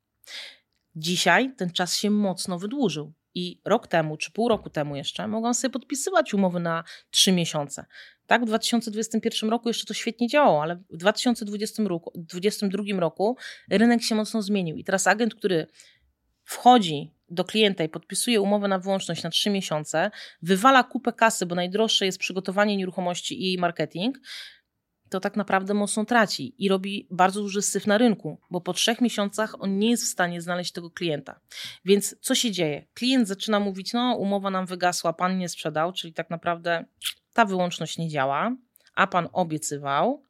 Dzisiaj 0.96 1.54
ten 1.56 1.70
czas 1.70 1.96
się 1.96 2.10
mocno 2.10 2.58
wydłużył. 2.58 3.12
I 3.38 3.60
rok 3.64 3.86
temu, 3.86 4.16
czy 4.16 4.30
pół 4.30 4.48
roku 4.48 4.70
temu 4.70 4.96
jeszcze, 4.96 5.28
mogłam 5.28 5.54
sobie 5.54 5.72
podpisywać 5.72 6.34
umowy 6.34 6.60
na 6.60 6.84
trzy 7.10 7.32
miesiące. 7.32 7.86
Tak, 8.26 8.42
w 8.42 8.46
2021 8.46 9.50
roku 9.50 9.68
jeszcze 9.68 9.86
to 9.86 9.94
świetnie 9.94 10.28
działało, 10.28 10.62
ale 10.62 10.76
w 10.76 10.96
2020 10.96 11.82
roku, 11.82 12.12
2022 12.14 13.00
roku 13.00 13.36
rynek 13.70 14.02
się 14.02 14.14
mocno 14.14 14.42
zmienił. 14.42 14.76
I 14.76 14.84
teraz 14.84 15.06
agent, 15.06 15.34
który 15.34 15.66
wchodzi 16.44 17.14
do 17.30 17.44
klienta 17.44 17.84
i 17.84 17.88
podpisuje 17.88 18.40
umowę 18.40 18.68
na 18.68 18.78
wyłączność 18.78 19.22
na 19.22 19.30
trzy 19.30 19.50
miesiące, 19.50 20.10
wywala 20.42 20.84
kupę 20.84 21.12
kasy, 21.12 21.46
bo 21.46 21.54
najdroższe 21.54 22.06
jest 22.06 22.18
przygotowanie 22.18 22.76
nieruchomości 22.76 23.52
i 23.52 23.58
marketing, 23.58 24.18
to 25.10 25.20
tak 25.20 25.36
naprawdę 25.36 25.74
mocno 25.74 26.04
traci 26.04 26.54
i 26.64 26.68
robi 26.68 27.06
bardzo 27.10 27.40
duży 27.40 27.62
syf 27.62 27.86
na 27.86 27.98
rynku, 27.98 28.40
bo 28.50 28.60
po 28.60 28.72
trzech 28.72 29.00
miesiącach 29.00 29.54
on 29.62 29.78
nie 29.78 29.90
jest 29.90 30.04
w 30.04 30.08
stanie 30.08 30.40
znaleźć 30.40 30.72
tego 30.72 30.90
klienta. 30.90 31.40
Więc 31.84 32.16
co 32.20 32.34
się 32.34 32.50
dzieje? 32.50 32.86
Klient 32.94 33.28
zaczyna 33.28 33.60
mówić, 33.60 33.92
no 33.92 34.16
umowa 34.16 34.50
nam 34.50 34.66
wygasła, 34.66 35.12
pan 35.12 35.38
nie 35.38 35.48
sprzedał, 35.48 35.92
czyli 35.92 36.12
tak 36.12 36.30
naprawdę 36.30 36.84
ta 37.32 37.44
wyłączność 37.44 37.98
nie 37.98 38.08
działa, 38.08 38.56
a 38.94 39.06
pan 39.06 39.28
obiecywał. 39.32 40.22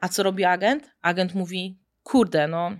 A 0.00 0.08
co 0.08 0.22
robi 0.22 0.44
agent? 0.44 0.90
Agent 1.02 1.34
mówi, 1.34 1.78
kurde, 2.02 2.48
no 2.48 2.72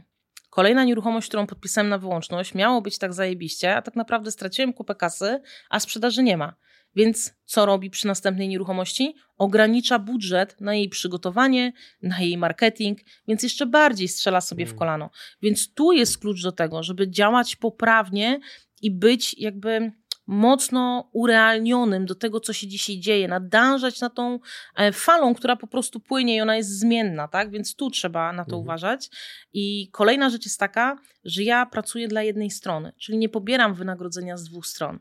kolejna 0.51 0.85
nieruchomość, 0.85 1.29
którą 1.29 1.47
podpisałem 1.47 1.89
na 1.89 1.99
wyłączność, 1.99 2.55
miało 2.55 2.83
być 2.83 2.99
tak 2.99 3.13
zajebiście, 3.13 3.77
a 3.77 3.83
tak 3.83 3.97
naprawdę 3.97 4.31
straciłem 4.31 4.73
kupę 4.73 4.95
kasy, 4.95 5.41
a 5.71 5.81
sprzedaży 5.81 6.23
nie 6.23 6.37
ma. 6.37 6.55
Więc 6.99 7.35
co 7.45 7.67
robi 7.67 7.91
przy 7.91 8.07
następnej 8.07 8.49
nieruchomości? 8.49 9.15
Ogranicza 9.37 9.99
budżet 9.99 10.61
na 10.61 10.75
jej 10.75 10.89
przygotowanie, 10.89 11.73
na 12.03 12.21
jej 12.21 12.39
marketing, 12.39 12.99
więc 13.29 13.43
jeszcze 13.43 13.67
bardziej 13.67 14.09
strzela 14.09 14.41
sobie 14.41 14.67
w 14.67 14.69
Mm. 14.69 14.79
kolano. 14.79 15.11
Więc 15.43 15.75
tu 15.75 15.93
jest 15.93 16.19
klucz 16.19 16.43
do 16.43 16.53
tego, 16.53 16.83
żeby 16.83 17.11
działać 17.11 17.57
poprawnie 17.57 18.41
i 18.83 18.91
być 18.91 19.39
jakby 19.39 19.93
mocno 20.27 21.11
urealnionym 21.13 22.07
do 22.07 22.15
tego, 22.15 22.41
co 22.41 22.53
się 22.53 22.67
dzisiaj 22.67 22.99
dzieje, 22.99 23.29
nadążać 23.29 24.01
na 24.01 24.11
tą 24.11 24.39
e, 24.77 24.93
falą, 24.93 25.35
która 25.35 25.57
po 25.57 25.67
prostu 25.67 26.01
płynie 26.01 26.37
i 26.37 26.41
ona 26.41 26.57
jest 26.57 26.79
zmienna, 26.79 27.29
tak? 27.29 27.51
Więc 27.51 27.75
tu 27.75 27.91
trzeba 27.91 28.33
na 28.33 28.45
to 28.45 28.51
Mhm. 28.57 28.63
uważać. 28.63 29.11
I 29.53 29.89
kolejna 29.93 30.31
rzecz 30.31 30.45
jest 30.45 30.61
taka, 30.61 30.97
że 31.25 31.43
ja 31.43 31.67
pracuję 31.67 32.09
dla 32.09 32.23
jednej 32.23 32.51
strony, 32.51 32.93
czyli 32.99 33.19
nie 33.19 33.29
pobieram 33.29 33.75
wynagrodzenia 33.75 34.37
z 34.37 34.45
dwóch 34.45 34.67
stron, 34.67 34.99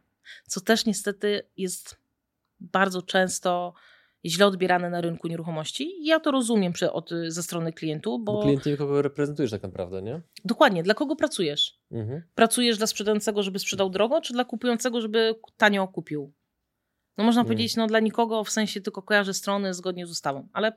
co 0.47 0.61
też 0.61 0.85
niestety 0.85 1.49
jest 1.57 1.97
bardzo 2.59 3.01
często 3.01 3.73
źle 4.25 4.45
odbierane 4.47 4.89
na 4.89 5.01
rynku 5.01 5.27
nieruchomości. 5.27 6.05
Ja 6.05 6.19
to 6.19 6.31
rozumiem 6.31 6.73
przy, 6.73 6.91
od, 6.91 7.09
ze 7.27 7.43
strony 7.43 7.73
klientu, 7.73 8.19
bo... 8.19 8.33
Bo 8.33 8.41
klient 8.41 8.65
nie 8.65 8.77
kogo 8.77 9.01
reprezentujesz 9.01 9.51
tak 9.51 9.63
naprawdę, 9.63 10.01
nie? 10.01 10.21
Dokładnie, 10.45 10.83
dla 10.83 10.93
kogo 10.93 11.15
pracujesz? 11.15 11.79
Mhm. 11.91 12.21
Pracujesz 12.35 12.77
dla 12.77 12.87
sprzedającego, 12.87 13.43
żeby 13.43 13.59
sprzedał 13.59 13.89
drogo, 13.89 14.21
czy 14.21 14.33
dla 14.33 14.45
kupującego, 14.45 15.01
żeby 15.01 15.39
tanio 15.57 15.87
kupił? 15.87 16.33
No 17.17 17.23
można 17.23 17.41
Mm. 17.41 17.47
powiedzieć, 17.47 17.75
no 17.75 17.87
dla 17.87 17.99
nikogo, 17.99 18.43
w 18.43 18.49
sensie 18.49 18.81
tylko 18.81 19.01
kojarzę 19.01 19.33
strony 19.33 19.73
zgodnie 19.73 20.05
z 20.07 20.11
ustawą, 20.11 20.47
ale, 20.53 20.73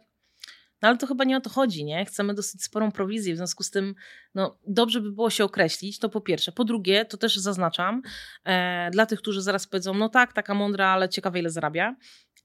no 0.83 0.89
ale 0.89 0.99
to 0.99 1.07
chyba 1.07 1.25
nie 1.25 1.37
o 1.37 1.41
to 1.41 1.51
chodzi, 1.51 1.85
nie? 1.85 2.05
Chcemy 2.05 2.35
dosyć 2.35 2.65
sporą 2.65 2.93
prowizję, 2.93 3.35
w 3.35 3.37
związku 3.37 3.63
z 3.63 3.71
tym 3.71 3.95
no, 4.35 4.59
dobrze 4.67 5.01
by 5.01 5.13
było 5.13 5.31
się 5.31 5.45
określić, 5.45 5.99
to 5.99 6.09
po 6.09 6.21
pierwsze. 6.21 6.53
Po 6.53 6.65
drugie, 6.65 7.05
to 7.05 7.17
też 7.17 7.37
zaznaczam, 7.37 8.03
e, 8.45 8.91
dla 8.91 9.07
tych, 9.07 9.19
którzy 9.19 9.43
zaraz 9.43 9.67
powiedzą, 9.67 9.95
no 9.95 10.09
tak, 10.09 10.33
taka 10.33 10.55
mądra, 10.55 10.89
ale 10.89 11.09
ciekawe 11.09 11.39
ile 11.39 11.51
zarabia. 11.51 11.97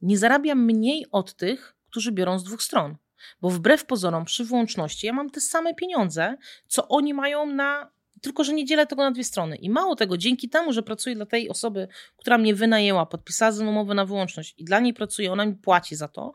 Nie 0.02 0.18
zarabiam 0.18 0.66
mniej 0.66 1.06
od 1.12 1.36
tych, 1.36 1.76
którzy 1.90 2.12
biorą 2.12 2.40
z 2.40 2.44
dwóch 2.44 2.64
stron. 2.64 2.96
Bo 3.42 3.50
wbrew 3.50 3.86
pozorom, 3.86 4.26
przy 4.26 4.46
wyłączności, 4.46 5.08
ja 5.08 5.14
mam 5.14 5.30
te 5.30 5.42
same 5.42 5.76
pieniądze, 5.76 6.38
co 6.68 6.88
oni 6.88 7.14
mają 7.14 7.46
na. 7.46 7.96
Tylko, 8.22 8.44
że 8.44 8.54
nie 8.54 8.66
dzielę 8.66 8.88
tego 8.88 9.04
na 9.04 9.12
dwie 9.12 9.24
strony. 9.24 9.56
I 9.56 9.70
mało 9.70 9.96
tego, 9.96 10.18
dzięki 10.18 10.50
temu, 10.50 10.74
że 10.74 10.84
pracuję 10.84 11.16
dla 11.16 11.26
tej 11.26 11.50
osoby, 11.50 11.88
która 12.18 12.38
mnie 12.38 12.56
wynajęła, 12.56 13.06
podpisała 13.06 13.52
ze 13.52 13.64
mną 13.64 13.72
umowę 13.72 13.94
na 13.94 14.06
wyłączność 14.06 14.56
i 14.58 14.66
dla 14.66 14.80
niej 14.80 14.94
pracuję, 14.94 15.32
ona 15.32 15.46
mi 15.46 15.56
płaci 15.56 15.96
za 15.96 16.08
to, 16.08 16.34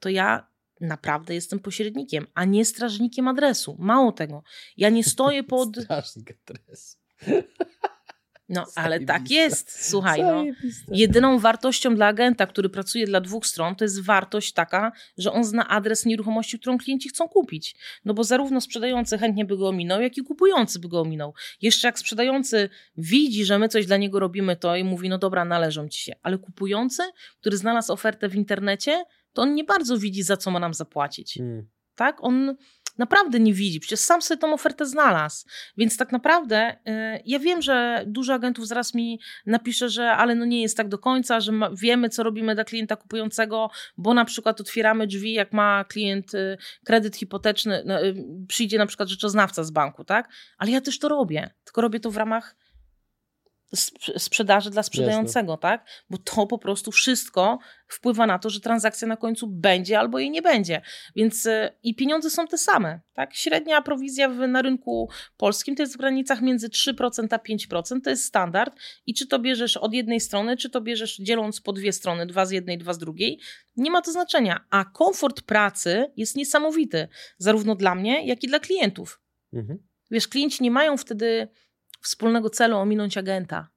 to 0.00 0.08
ja 0.08 0.46
naprawdę 0.80 1.34
jestem 1.34 1.58
pośrednikiem, 1.58 2.26
a 2.34 2.44
nie 2.44 2.64
strażnikiem 2.64 3.28
adresu. 3.28 3.76
Mało 3.78 4.12
tego. 4.12 4.42
Ja 4.76 4.88
nie 4.88 5.04
stoję 5.04 5.44
pod. 5.52 5.76
Strażnik 5.76 6.38
adresu. 6.50 6.98
No, 8.48 8.66
ale 8.74 9.00
tak 9.00 9.30
jest. 9.30 9.88
Słuchaj, 9.88 10.22
no. 10.22 10.44
Jedyną 10.88 11.38
wartością 11.38 11.94
dla 11.94 12.06
agenta, 12.06 12.46
który 12.46 12.68
pracuje 12.68 13.06
dla 13.06 13.20
dwóch 13.20 13.46
stron, 13.46 13.76
to 13.76 13.84
jest 13.84 14.04
wartość 14.04 14.52
taka, 14.52 14.92
że 15.18 15.32
on 15.32 15.44
zna 15.44 15.68
adres 15.68 16.06
nieruchomości, 16.06 16.58
którą 16.58 16.78
klienci 16.78 17.08
chcą 17.08 17.28
kupić. 17.28 17.76
No 18.04 18.14
bo 18.14 18.24
zarówno 18.24 18.60
sprzedający 18.60 19.18
chętnie 19.18 19.44
by 19.44 19.56
go 19.56 19.68
ominął, 19.68 20.00
jak 20.00 20.18
i 20.18 20.22
kupujący 20.22 20.78
by 20.78 20.88
go 20.88 21.00
ominął. 21.00 21.34
Jeszcze 21.62 21.88
jak 21.88 21.98
sprzedający 21.98 22.68
widzi, 22.96 23.44
że 23.44 23.58
my 23.58 23.68
coś 23.68 23.86
dla 23.86 23.96
niego 23.96 24.18
robimy, 24.18 24.56
to 24.56 24.76
i 24.76 24.84
mówi, 24.84 25.08
no 25.08 25.18
dobra, 25.18 25.44
należą 25.44 25.88
ci 25.88 26.00
się. 26.00 26.12
Ale 26.22 26.38
kupujący, 26.38 27.02
który 27.40 27.56
znalazł 27.56 27.92
ofertę 27.92 28.28
w 28.28 28.34
internecie, 28.34 29.04
to 29.32 29.42
on 29.42 29.54
nie 29.54 29.64
bardzo 29.64 29.98
widzi, 29.98 30.22
za 30.22 30.36
co 30.36 30.50
ma 30.50 30.58
nam 30.58 30.74
zapłacić 30.74 31.38
Mm. 31.38 31.68
tak? 31.94 32.24
On 32.24 32.56
naprawdę 32.98 33.40
nie 33.40 33.54
widzi, 33.54 33.80
przecież 33.80 34.00
sam 34.00 34.22
sobie 34.22 34.38
tą 34.38 34.52
ofertę 34.52 34.86
znalazł. 34.86 35.46
Więc 35.76 35.96
tak 35.96 36.12
naprawdę 36.12 36.72
y, 36.72 37.22
ja 37.26 37.38
wiem, 37.38 37.62
że 37.62 38.04
dużo 38.06 38.34
agentów 38.34 38.66
zaraz 38.66 38.94
mi 38.94 39.20
napisze, 39.46 39.88
że 39.88 40.10
ale 40.10 40.34
no 40.34 40.44
nie 40.44 40.62
jest 40.62 40.76
tak 40.76 40.88
do 40.88 40.98
końca, 40.98 41.40
że 41.40 41.52
ma, 41.52 41.70
wiemy, 41.70 42.08
co 42.08 42.22
robimy 42.22 42.54
dla 42.54 42.64
klienta 42.64 42.96
kupującego, 42.96 43.70
bo 43.96 44.14
na 44.14 44.24
przykład 44.24 44.60
otwieramy 44.60 45.06
drzwi, 45.06 45.32
jak 45.32 45.52
ma 45.52 45.84
klient 45.84 46.34
y, 46.34 46.58
kredyt 46.84 47.16
hipoteczny, 47.16 47.82
no, 47.86 48.04
y, 48.04 48.14
przyjdzie 48.48 48.78
na 48.78 48.86
przykład 48.86 49.08
rzeczoznawca 49.08 49.64
z 49.64 49.70
banku, 49.70 50.04
tak? 50.04 50.28
Ale 50.58 50.70
ja 50.70 50.80
też 50.80 50.98
to 50.98 51.08
robię, 51.08 51.50
tylko 51.64 51.80
robię 51.80 52.00
to 52.00 52.10
w 52.10 52.16
ramach 52.16 52.56
sprzedaży 54.18 54.70
dla 54.70 54.82
sprzedającego, 54.82 55.56
tak? 55.56 55.86
Bo 56.10 56.18
to 56.18 56.46
po 56.46 56.58
prostu 56.58 56.92
wszystko 56.92 57.58
wpływa 57.88 58.26
na 58.26 58.38
to, 58.38 58.50
że 58.50 58.60
transakcja 58.60 59.08
na 59.08 59.16
końcu 59.16 59.46
będzie 59.46 59.98
albo 59.98 60.18
jej 60.18 60.30
nie 60.30 60.42
będzie. 60.42 60.82
Więc 61.16 61.46
y, 61.46 61.70
i 61.82 61.94
pieniądze 61.94 62.30
są 62.30 62.46
te 62.46 62.58
same, 62.58 63.00
tak? 63.12 63.34
Średnia 63.34 63.82
prowizja 63.82 64.28
w, 64.28 64.36
na 64.48 64.62
rynku 64.62 65.10
polskim 65.36 65.76
to 65.76 65.82
jest 65.82 65.94
w 65.94 65.98
granicach 65.98 66.42
między 66.42 66.68
3% 66.68 67.26
a 67.30 67.36
5%, 67.36 68.00
to 68.04 68.10
jest 68.10 68.24
standard. 68.24 68.76
I 69.06 69.14
czy 69.14 69.26
to 69.26 69.38
bierzesz 69.38 69.76
od 69.76 69.94
jednej 69.94 70.20
strony, 70.20 70.56
czy 70.56 70.70
to 70.70 70.80
bierzesz 70.80 71.16
dzieląc 71.16 71.60
po 71.60 71.72
dwie 71.72 71.92
strony, 71.92 72.26
dwa 72.26 72.46
z 72.46 72.50
jednej, 72.50 72.78
dwa 72.78 72.92
z 72.92 72.98
drugiej, 72.98 73.40
nie 73.76 73.90
ma 73.90 74.02
to 74.02 74.12
znaczenia. 74.12 74.64
A 74.70 74.84
komfort 74.84 75.42
pracy 75.42 76.12
jest 76.16 76.36
niesamowity, 76.36 77.08
zarówno 77.38 77.74
dla 77.74 77.94
mnie, 77.94 78.26
jak 78.26 78.44
i 78.44 78.48
dla 78.48 78.58
klientów. 78.58 79.20
Mhm. 79.52 79.78
Wiesz, 80.10 80.28
klienci 80.28 80.62
nie 80.62 80.70
mają 80.70 80.96
wtedy 80.96 81.48
wspólnego 82.00 82.50
celu 82.50 82.76
ominąć 82.76 83.18
agenta. 83.18 83.68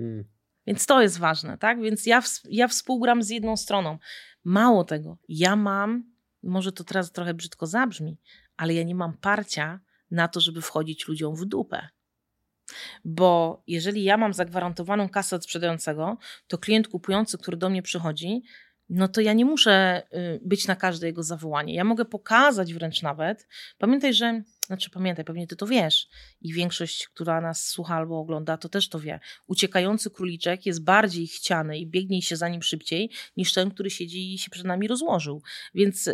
Mm. 0.00 0.24
Więc 0.66 0.86
to 0.86 1.02
jest 1.02 1.18
ważne, 1.18 1.58
tak? 1.58 1.82
Więc 1.82 2.06
ja, 2.06 2.22
ja 2.44 2.68
współgram 2.68 3.22
z 3.22 3.30
jedną 3.30 3.56
stroną. 3.56 3.98
Mało 4.44 4.84
tego, 4.84 5.18
ja 5.28 5.56
mam, 5.56 6.12
może 6.42 6.72
to 6.72 6.84
teraz 6.84 7.12
trochę 7.12 7.34
brzydko 7.34 7.66
zabrzmi, 7.66 8.18
ale 8.56 8.74
ja 8.74 8.82
nie 8.82 8.94
mam 8.94 9.16
parcia 9.16 9.80
na 10.10 10.28
to, 10.28 10.40
żeby 10.40 10.62
wchodzić 10.62 11.08
ludziom 11.08 11.36
w 11.36 11.44
dupę. 11.44 11.88
Bo 13.04 13.62
jeżeli 13.66 14.04
ja 14.04 14.16
mam 14.16 14.32
zagwarantowaną 14.32 15.08
kasę 15.08 15.36
od 15.36 15.44
sprzedającego, 15.44 16.18
to 16.46 16.58
klient 16.58 16.88
kupujący, 16.88 17.38
który 17.38 17.56
do 17.56 17.70
mnie 17.70 17.82
przychodzi, 17.82 18.42
no 18.88 19.08
to 19.08 19.20
ja 19.20 19.32
nie 19.32 19.44
muszę 19.44 20.02
y, 20.14 20.40
być 20.44 20.66
na 20.66 20.76
każde 20.76 21.06
jego 21.06 21.22
zawołanie. 21.22 21.74
Ja 21.74 21.84
mogę 21.84 22.04
pokazać 22.04 22.74
wręcz 22.74 23.02
nawet. 23.02 23.48
Pamiętaj, 23.78 24.14
że, 24.14 24.42
znaczy 24.72 24.90
pamiętaj, 24.90 25.24
pewnie 25.24 25.46
ty 25.46 25.56
to 25.56 25.66
wiesz 25.66 26.08
i 26.40 26.52
większość, 26.52 27.08
która 27.08 27.40
nas 27.40 27.68
słucha 27.68 27.94
albo 27.94 28.18
ogląda, 28.18 28.56
to 28.56 28.68
też 28.68 28.88
to 28.88 29.00
wie. 29.00 29.20
Uciekający 29.46 30.10
króliczek 30.10 30.66
jest 30.66 30.84
bardziej 30.84 31.26
chciany 31.26 31.78
i 31.78 31.86
biegnie 31.86 32.22
się 32.22 32.36
za 32.36 32.48
nim 32.48 32.62
szybciej 32.62 33.10
niż 33.36 33.52
ten, 33.52 33.70
który 33.70 33.90
siedzi 33.90 34.34
i 34.34 34.38
się 34.38 34.50
przed 34.50 34.64
nami 34.64 34.88
rozłożył. 34.88 35.42
Więc 35.74 36.10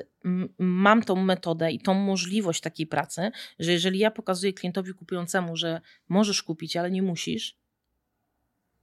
mam 0.59 1.03
tą 1.03 1.17
metodę 1.17 1.73
i 1.73 1.81
tą 1.81 1.95
możliwość 1.95 2.61
takiej 2.61 2.87
pracy, 2.87 3.31
że 3.59 3.73
jeżeli 3.73 3.99
ja 3.99 4.11
pokazuję 4.11 4.53
klientowi 4.53 4.95
kupującemu, 4.95 5.57
że 5.57 5.81
możesz 6.09 6.43
kupić, 6.43 6.77
ale 6.77 6.91
nie 6.91 7.03
musisz, 7.03 7.57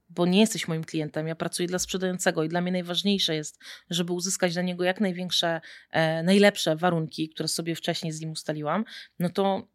bo 0.08 0.26
nie 0.26 0.40
jesteś 0.40 0.68
moim 0.68 0.84
klientem, 0.84 1.26
ja 1.26 1.34
pracuję 1.34 1.68
dla 1.68 1.78
sprzedającego 1.78 2.44
i 2.44 2.48
dla 2.48 2.60
mnie 2.60 2.72
najważniejsze 2.72 3.34
jest, 3.34 3.58
żeby 3.90 4.12
uzyskać 4.12 4.52
dla 4.52 4.62
niego 4.62 4.84
jak 4.84 5.00
największe, 5.00 5.60
e, 5.90 6.22
najlepsze 6.22 6.76
warunki, 6.76 7.28
które 7.28 7.48
sobie 7.48 7.74
wcześniej 7.74 8.12
z 8.12 8.20
nim 8.20 8.30
ustaliłam, 8.30 8.84
no 9.18 9.30
to, 9.30 9.68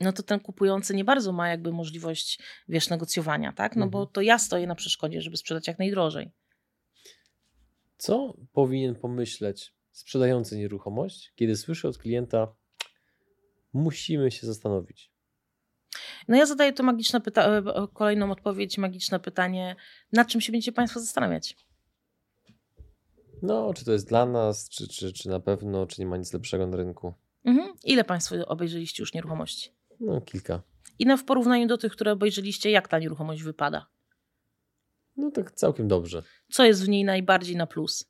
no 0.00 0.12
to 0.12 0.22
ten 0.22 0.40
kupujący 0.40 0.94
nie 0.94 1.04
bardzo 1.04 1.32
ma 1.32 1.48
jakby 1.48 1.72
możliwość, 1.72 2.38
wiesz, 2.68 2.90
negocjowania, 2.90 3.52
tak? 3.52 3.76
No 3.76 3.88
bo 3.88 3.98
Mhm. 3.98 4.12
to 4.12 4.20
ja 4.20 4.38
stoję 4.38 4.66
na 4.66 4.74
przeszkodzie, 4.74 5.20
żeby 5.22 5.36
sprzedać 5.36 5.68
jak 5.68 5.78
najdrożej. 5.78 6.30
Co 7.98 8.34
powinien 8.52 8.94
pomyśleć 8.94 9.74
sprzedający 9.92 10.58
nieruchomość, 10.58 11.32
kiedy 11.34 11.56
słyszy 11.56 11.88
od 11.88 11.98
klienta, 11.98 12.54
musimy 13.72 14.30
się 14.30 14.46
zastanowić? 14.46 15.12
No 16.28 16.36
ja 16.36 16.46
zadaję 16.46 16.72
to 16.72 16.82
magiczne 16.82 17.20
pyta- 17.20 17.82
e, 17.84 17.88
kolejną 17.94 18.30
odpowiedź, 18.30 18.78
magiczne 18.78 19.20
pytanie, 19.20 19.76
nad 20.12 20.28
czym 20.28 20.40
się 20.40 20.52
będziecie 20.52 20.72
Państwo 20.72 21.00
zastanawiać? 21.00 21.56
No, 23.42 23.74
czy 23.74 23.84
to 23.84 23.92
jest 23.92 24.08
dla 24.08 24.26
nas, 24.26 24.68
czy, 24.68 24.88
czy, 24.88 25.12
czy 25.12 25.28
na 25.28 25.40
pewno, 25.40 25.86
czy 25.86 26.00
nie 26.00 26.06
ma 26.06 26.16
nic 26.16 26.32
lepszego 26.32 26.66
na 26.66 26.76
rynku? 26.76 27.14
Mhm. 27.44 27.72
Ile 27.84 28.04
Państwo 28.04 28.36
obejrzeliście 28.46 29.02
już 29.02 29.14
nieruchomości? 29.14 29.70
No, 30.00 30.20
kilka. 30.20 30.62
I 30.98 31.06
na 31.06 31.16
w 31.16 31.24
porównaniu 31.24 31.66
do 31.66 31.78
tych, 31.78 31.92
które 31.92 32.12
obejrzeliście, 32.12 32.70
jak 32.70 32.88
ta 32.88 32.98
nieruchomość 32.98 33.42
wypada? 33.42 33.86
No, 35.16 35.30
tak 35.30 35.52
całkiem 35.52 35.88
dobrze. 35.88 36.22
Co 36.50 36.64
jest 36.64 36.84
w 36.84 36.88
niej 36.88 37.04
najbardziej 37.04 37.56
na 37.56 37.66
plus? 37.66 38.04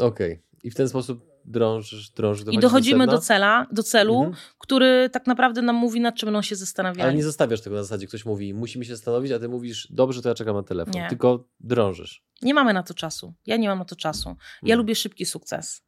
Okej. 0.00 0.42
I 0.64 0.70
w 0.70 0.74
ten 0.74 0.88
sposób 0.88 1.29
drążysz, 1.44 2.10
drążysz 2.10 2.46
I 2.50 2.58
dochodzimy 2.58 3.06
do, 3.06 3.12
sedna? 3.12 3.26
cela, 3.26 3.66
do 3.72 3.82
celu, 3.82 4.18
Mhm. 4.24 4.36
który 4.58 5.10
tak 5.12 5.26
naprawdę 5.26 5.62
nam 5.62 5.76
mówi, 5.76 6.00
nad 6.00 6.14
czym 6.14 6.26
będą 6.26 6.42
się 6.42 6.56
zastanawiali. 6.56 7.02
Ale 7.02 7.14
nie 7.14 7.22
zostawiasz 7.24 7.60
tego 7.60 7.76
na 7.76 7.82
zasadzie, 7.82 8.06
ktoś 8.06 8.24
mówi, 8.24 8.54
musimy 8.54 8.84
się 8.84 8.96
zastanowić, 8.96 9.32
a 9.32 9.38
ty 9.38 9.48
mówisz, 9.48 9.88
dobrze, 9.90 10.22
to 10.22 10.28
ja 10.28 10.34
czekam 10.34 10.56
na 10.56 10.62
telefon. 10.62 10.94
Nie. 10.94 11.08
Tylko 11.08 11.44
drążysz. 11.60 12.22
Nie 12.42 12.54
mamy 12.54 12.72
na 12.74 12.82
to 12.82 12.94
czasu. 12.94 13.34
Ja 13.46 13.56
nie 13.56 13.68
mam 13.68 13.78
na 13.78 13.84
to 13.84 13.96
czasu. 13.96 14.28
Ja 14.28 14.34
Mhm. 14.62 14.78
lubię 14.78 14.94
szybki 14.94 15.26
sukces. 15.26 15.82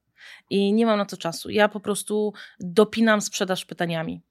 I 0.50 0.72
nie 0.72 0.86
mam 0.86 0.98
na 0.98 1.04
to 1.04 1.16
czasu. 1.16 1.50
Ja 1.50 1.68
po 1.68 1.80
prostu 1.80 2.32
dopinam 2.60 3.20
sprzedaż 3.20 3.64
pytaniami. 3.64 4.22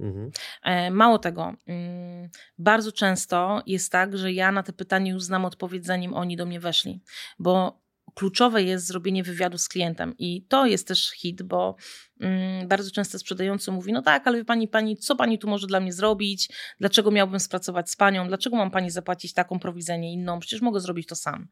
Mhm. 0.00 0.30
E, 0.62 0.90
Mało 0.90 1.18
tego, 1.18 1.54
mm, 1.66 2.28
bardzo 2.58 2.92
często 2.92 3.62
jest 3.66 3.92
tak, 3.92 4.18
że 4.18 4.32
ja 4.32 4.52
na 4.52 4.62
te 4.62 4.72
pytania 4.72 5.12
już 5.12 5.22
znam 5.22 5.44
odpowiedź, 5.44 5.86
zanim 5.86 6.14
oni 6.14 6.36
do 6.36 6.46
mnie 6.46 6.60
weszli, 6.60 7.00
bo 7.38 7.80
kluczowe 8.16 8.62
jest 8.62 8.86
zrobienie 8.86 9.22
wywiadu 9.22 9.58
z 9.58 9.68
klientem 9.68 10.14
i 10.18 10.42
to 10.48 10.66
jest 10.66 10.88
też 10.88 11.10
hit, 11.10 11.42
bo 11.42 11.76
mm, 12.20 12.68
bardzo 12.68 12.90
często 12.90 13.18
sprzedający 13.18 13.72
mówi, 13.72 13.92
no 13.92 14.02
tak, 14.02 14.26
ale 14.26 14.38
wie 14.38 14.44
pani, 14.44 14.68
pani, 14.68 14.96
co 14.96 15.16
pani 15.16 15.38
tu 15.38 15.48
może 15.48 15.66
dla 15.66 15.80
mnie 15.80 15.92
zrobić, 15.92 16.48
dlaczego 16.80 17.10
miałbym 17.10 17.40
spracować 17.40 17.90
z 17.90 17.96
panią, 17.96 18.28
dlaczego 18.28 18.56
mam 18.56 18.70
pani 18.70 18.90
zapłacić 18.90 19.32
taką 19.32 19.58
prowizję, 19.58 19.98
nie 19.98 20.12
inną, 20.12 20.40
przecież 20.40 20.60
mogę 20.60 20.80
zrobić 20.80 21.06
to 21.06 21.16
sam. 21.16 21.48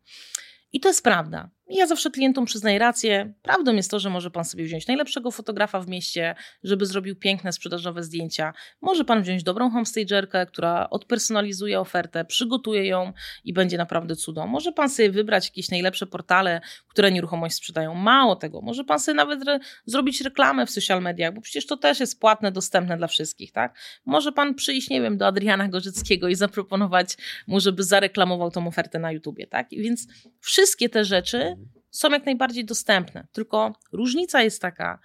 I 0.73 0.81
to 0.81 0.89
jest 0.89 1.03
prawda. 1.03 1.51
Ja 1.69 1.87
zawsze 1.87 2.11
klientom 2.11 2.45
przyznaję 2.45 2.79
rację. 2.79 3.33
Prawdą 3.43 3.75
jest 3.75 3.91
to, 3.91 3.99
że 3.99 4.11
może 4.11 4.31
pan 4.31 4.45
sobie 4.45 4.65
wziąć 4.65 4.87
najlepszego 4.87 5.31
fotografa 5.31 5.81
w 5.81 5.89
mieście, 5.89 6.35
żeby 6.62 6.87
zrobił 6.87 7.17
piękne 7.17 7.53
sprzedażowe 7.53 8.03
zdjęcia. 8.03 8.53
Może 8.81 9.05
pan 9.05 9.23
wziąć 9.23 9.43
dobrą 9.43 9.71
homestagerkę, 9.71 10.47
która 10.47 10.91
odpersonalizuje 10.91 11.81
ofertę, 11.81 12.25
przygotuje 12.25 12.87
ją 12.87 13.12
i 13.45 13.53
będzie 13.53 13.79
naprawdę 13.79 14.17
cudo. 14.17 14.47
Może 14.47 14.73
pan 14.73 14.91
sobie 14.91 15.11
wybrać 15.11 15.47
jakieś 15.47 15.71
najlepsze 15.71 16.07
portale, 16.07 16.61
które 16.89 17.12
nieruchomość 17.12 17.55
sprzedają. 17.55 17.95
Mało 17.95 18.37
tego, 18.37 18.61
może 18.61 18.85
pan 18.85 19.01
sobie 19.01 19.17
nawet 19.17 19.49
re- 19.49 19.61
zrobić 19.87 20.21
reklamę 20.21 20.67
w 20.67 20.71
social 20.71 21.03
mediach, 21.03 21.35
bo 21.35 21.41
przecież 21.41 21.67
to 21.67 21.77
też 21.77 22.01
jest 22.01 22.21
płatne, 22.21 22.53
dostępne 22.53 22.97
dla 22.97 23.07
wszystkich, 23.07 23.53
tak? 23.53 23.79
Może 24.05 24.33
pan 24.33 24.55
przyjść, 24.55 24.91
nie 24.91 25.03
wiem, 25.03 25.17
do 25.19 25.27
Adriana 25.27 25.69
Gorzyckiego 25.69 26.29
i 26.29 26.35
zaproponować 26.35 27.17
mu, 27.47 27.61
żeby 27.61 27.83
zareklamował 27.85 28.51
tą 28.51 28.67
ofertę 28.67 28.99
na 28.99 29.12
YouTubie, 29.12 29.47
tak? 29.47 29.73
I 29.73 29.83
więc 29.83 30.07
wszystkie 30.41 30.89
te 30.89 31.05
rzeczy. 31.05 31.55
Są 31.95 32.11
jak 32.11 32.27
najbardziej 32.27 32.65
dostępne. 32.65 33.27
Tylko 33.33 33.73
różnica 33.93 34.43
jest 34.43 34.63
taka, 34.63 34.99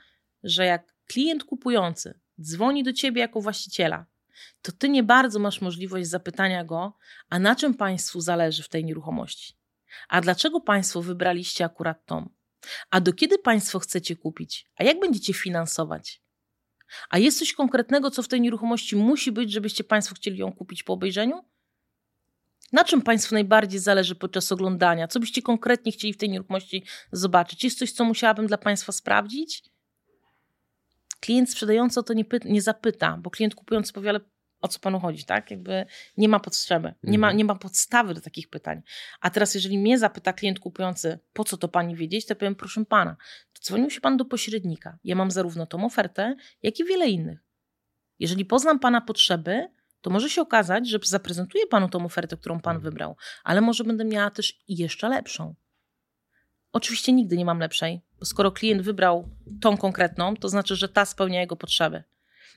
że 0.44 0.66
jak 0.66 0.94
klient 1.08 1.44
kupujący 1.44 2.20
dzwoni 2.42 2.84
do 2.84 2.94
ciebie 2.94 3.22
jako 3.22 3.42
właściciela, 3.42 4.06
to 4.62 4.72
ty 4.72 4.90
nie 4.90 5.04
bardzo 5.04 5.40
masz 5.40 5.62
możliwość 5.62 6.10
zapytania 6.10 6.64
go, 6.64 6.98
a 7.30 7.40
na 7.40 7.56
czym 7.56 7.74
państwu 7.74 8.22
zależy 8.22 8.64
w 8.64 8.70
tej 8.70 8.86
nieruchomości? 8.86 9.54
A 10.10 10.22
dlaczego 10.22 10.62
państwo 10.62 11.02
wybraliście 11.02 11.66
akurat 11.66 12.06
tą? 12.06 12.30
A 12.90 13.02
do 13.02 13.14
kiedy 13.14 13.38
państwo 13.38 13.80
chcecie 13.80 14.16
kupić? 14.16 14.66
A 14.76 14.84
jak 14.84 15.00
będziecie 15.00 15.34
finansować? 15.34 16.22
A 17.10 17.18
jest 17.18 17.40
coś 17.40 17.54
konkretnego, 17.54 18.12
co 18.12 18.24
w 18.24 18.28
tej 18.28 18.42
nieruchomości 18.42 18.96
musi 18.96 19.32
być, 19.32 19.52
żebyście 19.52 19.84
państwo 19.84 20.16
chcieli 20.16 20.38
ją 20.38 20.54
kupić 20.54 20.84
po 20.84 20.94
obejrzeniu? 20.94 21.44
Na 22.72 22.84
czym 22.84 23.02
Państwu 23.02 23.36
najbardziej 23.36 23.80
zależy 23.80 24.16
podczas 24.16 24.52
oglądania? 24.52 25.08
Co 25.08 25.20
byście 25.20 25.42
konkretnie 25.42 25.92
chcieli 25.92 26.14
w 26.14 26.18
tej 26.18 26.30
nieruchomości 26.30 26.84
zobaczyć? 27.12 27.64
Jest 27.64 27.80
coś, 27.80 27.92
co 27.92 28.04
musiałabym 28.04 28.48
dla 28.48 28.58
Państwa 28.58 28.92
sprawdzić? 28.92 29.64
Klient 31.20 31.52
sprzedający 31.52 32.00
o 32.00 32.04
to 32.04 32.14
nie, 32.14 32.26
nie 32.46 32.62
zapyta, 32.62 33.18
bo 33.18 33.30
klient 33.30 33.56
kupujący 33.56 33.94
powie, 33.94 34.10
ale 34.10 34.20
o 34.62 34.68
co 34.68 34.80
panu 34.80 35.00
chodzi, 35.00 35.26
tak? 35.26 35.52
Jakby 35.52 35.86
nie 36.18 36.30
ma 36.30 36.40
potrzeby, 36.40 36.94
nie, 37.04 37.20
ma, 37.20 37.28
mhm. 37.28 37.38
nie 37.38 37.46
ma 37.46 37.56
podstawy 37.56 38.14
do 38.14 38.22
takich 38.22 38.50
pytań. 38.50 38.82
A 39.22 39.30
teraz, 39.30 39.56
jeżeli 39.56 39.78
mnie 39.78 40.00
zapyta 40.00 40.34
klient 40.34 40.60
kupujący, 40.60 41.20
po 41.34 41.44
co 41.44 41.58
to 41.58 41.68
pani 41.68 41.96
wiedzieć, 41.96 42.26
to 42.26 42.36
powiem, 42.36 42.56
proszę 42.56 42.86
pana, 42.86 43.18
to 43.54 43.62
dzwonił 43.62 43.90
się 43.90 44.02
pan 44.02 44.18
do 44.18 44.26
pośrednika. 44.26 44.98
Ja 45.04 45.16
mam 45.16 45.32
zarówno 45.32 45.66
tą 45.66 45.86
ofertę, 45.86 46.36
jak 46.64 46.80
i 46.80 46.86
wiele 46.86 47.10
innych. 47.10 47.40
Jeżeli 48.20 48.46
poznam 48.46 48.80
pana 48.80 49.02
potrzeby, 49.02 49.68
to 50.02 50.10
może 50.10 50.30
się 50.30 50.42
okazać, 50.42 50.90
że 50.90 51.00
zaprezentuję 51.04 51.68
panu 51.68 51.90
tą 51.90 52.06
ofertę, 52.06 52.38
którą 52.38 52.60
pan 52.60 52.76
mhm. 52.76 52.92
wybrał, 52.92 53.16
ale 53.44 53.62
może 53.62 53.84
będę 53.84 54.06
miała 54.06 54.30
też 54.30 54.64
jeszcze 54.68 55.10
lepszą. 55.10 55.56
Oczywiście 56.72 57.14
nigdy 57.14 57.38
nie 57.38 57.46
mam 57.46 57.60
lepszej, 57.60 58.02
bo 58.20 58.26
skoro 58.26 58.52
klient 58.52 58.82
wybrał 58.82 59.30
tą 59.62 59.78
konkretną, 59.78 60.36
to 60.36 60.50
znaczy, 60.50 60.76
że 60.76 60.90
ta 60.90 61.06
spełnia 61.06 61.40
jego 61.40 61.56
potrzeby. 61.56 62.04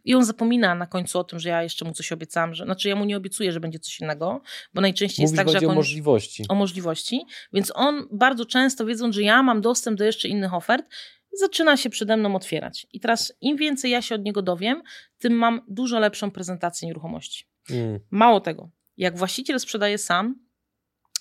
I 0.05 0.15
on 0.15 0.25
zapomina 0.25 0.75
na 0.75 0.87
końcu 0.87 1.19
o 1.19 1.25
tym, 1.25 1.39
że 1.39 1.49
ja 1.49 1.63
jeszcze 1.63 1.85
mu 1.85 1.93
coś 1.93 2.13
obiecam, 2.13 2.55
że, 2.55 2.65
znaczy 2.65 2.89
ja 2.89 2.97
mu 2.97 3.05
nie 3.05 3.17
obiecuję, 3.17 3.53
że 3.53 3.61
będzie 3.61 3.79
coś 3.79 4.01
innego, 4.01 4.43
bo 4.75 4.81
najczęściej 4.81 5.27
Mówisz 5.27 5.39
jest 5.39 5.53
tak, 5.53 5.61
że... 5.61 5.69
o 5.69 5.75
możliwości. 5.75 6.45
O 6.49 6.55
możliwości. 6.55 7.27
Więc 7.53 7.73
on 7.75 8.09
bardzo 8.11 8.47
często 8.47 8.87
wiedząc, 8.87 9.15
że 9.15 9.23
ja 9.23 9.43
mam 9.43 9.61
dostęp 9.61 9.99
do 9.99 10.05
jeszcze 10.05 10.29
innych 10.29 10.55
ofert, 10.55 10.87
zaczyna 11.33 11.77
się 11.77 11.91
przede 11.91 12.17
mną 12.17 12.37
otwierać. 12.37 12.87
I 12.93 13.01
teraz 13.01 13.33
im 13.41 13.57
więcej 13.57 13.91
ja 13.91 14.03
się 14.03 14.15
od 14.15 14.23
niego 14.23 14.43
dowiem, 14.43 14.83
tym 15.19 15.33
mam 15.33 15.61
dużo 15.69 15.99
lepszą 15.99 16.31
prezentację 16.31 16.89
nieruchomości. 16.89 17.45
Mm. 17.71 18.01
Mało 18.11 18.41
tego, 18.41 18.71
jak 18.97 19.17
właściciel 19.17 19.61
sprzedaje 19.61 19.99
sam, 19.99 20.35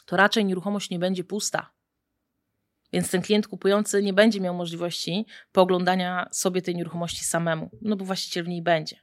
to 0.06 0.18
raczej 0.18 0.46
nieruchomość 0.46 0.90
nie 0.90 1.00
będzie 1.00 1.24
pusta. 1.24 1.72
Więc 2.94 3.12
ten 3.12 3.22
klient 3.22 3.48
kupujący 3.48 4.04
nie 4.04 4.14
będzie 4.14 4.42
miał 4.42 4.54
możliwości 4.54 5.26
pooglądania 5.52 6.28
sobie 6.32 6.62
tej 6.62 6.76
nieruchomości 6.76 7.26
samemu, 7.26 7.70
no 7.82 7.96
bo 7.96 8.06
właściciel 8.06 8.44
w 8.44 8.48
niej 8.48 8.62
będzie. 8.62 8.96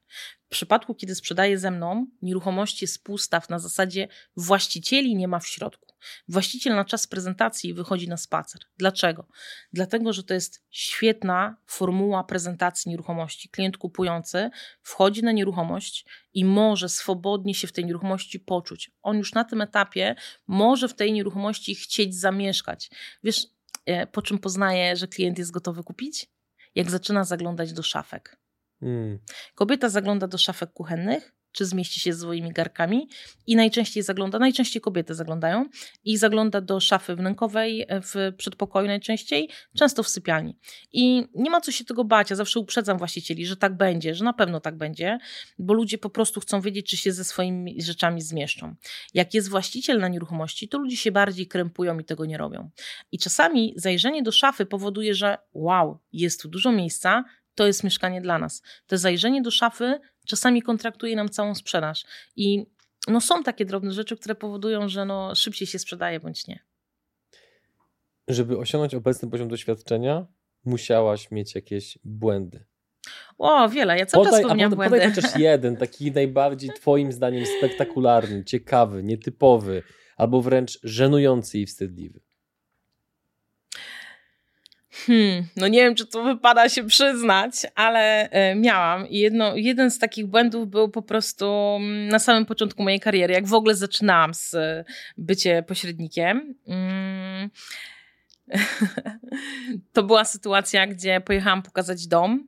W 0.47 0.51
przypadku, 0.51 0.95
kiedy 0.95 1.15
sprzedaje 1.15 1.59
ze 1.59 1.71
mną, 1.71 2.07
nieruchomość 2.23 2.83
jest 2.83 3.05
pustaw 3.05 3.49
na 3.49 3.59
zasadzie 3.59 4.09
właścicieli 4.37 5.17
nie 5.17 5.29
ma 5.29 5.39
w 5.39 5.47
środku. 5.47 5.89
Właściciel 6.29 6.75
na 6.75 6.85
czas 6.85 7.07
prezentacji 7.07 7.75
wychodzi 7.75 8.09
na 8.09 8.17
spacer. 8.17 8.61
Dlaczego? 8.77 9.29
Dlatego, 9.73 10.13
że 10.13 10.23
to 10.23 10.35
jest 10.35 10.65
świetna 10.71 11.57
formuła 11.67 12.25
prezentacji 12.25 12.91
nieruchomości. 12.91 13.49
Klient 13.49 13.77
kupujący 13.77 14.51
wchodzi 14.83 15.23
na 15.23 15.33
nieruchomość 15.33 16.07
i 16.35 16.45
może 16.45 16.89
swobodnie 16.89 17.55
się 17.55 17.67
w 17.67 17.73
tej 17.73 17.85
nieruchomości 17.85 18.41
poczuć. 18.41 18.91
On 19.03 19.19
już 19.19 19.33
na 19.33 19.45
tym 19.45 19.61
etapie 19.61 20.15
może 20.47 20.89
w 20.89 20.95
tej 20.95 21.13
nieruchomości 21.13 21.75
chcieć 21.75 22.15
zamieszkać. 22.15 22.91
Wiesz, 23.23 23.47
po 24.13 24.23
czym 24.23 24.39
poznaje, 24.39 24.97
że 24.97 25.09
klient 25.09 25.39
jest 25.39 25.51
gotowy 25.51 25.85
kupić? 25.85 26.27
Jak 26.75 26.91
zaczyna 26.91 27.25
zaglądać 27.25 27.73
do 27.73 27.83
szafek. 27.83 28.41
Hmm. 28.81 29.19
Kobieta 29.55 29.89
zagląda 29.89 30.27
do 30.27 30.39
szafek 30.39 30.73
kuchennych, 30.73 31.35
czy 31.53 31.67
zmieści 31.67 32.01
się 32.01 32.13
z 32.13 32.21
swoimi 32.21 32.53
garkami 32.53 33.09
i 33.47 33.57
najczęściej 33.57 34.03
zagląda, 34.03 34.39
najczęściej 34.39 34.83
kobiety 34.83 35.15
zaglądają 35.15 35.69
i 36.05 36.17
zagląda 36.17 36.61
do 36.61 36.81
szafy 36.81 37.17
wnękowej 37.17 37.85
e, 37.89 38.01
w 38.01 38.15
przedpokoju 38.37 38.87
najczęściej, 38.87 39.49
często 39.77 40.03
w 40.03 40.09
sypialni. 40.09 40.59
I 40.93 41.25
nie 41.35 41.51
ma 41.51 41.61
co 41.61 41.73
się 41.73 41.85
tego 41.85 42.05
bać, 42.05 42.31
ja 42.31 42.37
zawsze 42.37 42.61
uprzedzam 42.61 42.99
właścicieli, 42.99 43.47
że 43.47 43.57
tak 43.57 43.77
będzie, 43.77 44.15
że 44.15 44.25
na 44.25 44.33
pewno 44.33 44.61
tak 44.61 44.77
będzie, 44.77 45.19
bo 45.59 45.75
ludzie 45.75 45.99
po 45.99 46.11
prostu 46.11 46.41
chcą 46.41 46.61
wiedzieć, 46.61 46.91
czy 46.91 46.97
się 46.97 47.13
ze 47.13 47.25
swoimi 47.25 47.83
rzeczami 47.83 48.23
zmieszczą. 48.23 48.75
Jak 49.15 49.35
jest 49.35 49.49
właściciel 49.49 50.01
na 50.01 50.09
nieruchomości, 50.09 50.69
to 50.69 50.79
ludzie 50.79 50.97
się 50.97 51.13
bardziej 51.13 51.47
krępują 51.47 51.99
i 51.99 52.05
tego 52.05 52.25
nie 52.25 52.39
robią. 52.39 52.71
I 53.13 53.19
czasami 53.19 53.75
zajrzenie 53.77 54.23
do 54.23 54.33
szafy 54.33 54.67
powoduje, 54.67 55.15
że 55.15 55.39
wow, 55.53 55.99
jest 56.13 56.43
tu 56.43 56.49
dużo 56.49 56.73
miejsca, 56.73 57.25
to 57.55 57.67
jest 57.67 57.85
mieszkanie 57.85 58.21
dla 58.21 58.39
nas. 58.39 58.63
To 58.87 58.99
zajrzenie 58.99 59.43
do 59.43 59.51
szafy 59.51 60.01
czasami 60.29 60.63
kontraktuje 60.63 61.17
nam 61.17 61.29
całą 61.29 61.55
sprzedaż. 61.55 62.05
I 62.37 62.67
no, 63.09 63.21
są 63.21 63.43
takie 63.43 63.65
drobne 63.65 63.93
rzeczy, 63.93 64.17
które 64.17 64.35
powodują, 64.35 64.89
że 64.89 65.05
no, 65.05 65.35
szybciej 65.35 65.69
się 65.69 65.79
sprzedaje 65.79 66.21
bądź 66.21 66.47
nie. 66.47 66.59
Żeby 68.29 68.59
osiągnąć 68.59 68.95
obecny 68.95 69.31
poziom 69.31 69.49
doświadczenia, 69.49 70.27
musiałaś 70.65 71.31
mieć 71.31 71.55
jakieś 71.55 71.99
błędy. 72.05 72.65
O, 73.39 73.69
wiele. 73.69 73.99
Ja 73.99 74.07
cały 74.07 74.25
podaj, 74.25 74.41
czas 74.41 74.43
popełniam 74.43 74.75
błędy. 74.75 74.97
Podaj 74.97 75.15
chociaż 75.15 75.37
jeden, 75.41 75.77
taki 75.77 76.13
najbardziej 76.13 76.71
twoim 76.71 77.13
zdaniem 77.13 77.45
spektakularny, 77.59 78.45
ciekawy, 78.45 79.03
nietypowy, 79.03 79.83
albo 80.17 80.43
wręcz 80.43 80.79
żenujący 80.83 81.59
i 81.59 81.67
wstydliwy. 81.67 82.21
Hmm, 85.07 85.45
no 85.57 85.69
nie 85.69 85.79
wiem, 85.79 85.95
czy 85.95 86.07
to 86.07 86.25
wypada 86.25 86.69
się 86.69 86.85
przyznać, 86.85 87.53
ale 87.75 88.31
e, 88.31 88.55
miałam. 88.55 89.09
I 89.09 89.19
jedno, 89.19 89.57
jeden 89.57 89.91
z 89.91 89.99
takich 89.99 90.27
błędów 90.27 90.69
był 90.69 90.89
po 90.89 91.03
prostu 91.03 91.47
mm, 91.77 92.09
na 92.09 92.19
samym 92.19 92.47
początku 92.47 92.83
mojej 92.83 93.01
kariery, 93.01 93.35
jak 93.35 93.47
w 93.47 93.55
ogóle 93.55 93.75
zaczynałam 93.75 94.35
z 94.35 94.55
e, 94.55 94.85
bycie 95.17 95.63
pośrednikiem. 95.63 96.55
Hmm 96.67 97.51
to 99.93 100.03
była 100.03 100.25
sytuacja, 100.25 100.87
gdzie 100.87 101.21
pojechałam 101.21 101.63
pokazać 101.63 102.07
dom. 102.07 102.47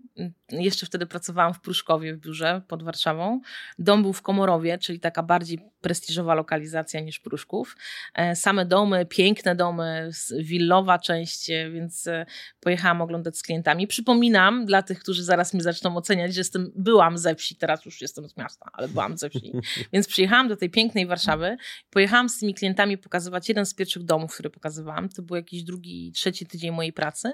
Jeszcze 0.50 0.86
wtedy 0.86 1.06
pracowałam 1.06 1.54
w 1.54 1.60
Pruszkowie 1.60 2.14
w 2.14 2.18
biurze 2.18 2.62
pod 2.68 2.82
Warszawą. 2.82 3.40
Dom 3.78 4.02
był 4.02 4.12
w 4.12 4.22
Komorowie, 4.22 4.78
czyli 4.78 5.00
taka 5.00 5.22
bardziej 5.22 5.58
prestiżowa 5.80 6.34
lokalizacja 6.34 7.00
niż 7.00 7.18
Pruszków. 7.18 7.76
E, 8.14 8.36
same 8.36 8.66
domy, 8.66 9.06
piękne 9.06 9.56
domy, 9.56 10.10
willowa 10.38 10.98
część, 10.98 11.50
e, 11.50 11.70
więc 11.70 12.06
e, 12.06 12.26
pojechałam 12.60 13.02
oglądać 13.02 13.38
z 13.38 13.42
klientami. 13.42 13.86
Przypominam 13.86 14.66
dla 14.66 14.82
tych, 14.82 14.98
którzy 14.98 15.24
zaraz 15.24 15.54
mi 15.54 15.60
zaczną 15.60 15.96
oceniać, 15.96 16.34
że 16.34 16.40
jestem, 16.40 16.72
byłam 16.76 17.18
ze 17.18 17.34
wsi, 17.34 17.56
teraz 17.56 17.84
już 17.84 18.00
jestem 18.00 18.28
z 18.28 18.36
miasta, 18.36 18.70
ale 18.72 18.88
byłam 18.88 19.18
ze 19.18 19.30
wsi. 19.30 19.52
Więc 19.92 20.08
przyjechałam 20.08 20.48
do 20.48 20.56
tej 20.56 20.70
pięknej 20.70 21.06
Warszawy, 21.06 21.56
pojechałam 21.90 22.28
z 22.28 22.38
tymi 22.38 22.54
klientami 22.54 22.98
pokazywać 22.98 23.48
jeden 23.48 23.66
z 23.66 23.74
pierwszych 23.74 24.02
domów, 24.02 24.34
który 24.34 24.50
pokazywałam. 24.50 25.08
To 25.08 25.22
był 25.22 25.36
jakiś 25.36 25.62
drugi, 25.62 26.12
trzeci 26.12 26.46
tydzień 26.46 26.70
mojej 26.70 26.92
pracy. 26.92 27.32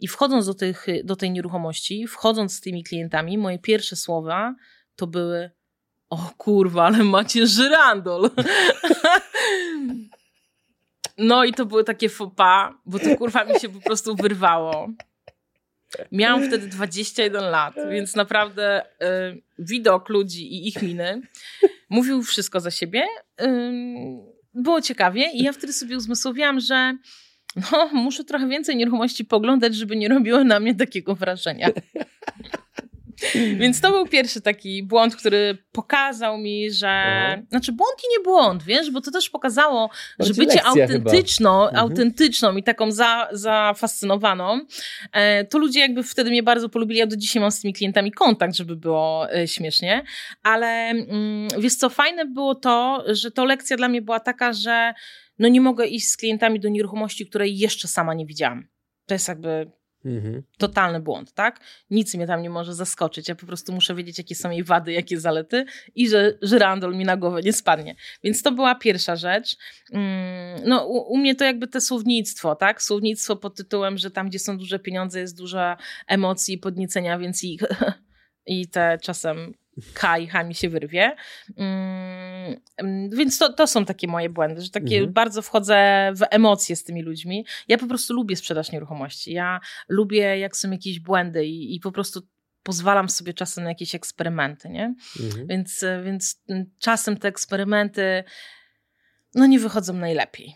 I 0.00 0.08
wchodząc 0.08 0.46
do, 0.46 0.54
tych, 0.54 0.86
do 1.04 1.16
tej 1.16 1.30
nieruchomości, 1.30 2.06
wchodząc 2.06 2.56
z 2.56 2.60
tymi 2.60 2.84
klientami, 2.84 3.38
moje 3.38 3.58
pierwsze 3.58 3.96
słowa 3.96 4.54
to 4.96 5.06
były 5.06 5.50
o 6.10 6.30
kurwa, 6.36 6.84
ale 6.84 7.04
macie 7.04 7.46
żyrandol. 7.46 8.30
No 11.18 11.44
i 11.44 11.52
to 11.52 11.66
były 11.66 11.84
takie 11.84 12.08
fopa, 12.08 12.78
bo 12.86 12.98
to 12.98 13.16
kurwa 13.16 13.44
mi 13.44 13.60
się 13.60 13.68
po 13.68 13.80
prostu 13.80 14.16
wyrwało. 14.16 14.88
Miałam 16.12 16.46
wtedy 16.48 16.66
21 16.66 17.44
lat, 17.44 17.74
więc 17.90 18.16
naprawdę 18.16 18.82
y, 18.82 19.42
widok 19.58 20.08
ludzi 20.08 20.54
i 20.54 20.68
ich 20.68 20.82
miny 20.82 21.22
mówił 21.88 22.22
wszystko 22.22 22.60
za 22.60 22.70
siebie. 22.70 23.04
Y, 23.42 23.46
było 24.54 24.80
ciekawie 24.80 25.30
i 25.32 25.42
ja 25.42 25.52
wtedy 25.52 25.72
sobie 25.72 25.96
uzmysłowiłam, 25.96 26.60
że 26.60 26.96
no, 27.56 27.90
muszę 27.92 28.24
trochę 28.24 28.48
więcej 28.48 28.76
nieruchomości 28.76 29.24
poglądać, 29.24 29.74
żeby 29.74 29.96
nie 29.96 30.08
robiło 30.08 30.44
na 30.44 30.60
mnie 30.60 30.74
takiego 30.74 31.14
wrażenia. 31.14 31.68
Więc 33.60 33.80
to 33.80 33.90
był 33.90 34.06
pierwszy 34.06 34.40
taki 34.40 34.82
błąd, 34.82 35.16
który 35.16 35.58
pokazał 35.72 36.38
mi, 36.38 36.70
że. 36.70 36.88
Aha. 36.88 37.42
Znaczy, 37.50 37.72
błąd 37.72 37.94
i 38.04 38.18
nie 38.18 38.24
błąd, 38.24 38.62
wiesz, 38.62 38.90
bo 38.90 39.00
to 39.00 39.10
też 39.10 39.30
pokazało, 39.30 39.90
że 40.18 40.34
bycie 40.34 40.62
autentyczną, 40.62 41.62
mhm. 41.62 41.76
autentyczną 41.76 42.56
i 42.56 42.62
taką 42.62 42.92
za, 42.92 43.28
zafascynowaną, 43.32 44.60
e, 45.12 45.44
to 45.44 45.58
ludzie 45.58 45.80
jakby 45.80 46.02
wtedy 46.02 46.30
mnie 46.30 46.42
bardzo 46.42 46.68
polubili. 46.68 46.98
Ja 46.98 47.06
do 47.06 47.16
dzisiaj 47.16 47.42
mam 47.42 47.50
z 47.50 47.60
tymi 47.60 47.74
klientami 47.74 48.12
kontakt, 48.12 48.54
żeby 48.54 48.76
było 48.76 49.32
e, 49.32 49.48
śmiesznie. 49.48 50.04
Ale 50.42 50.66
mm, 50.66 51.48
wiesz, 51.58 51.74
co 51.74 51.88
fajne 51.88 52.24
było 52.24 52.54
to, 52.54 53.04
że 53.08 53.30
to 53.30 53.44
lekcja 53.44 53.76
dla 53.76 53.88
mnie 53.88 54.02
była 54.02 54.20
taka, 54.20 54.52
że 54.52 54.94
no 55.40 55.48
nie 55.48 55.60
mogę 55.60 55.86
iść 55.86 56.08
z 56.08 56.16
klientami 56.16 56.60
do 56.60 56.68
nieruchomości, 56.68 57.26
której 57.26 57.58
jeszcze 57.58 57.88
sama 57.88 58.14
nie 58.14 58.26
widziałam. 58.26 58.68
To 59.06 59.14
jest 59.14 59.28
jakby 59.28 59.70
Mhm. 60.04 60.42
Totalny 60.58 61.00
błąd, 61.00 61.32
tak? 61.32 61.60
Nic 61.90 62.14
mnie 62.14 62.26
tam 62.26 62.42
nie 62.42 62.50
może 62.50 62.74
zaskoczyć. 62.74 63.28
Ja 63.28 63.34
po 63.34 63.46
prostu 63.46 63.72
muszę 63.72 63.94
wiedzieć, 63.94 64.18
jakie 64.18 64.34
są 64.34 64.50
jej 64.50 64.64
wady, 64.64 64.92
jakie 64.92 65.20
zalety 65.20 65.64
i 65.94 66.08
że 66.08 66.38
żyrandol 66.42 66.96
mi 66.96 67.04
na 67.04 67.16
głowę 67.16 67.42
nie 67.42 67.52
spadnie. 67.52 67.94
Więc 68.24 68.42
to 68.42 68.52
była 68.52 68.74
pierwsza 68.74 69.16
rzecz. 69.16 69.56
Mm, 69.92 70.60
no, 70.66 70.86
u, 70.86 71.12
u, 71.12 71.16
mnie 71.16 71.34
to 71.34 71.44
jakby 71.44 71.68
te 71.68 71.80
słownictwo, 71.80 72.56
tak? 72.56 72.82
Słownictwo 72.82 73.36
pod 73.36 73.56
tytułem, 73.56 73.98
że 73.98 74.10
tam, 74.10 74.28
gdzie 74.28 74.38
są 74.38 74.58
duże 74.58 74.78
pieniądze, 74.78 75.20
jest 75.20 75.36
dużo 75.38 75.76
emocji, 76.06 76.58
podniecenia, 76.58 77.18
więc 77.18 77.44
ich 77.44 77.60
i 78.46 78.68
te 78.68 78.98
czasem 79.02 79.54
Kaj, 79.94 80.28
mi 80.44 80.54
się 80.54 80.68
wyrwie. 80.68 81.16
Mm, 81.56 82.60
więc 83.10 83.38
to, 83.38 83.52
to 83.52 83.66
są 83.66 83.84
takie 83.84 84.08
moje 84.08 84.30
błędy, 84.30 84.60
że 84.60 84.70
takie 84.70 84.96
mhm. 84.96 85.12
bardzo 85.12 85.42
wchodzę 85.42 86.10
w 86.16 86.22
emocje 86.30 86.76
z 86.76 86.84
tymi 86.84 87.02
ludźmi. 87.02 87.46
Ja 87.68 87.78
po 87.78 87.86
prostu 87.86 88.14
lubię 88.14 88.36
sprzedaż 88.36 88.72
nieruchomości. 88.72 89.32
Ja 89.32 89.60
lubię, 89.88 90.38
jak 90.38 90.56
są 90.56 90.70
jakieś 90.70 91.00
błędy 91.00 91.46
i, 91.46 91.76
i 91.76 91.80
po 91.80 91.92
prostu 91.92 92.22
pozwalam 92.62 93.08
sobie 93.08 93.34
czasem 93.34 93.64
na 93.64 93.70
jakieś 93.70 93.94
eksperymenty, 93.94 94.68
nie? 94.68 94.94
Mhm. 95.20 95.46
Więc, 95.46 95.84
więc 96.04 96.42
czasem 96.78 97.16
te 97.16 97.28
eksperymenty 97.28 98.24
no 99.34 99.46
nie 99.46 99.58
wychodzą 99.58 99.92
najlepiej. 99.92 100.54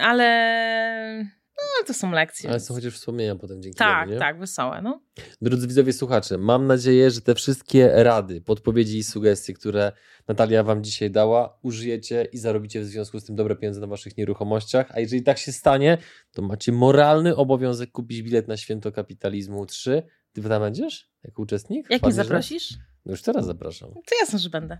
Ale 0.00 1.32
no, 1.62 1.86
to 1.86 1.94
są 1.94 2.10
lekcje. 2.10 2.50
Ale 2.50 2.60
są 2.60 2.74
chociaż 2.74 2.94
wspomnienia 2.94 3.36
potem 3.36 3.62
dzięki 3.62 3.78
Tak, 3.78 4.08
temu, 4.08 4.20
tak, 4.20 4.38
wesołe. 4.38 4.82
No. 4.82 5.02
Drodzy 5.42 5.66
widzowie, 5.66 5.92
słuchacze, 5.92 6.38
mam 6.38 6.66
nadzieję, 6.66 7.10
że 7.10 7.20
te 7.20 7.34
wszystkie 7.34 7.90
rady, 8.02 8.40
podpowiedzi 8.40 8.98
i 8.98 9.04
sugestie, 9.04 9.54
które 9.54 9.92
Natalia 10.28 10.62
Wam 10.62 10.84
dzisiaj 10.84 11.10
dała, 11.10 11.58
użyjecie 11.62 12.28
i 12.32 12.38
zarobicie 12.38 12.80
w 12.80 12.84
związku 12.84 13.20
z 13.20 13.24
tym 13.24 13.36
dobre 13.36 13.56
pieniądze 13.56 13.80
na 13.80 13.86
Waszych 13.86 14.16
nieruchomościach. 14.16 14.86
A 14.90 15.00
jeżeli 15.00 15.22
tak 15.22 15.38
się 15.38 15.52
stanie, 15.52 15.98
to 16.32 16.42
macie 16.42 16.72
moralny 16.72 17.36
obowiązek 17.36 17.92
kupić 17.92 18.22
bilet 18.22 18.48
na 18.48 18.56
Święto 18.56 18.92
Kapitalizmu 18.92 19.66
3. 19.66 20.02
Ty 20.32 20.42
tam 20.42 20.62
będziesz 20.62 21.10
jako 21.24 21.42
uczestnik? 21.42 21.86
Jak 21.90 22.02
mnie 22.02 22.12
zaprosisz? 22.12 22.74
No 23.06 23.12
już 23.12 23.22
teraz 23.22 23.46
zapraszam. 23.46 23.90
To 23.94 24.14
jasne, 24.20 24.38
że 24.38 24.50
będę. 24.50 24.78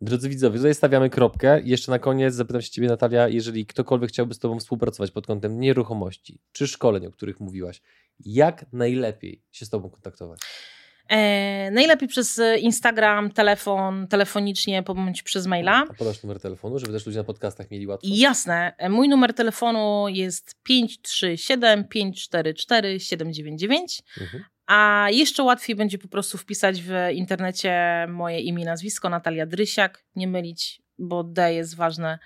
Drodzy 0.00 0.28
widzowie, 0.28 0.56
tutaj 0.56 0.74
stawiamy 0.74 1.10
kropkę. 1.10 1.60
Jeszcze 1.64 1.90
na 1.90 1.98
koniec 1.98 2.34
zapytam 2.34 2.62
się 2.62 2.70
Ciebie, 2.70 2.88
Natalia, 2.88 3.28
jeżeli 3.28 3.66
ktokolwiek 3.66 4.10
chciałby 4.10 4.34
z 4.34 4.38
Tobą 4.38 4.58
współpracować 4.58 5.10
pod 5.10 5.26
kątem 5.26 5.60
nieruchomości 5.60 6.38
czy 6.52 6.66
szkoleń, 6.66 7.06
o 7.06 7.10
których 7.10 7.40
mówiłaś, 7.40 7.82
jak 8.20 8.66
najlepiej 8.72 9.42
się 9.52 9.66
z 9.66 9.70
Tobą 9.70 9.90
kontaktować? 9.90 10.40
E, 11.08 11.70
najlepiej 11.70 12.08
przez 12.08 12.40
Instagram, 12.58 13.30
telefon, 13.30 14.06
telefonicznie, 14.08 14.82
bądź 14.82 15.22
przez 15.22 15.46
maila. 15.46 15.84
A 15.90 15.94
podasz 15.94 16.22
numer 16.22 16.40
telefonu, 16.40 16.78
żeby 16.78 16.92
też 16.92 17.06
ludzie 17.06 17.18
na 17.18 17.24
podcastach 17.24 17.70
mieli 17.70 17.86
łatwo? 17.86 18.08
Jasne. 18.10 18.74
E, 18.78 18.88
mój 18.88 19.08
numer 19.08 19.34
telefonu 19.34 20.08
jest 20.08 20.54
537 20.62 21.88
544 21.88 23.00
799. 23.00 24.02
Mhm. 24.20 24.44
A 24.66 25.08
jeszcze 25.10 25.42
łatwiej 25.42 25.76
będzie 25.76 25.98
po 25.98 26.08
prostu 26.08 26.38
wpisać 26.38 26.82
w 26.82 26.92
internecie 27.12 28.06
moje 28.08 28.40
imię 28.40 28.62
i 28.62 28.66
nazwisko 28.66 29.08
Natalia 29.08 29.46
Drysiak, 29.46 30.04
nie 30.16 30.28
mylić, 30.28 30.82
bo 30.98 31.24
D 31.24 31.54
jest 31.54 31.76
ważne. 31.76 32.18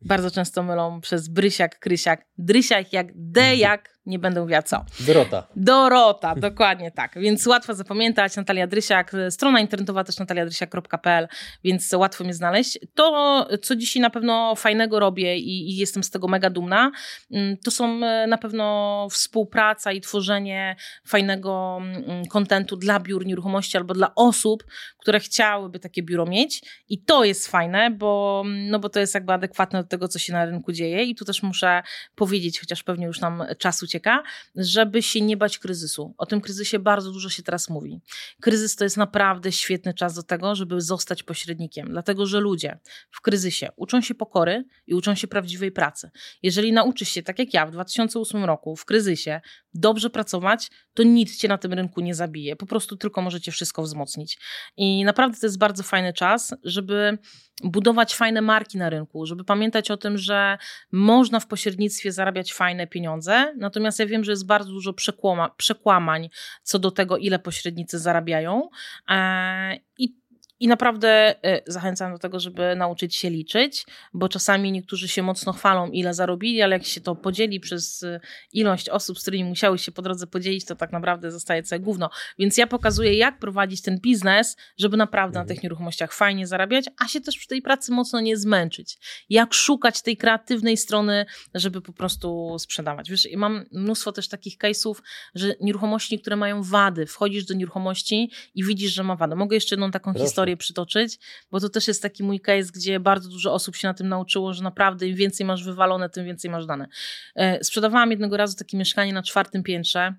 Bardzo 0.00 0.30
często 0.30 0.62
mylą 0.62 1.00
przez 1.00 1.28
Brysiak, 1.28 1.78
Krysiak, 1.78 2.26
Drysiak 2.38 2.92
jak 2.92 3.06
D 3.14 3.56
jak 3.56 3.97
nie 4.08 4.18
będę 4.18 4.40
mówiła 4.40 4.62
co. 4.62 4.84
Dorota. 5.00 5.46
Dorota, 5.56 6.34
dokładnie 6.50 6.90
tak. 6.90 7.18
Więc 7.18 7.46
łatwo 7.46 7.74
zapamiętać. 7.74 8.36
Natalia 8.36 8.66
Drysiak, 8.66 9.12
strona 9.30 9.60
internetowa 9.60 10.04
też 10.04 10.18
nataliadrysiak.pl, 10.18 11.28
więc 11.64 11.92
łatwo 11.92 12.24
mnie 12.24 12.34
znaleźć. 12.34 12.78
To, 12.94 13.48
co 13.62 13.76
dzisiaj 13.76 14.02
na 14.02 14.10
pewno 14.10 14.54
fajnego 14.54 15.00
robię 15.00 15.36
i, 15.36 15.70
i 15.70 15.76
jestem 15.76 16.04
z 16.04 16.10
tego 16.10 16.28
mega 16.28 16.50
dumna, 16.50 16.90
mm, 17.30 17.56
to 17.56 17.70
są 17.70 18.04
e, 18.04 18.26
na 18.26 18.38
pewno 18.38 19.06
współpraca 19.10 19.92
i 19.92 20.00
tworzenie 20.00 20.76
fajnego 21.06 21.78
mm, 21.80 22.26
kontentu 22.26 22.76
dla 22.76 23.00
biur 23.00 23.26
nieruchomości 23.26 23.76
albo 23.76 23.94
dla 23.94 24.14
osób, 24.14 24.64
które 24.98 25.20
chciałyby 25.20 25.78
takie 25.78 26.02
biuro 26.02 26.26
mieć. 26.26 26.62
I 26.88 27.02
to 27.02 27.24
jest 27.24 27.48
fajne, 27.48 27.90
bo, 27.90 28.42
mm, 28.46 28.70
no 28.70 28.78
bo 28.78 28.88
to 28.88 29.00
jest 29.00 29.14
jakby 29.14 29.32
adekwatne 29.32 29.82
do 29.82 29.88
tego, 29.88 30.08
co 30.08 30.18
się 30.18 30.32
na 30.32 30.44
rynku 30.44 30.72
dzieje. 30.72 31.04
I 31.04 31.14
tu 31.14 31.24
też 31.24 31.42
muszę 31.42 31.82
powiedzieć, 32.14 32.60
chociaż 32.60 32.82
pewnie 32.82 33.06
już 33.06 33.20
nam 33.20 33.44
czas 33.58 33.82
ucieka, 33.82 33.97
ucieka, 33.98 34.22
żeby 34.54 35.02
się 35.02 35.20
nie 35.20 35.36
bać 35.36 35.58
kryzysu. 35.58 36.14
O 36.18 36.26
tym 36.26 36.40
kryzysie 36.40 36.78
bardzo 36.78 37.12
dużo 37.12 37.28
się 37.28 37.42
teraz 37.42 37.68
mówi. 37.68 38.00
Kryzys 38.40 38.76
to 38.76 38.84
jest 38.84 38.96
naprawdę 38.96 39.52
świetny 39.52 39.94
czas 39.94 40.14
do 40.14 40.22
tego, 40.22 40.54
żeby 40.54 40.80
zostać 40.80 41.22
pośrednikiem, 41.22 41.88
dlatego 41.88 42.26
że 42.26 42.40
ludzie 42.40 42.78
w 43.10 43.20
kryzysie 43.20 43.68
uczą 43.76 44.00
się 44.00 44.14
pokory 44.14 44.64
i 44.86 44.94
uczą 44.94 45.14
się 45.14 45.28
prawdziwej 45.28 45.72
pracy. 45.72 46.10
Jeżeli 46.42 46.72
nauczysz 46.72 47.08
się, 47.08 47.22
tak 47.22 47.38
jak 47.38 47.54
ja 47.54 47.66
w 47.66 47.70
2008 47.70 48.44
roku, 48.44 48.76
w 48.76 48.84
kryzysie, 48.84 49.40
dobrze 49.80 50.10
pracować, 50.10 50.70
to 50.94 51.02
nic 51.02 51.36
cię 51.36 51.48
na 51.48 51.58
tym 51.58 51.72
rynku 51.72 52.00
nie 52.00 52.14
zabije. 52.14 52.56
Po 52.56 52.66
prostu 52.66 52.96
tylko 52.96 53.22
możecie 53.22 53.52
wszystko 53.52 53.82
wzmocnić. 53.82 54.38
I 54.76 55.04
naprawdę 55.04 55.38
to 55.40 55.46
jest 55.46 55.58
bardzo 55.58 55.82
fajny 55.82 56.12
czas, 56.12 56.54
żeby 56.64 57.18
budować 57.64 58.14
fajne 58.14 58.42
marki 58.42 58.78
na 58.78 58.90
rynku, 58.90 59.26
żeby 59.26 59.44
pamiętać 59.44 59.90
o 59.90 59.96
tym, 59.96 60.18
że 60.18 60.58
można 60.92 61.40
w 61.40 61.46
pośrednictwie 61.46 62.12
zarabiać 62.12 62.52
fajne 62.52 62.86
pieniądze, 62.86 63.54
natomiast 63.56 63.98
ja 63.98 64.06
wiem, 64.06 64.24
że 64.24 64.32
jest 64.32 64.46
bardzo 64.46 64.70
dużo 64.70 64.92
przekłama, 64.92 65.48
przekłamań 65.48 66.28
co 66.62 66.78
do 66.78 66.90
tego, 66.90 67.16
ile 67.16 67.38
pośrednicy 67.38 67.98
zarabiają. 67.98 68.68
E, 69.08 69.76
I 69.98 70.18
i 70.60 70.68
naprawdę 70.68 71.34
y, 71.46 71.62
zachęcam 71.66 72.12
do 72.12 72.18
tego, 72.18 72.40
żeby 72.40 72.76
nauczyć 72.76 73.16
się 73.16 73.30
liczyć, 73.30 73.86
bo 74.14 74.28
czasami 74.28 74.72
niektórzy 74.72 75.08
się 75.08 75.22
mocno 75.22 75.52
chwalą, 75.52 75.90
ile 75.90 76.14
zarobili, 76.14 76.62
ale 76.62 76.76
jak 76.76 76.84
się 76.84 77.00
to 77.00 77.14
podzieli 77.14 77.60
przez 77.60 78.02
y, 78.02 78.20
ilość 78.52 78.88
osób, 78.88 79.18
z 79.18 79.22
którymi 79.22 79.44
musiały 79.44 79.78
się 79.78 79.92
po 79.92 80.02
drodze 80.02 80.26
podzielić, 80.26 80.64
to 80.64 80.76
tak 80.76 80.92
naprawdę 80.92 81.30
zostaje 81.30 81.62
całe 81.62 81.80
gówno. 81.80 82.10
Więc 82.38 82.56
ja 82.56 82.66
pokazuję, 82.66 83.14
jak 83.14 83.38
prowadzić 83.38 83.82
ten 83.82 84.00
biznes, 84.00 84.56
żeby 84.78 84.96
naprawdę 84.96 85.34
na 85.34 85.40
mhm. 85.40 85.56
tych 85.56 85.62
nieruchomościach 85.62 86.12
fajnie 86.12 86.46
zarabiać, 86.46 86.84
a 86.98 87.08
się 87.08 87.20
też 87.20 87.38
przy 87.38 87.48
tej 87.48 87.62
pracy 87.62 87.92
mocno 87.92 88.20
nie 88.20 88.36
zmęczyć. 88.36 88.98
Jak 89.30 89.54
szukać 89.54 90.02
tej 90.02 90.16
kreatywnej 90.16 90.76
strony, 90.76 91.26
żeby 91.54 91.80
po 91.80 91.92
prostu 91.92 92.56
sprzedawać. 92.58 93.10
Wiesz, 93.10 93.28
mam 93.36 93.64
mnóstwo 93.72 94.12
też 94.12 94.28
takich 94.28 94.58
case'ów, 94.58 94.94
że 95.34 95.54
nieruchomości, 95.60 96.20
które 96.20 96.36
mają 96.36 96.62
wady, 96.62 97.06
wchodzisz 97.06 97.44
do 97.44 97.54
nieruchomości 97.54 98.30
i 98.54 98.64
widzisz, 98.64 98.92
że 98.92 99.02
ma 99.02 99.16
wadę. 99.16 99.36
Mogę 99.36 99.56
jeszcze 99.56 99.74
jedną 99.74 99.90
taką 99.90 100.12
Proszę. 100.12 100.24
historię 100.24 100.47
historię 100.48 100.56
przytoczyć, 100.56 101.18
bo 101.50 101.60
to 101.60 101.68
też 101.68 101.88
jest 101.88 102.02
taki 102.02 102.22
mój 102.22 102.40
case, 102.40 102.72
gdzie 102.74 103.00
bardzo 103.00 103.28
dużo 103.28 103.52
osób 103.52 103.76
się 103.76 103.88
na 103.88 103.94
tym 103.94 104.08
nauczyło, 104.08 104.54
że 104.54 104.62
naprawdę 104.62 105.06
im 105.06 105.16
więcej 105.16 105.46
masz 105.46 105.64
wywalone, 105.64 106.08
tym 106.10 106.24
więcej 106.24 106.50
masz 106.50 106.66
dane. 106.66 106.88
E, 107.36 107.64
sprzedawałam 107.64 108.10
jednego 108.10 108.36
razu 108.36 108.56
takie 108.56 108.76
mieszkanie 108.76 109.12
na 109.12 109.22
czwartym 109.22 109.62
piętrze, 109.62 110.14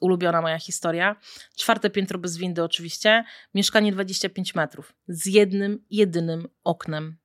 ulubiona 0.00 0.42
moja 0.42 0.58
historia. 0.58 1.16
Czwarte 1.56 1.90
piętro 1.90 2.18
bez 2.18 2.36
windy 2.36 2.62
oczywiście, 2.62 3.24
mieszkanie 3.54 3.92
25 3.92 4.54
metrów 4.54 4.92
z 5.08 5.26
jednym, 5.26 5.84
jedynym 5.90 6.48
oknem. 6.64 7.16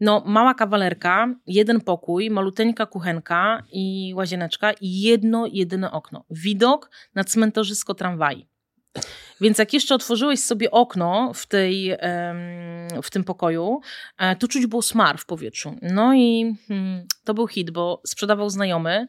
No, 0.00 0.22
mała 0.26 0.54
kawalerka, 0.54 1.34
jeden 1.46 1.80
pokój, 1.80 2.30
maluteńka 2.30 2.86
kuchenka 2.86 3.62
i 3.72 4.12
łazieneczka 4.16 4.72
i 4.72 5.00
jedno, 5.00 5.46
jedyne 5.52 5.90
okno. 5.90 6.24
Widok 6.30 6.90
na 7.14 7.24
cmentarzysko 7.24 7.94
tramwaj. 7.94 8.46
Więc 9.40 9.58
jak 9.58 9.72
jeszcze 9.72 9.94
otworzyłeś 9.94 10.40
sobie 10.40 10.70
okno 10.70 11.32
w, 11.34 11.46
tej, 11.46 11.96
w 13.02 13.10
tym 13.10 13.24
pokoju, 13.24 13.80
e, 14.18 14.36
to 14.36 14.48
czuć 14.48 14.66
było 14.66 14.82
smar 14.82 15.18
w 15.18 15.26
powietrzu. 15.26 15.76
No 15.82 16.14
i 16.14 16.56
hmm, 16.68 17.06
to 17.24 17.34
był 17.34 17.46
hit, 17.46 17.70
bo 17.70 18.02
sprzedawał 18.06 18.50
znajomy. 18.50 19.06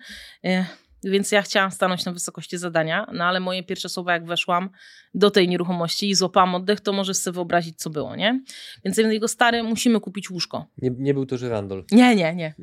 Więc 1.03 1.31
ja 1.31 1.41
chciałam 1.41 1.71
stanąć 1.71 2.05
na 2.05 2.11
wysokości 2.11 2.57
zadania, 2.57 3.07
no 3.13 3.23
ale 3.23 3.39
moje 3.39 3.63
pierwsze 3.63 3.89
słowa, 3.89 4.13
jak 4.13 4.25
weszłam 4.25 4.69
do 5.13 5.31
tej 5.31 5.49
nieruchomości 5.49 6.09
i 6.09 6.15
złapałam 6.15 6.55
oddech, 6.55 6.79
to 6.79 6.93
możesz 6.93 7.17
sobie 7.17 7.35
wyobrazić, 7.35 7.79
co 7.79 7.89
było, 7.89 8.15
nie? 8.15 8.41
Więc 8.85 8.97
jego 8.97 9.27
stary, 9.27 9.63
musimy 9.63 9.99
kupić 9.99 10.29
łóżko. 10.29 10.65
Nie, 10.77 10.91
nie 10.97 11.13
był 11.13 11.25
to 11.25 11.37
żyrandol. 11.37 11.85
Nie, 11.91 12.15
nie, 12.15 12.35
nie. 12.35 12.53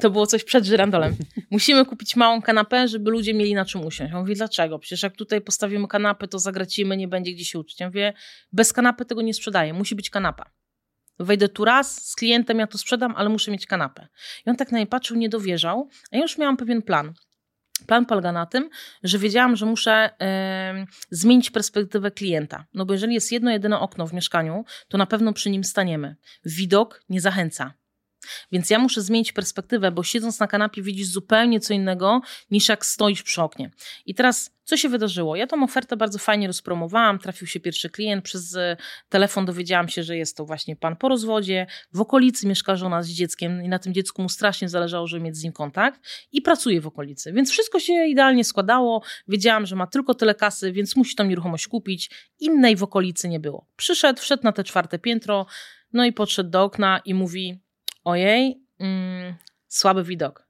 To 0.00 0.10
było 0.10 0.26
coś 0.26 0.44
przed 0.44 0.64
żyrandolem. 0.64 1.16
musimy 1.50 1.84
kupić 1.84 2.16
małą 2.16 2.42
kanapę, 2.42 2.88
żeby 2.88 3.10
ludzie 3.10 3.34
mieli 3.34 3.54
na 3.54 3.64
czym 3.64 3.86
usiąść. 3.86 4.12
Ja 4.12 4.18
mówię, 4.18 4.34
dlaczego? 4.34 4.78
Przecież 4.78 5.02
jak 5.02 5.16
tutaj 5.16 5.40
postawimy 5.40 5.88
kanapę, 5.88 6.28
to 6.28 6.38
zagracimy, 6.38 6.96
nie 6.96 7.08
będzie 7.08 7.32
gdzie 7.32 7.44
się 7.44 7.58
uczyć. 7.58 7.80
Ja 7.80 7.86
mówię, 7.86 8.12
bez 8.52 8.72
kanapy 8.72 9.04
tego 9.04 9.22
nie 9.22 9.34
sprzedaję, 9.34 9.72
musi 9.72 9.94
być 9.94 10.10
kanapa. 10.10 10.50
Wejdę 11.18 11.48
tu 11.48 11.64
raz 11.64 12.08
z 12.08 12.14
klientem, 12.16 12.58
ja 12.58 12.66
to 12.66 12.78
sprzedam, 12.78 13.14
ale 13.16 13.28
muszę 13.28 13.50
mieć 13.50 13.66
kanapę. 13.66 14.08
I 14.46 14.50
on 14.50 14.56
tak 14.56 14.72
na 14.72 14.78
mnie 14.78 14.86
patrzył, 14.86 15.16
nie 15.16 15.28
dowierzał, 15.28 15.88
a 16.12 16.16
ja 16.16 16.22
już 16.22 16.38
miałam 16.38 16.56
pewien 16.56 16.82
plan. 16.82 17.14
Plan 17.86 18.06
polega 18.06 18.32
na 18.32 18.46
tym, 18.46 18.70
że 19.02 19.18
wiedziałam, 19.18 19.56
że 19.56 19.66
muszę 19.66 20.10
zmienić 21.10 21.50
perspektywę 21.50 22.10
klienta. 22.10 22.64
No 22.74 22.86
bo 22.86 22.92
jeżeli 22.92 23.14
jest 23.14 23.32
jedno, 23.32 23.50
jedyne 23.50 23.80
okno 23.80 24.06
w 24.06 24.12
mieszkaniu, 24.12 24.64
to 24.88 24.98
na 24.98 25.06
pewno 25.06 25.32
przy 25.32 25.50
nim 25.50 25.64
staniemy. 25.64 26.16
Widok 26.44 27.02
nie 27.08 27.20
zachęca. 27.20 27.72
Więc 28.52 28.70
ja 28.70 28.78
muszę 28.78 29.02
zmienić 29.02 29.32
perspektywę, 29.32 29.90
bo 29.90 30.02
siedząc 30.02 30.40
na 30.40 30.46
kanapie 30.46 30.82
widzisz 30.82 31.06
zupełnie 31.06 31.60
co 31.60 31.74
innego 31.74 32.20
niż 32.50 32.68
jak 32.68 32.86
stoisz 32.86 33.22
przy 33.22 33.42
oknie. 33.42 33.70
I 34.06 34.14
teraz 34.14 34.50
co 34.70 34.76
się 34.76 34.88
wydarzyło? 34.88 35.36
Ja 35.36 35.46
tą 35.46 35.62
ofertę 35.62 35.96
bardzo 35.96 36.18
fajnie 36.18 36.46
rozpromowałam, 36.46 37.18
trafił 37.18 37.46
się 37.46 37.60
pierwszy 37.60 37.90
klient, 37.90 38.24
przez 38.24 38.56
e, 38.56 38.76
telefon 39.08 39.46
dowiedziałam 39.46 39.88
się, 39.88 40.02
że 40.02 40.16
jest 40.16 40.36
to 40.36 40.44
właśnie 40.44 40.76
pan 40.76 40.96
po 40.96 41.08
rozwodzie, 41.08 41.66
w 41.92 42.00
okolicy 42.00 42.46
mieszka 42.46 42.76
żona 42.76 43.02
z 43.02 43.08
dzieckiem 43.08 43.64
i 43.64 43.68
na 43.68 43.78
tym 43.78 43.94
dziecku 43.94 44.22
mu 44.22 44.28
strasznie 44.28 44.68
zależało, 44.68 45.06
żeby 45.06 45.24
mieć 45.24 45.36
z 45.36 45.44
nim 45.44 45.52
kontakt 45.52 46.00
i 46.32 46.42
pracuje 46.42 46.80
w 46.80 46.86
okolicy. 46.86 47.32
Więc 47.32 47.50
wszystko 47.50 47.80
się 47.80 48.06
idealnie 48.06 48.44
składało, 48.44 49.02
wiedziałam, 49.28 49.66
że 49.66 49.76
ma 49.76 49.86
tylko 49.86 50.14
tyle 50.14 50.34
kasy, 50.34 50.72
więc 50.72 50.96
musi 50.96 51.16
tą 51.16 51.24
nieruchomość 51.24 51.68
kupić. 51.68 52.10
Innej 52.40 52.76
w 52.76 52.82
okolicy 52.82 53.28
nie 53.28 53.40
było. 53.40 53.66
Przyszedł, 53.76 54.20
wszedł 54.20 54.42
na 54.44 54.52
te 54.52 54.64
czwarte 54.64 54.98
piętro, 54.98 55.46
no 55.92 56.04
i 56.04 56.12
podszedł 56.12 56.50
do 56.50 56.62
okna 56.62 57.00
i 57.04 57.14
mówi: 57.14 57.60
Ojej, 58.04 58.62
mm, 58.78 59.34
słaby 59.68 60.04
widok. 60.04 60.48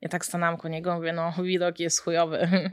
Ja 0.00 0.08
tak 0.08 0.24
stanęłam 0.24 0.56
koło 0.56 0.72
niego, 0.72 0.94
mówię: 0.94 1.12
No, 1.12 1.32
widok 1.42 1.80
jest 1.80 2.00
chujowy. 2.00 2.48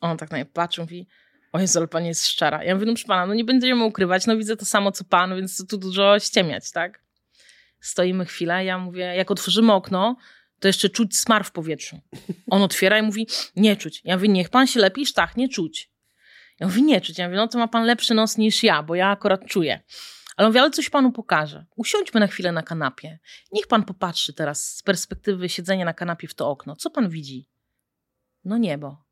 On 0.00 0.16
tak 0.16 0.30
na 0.30 0.36
mnie 0.36 0.46
patrzy, 0.46 0.80
mówi: 0.80 1.08
O 1.52 1.60
Jezu, 1.60 1.78
ale 1.78 1.88
pan 1.88 2.04
jest 2.04 2.26
szczera. 2.26 2.64
Ja 2.64 2.74
mówię: 2.74 2.86
No, 2.86 2.92
proszę 2.92 3.06
pana, 3.06 3.26
no 3.26 3.34
nie 3.34 3.44
będziemy 3.44 3.84
ukrywać, 3.84 4.26
no 4.26 4.36
widzę 4.36 4.56
to 4.56 4.64
samo 4.64 4.92
co 4.92 5.04
pan, 5.04 5.36
więc 5.36 5.66
tu 5.68 5.78
dużo 5.78 6.18
ściemiać, 6.18 6.70
tak? 6.70 7.02
Stoimy 7.80 8.24
chwilę, 8.24 8.64
ja 8.64 8.78
mówię: 8.78 9.02
Jak 9.04 9.30
otworzymy 9.30 9.72
okno, 9.72 10.16
to 10.60 10.68
jeszcze 10.68 10.88
czuć 10.88 11.18
smar 11.18 11.44
w 11.44 11.52
powietrzu. 11.52 12.00
On 12.50 12.62
otwiera 12.62 12.98
i 12.98 13.02
mówi: 13.02 13.26
Nie 13.56 13.76
czuć. 13.76 14.00
Ja 14.04 14.16
mówię: 14.16 14.28
Niech 14.28 14.50
pan 14.50 14.66
się 14.66 14.80
lepiej 14.80 15.06
sztachnie 15.06 15.48
czuć. 15.48 15.90
Ja 16.60 16.66
mówię: 16.66 16.82
Nie 16.82 17.00
czuć. 17.00 17.18
Ja 17.18 17.26
mówię: 17.26 17.36
No 17.36 17.48
to 17.48 17.58
ma 17.58 17.68
pan 17.68 17.84
lepszy 17.84 18.14
nos 18.14 18.38
niż 18.38 18.62
ja, 18.62 18.82
bo 18.82 18.94
ja 18.94 19.08
akurat 19.08 19.46
czuję. 19.46 19.80
Ale 20.42 20.48
mówię, 20.48 20.60
ale 20.60 20.70
coś 20.70 20.90
panu 20.90 21.12
pokażę. 21.12 21.66
Usiądźmy 21.76 22.20
na 22.20 22.26
chwilę 22.26 22.52
na 22.52 22.62
kanapie. 22.62 23.18
Niech 23.52 23.66
pan 23.66 23.84
popatrzy 23.84 24.32
teraz 24.32 24.76
z 24.76 24.82
perspektywy 24.82 25.48
siedzenia 25.48 25.84
na 25.84 25.94
kanapie 25.94 26.28
w 26.28 26.34
to 26.34 26.50
okno. 26.50 26.76
Co 26.76 26.90
pan 26.90 27.08
widzi? 27.08 27.48
No 28.44 28.58
niebo. 28.58 29.04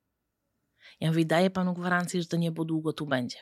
Ja 1.01 1.09
mówię, 1.09 1.25
daję 1.25 1.51
panu 1.51 1.75
gwarancję, 1.75 2.23
że 2.23 2.29
to 2.29 2.37
niebo 2.37 2.65
długo 2.65 2.93
tu 2.93 3.07
będzie. 3.07 3.39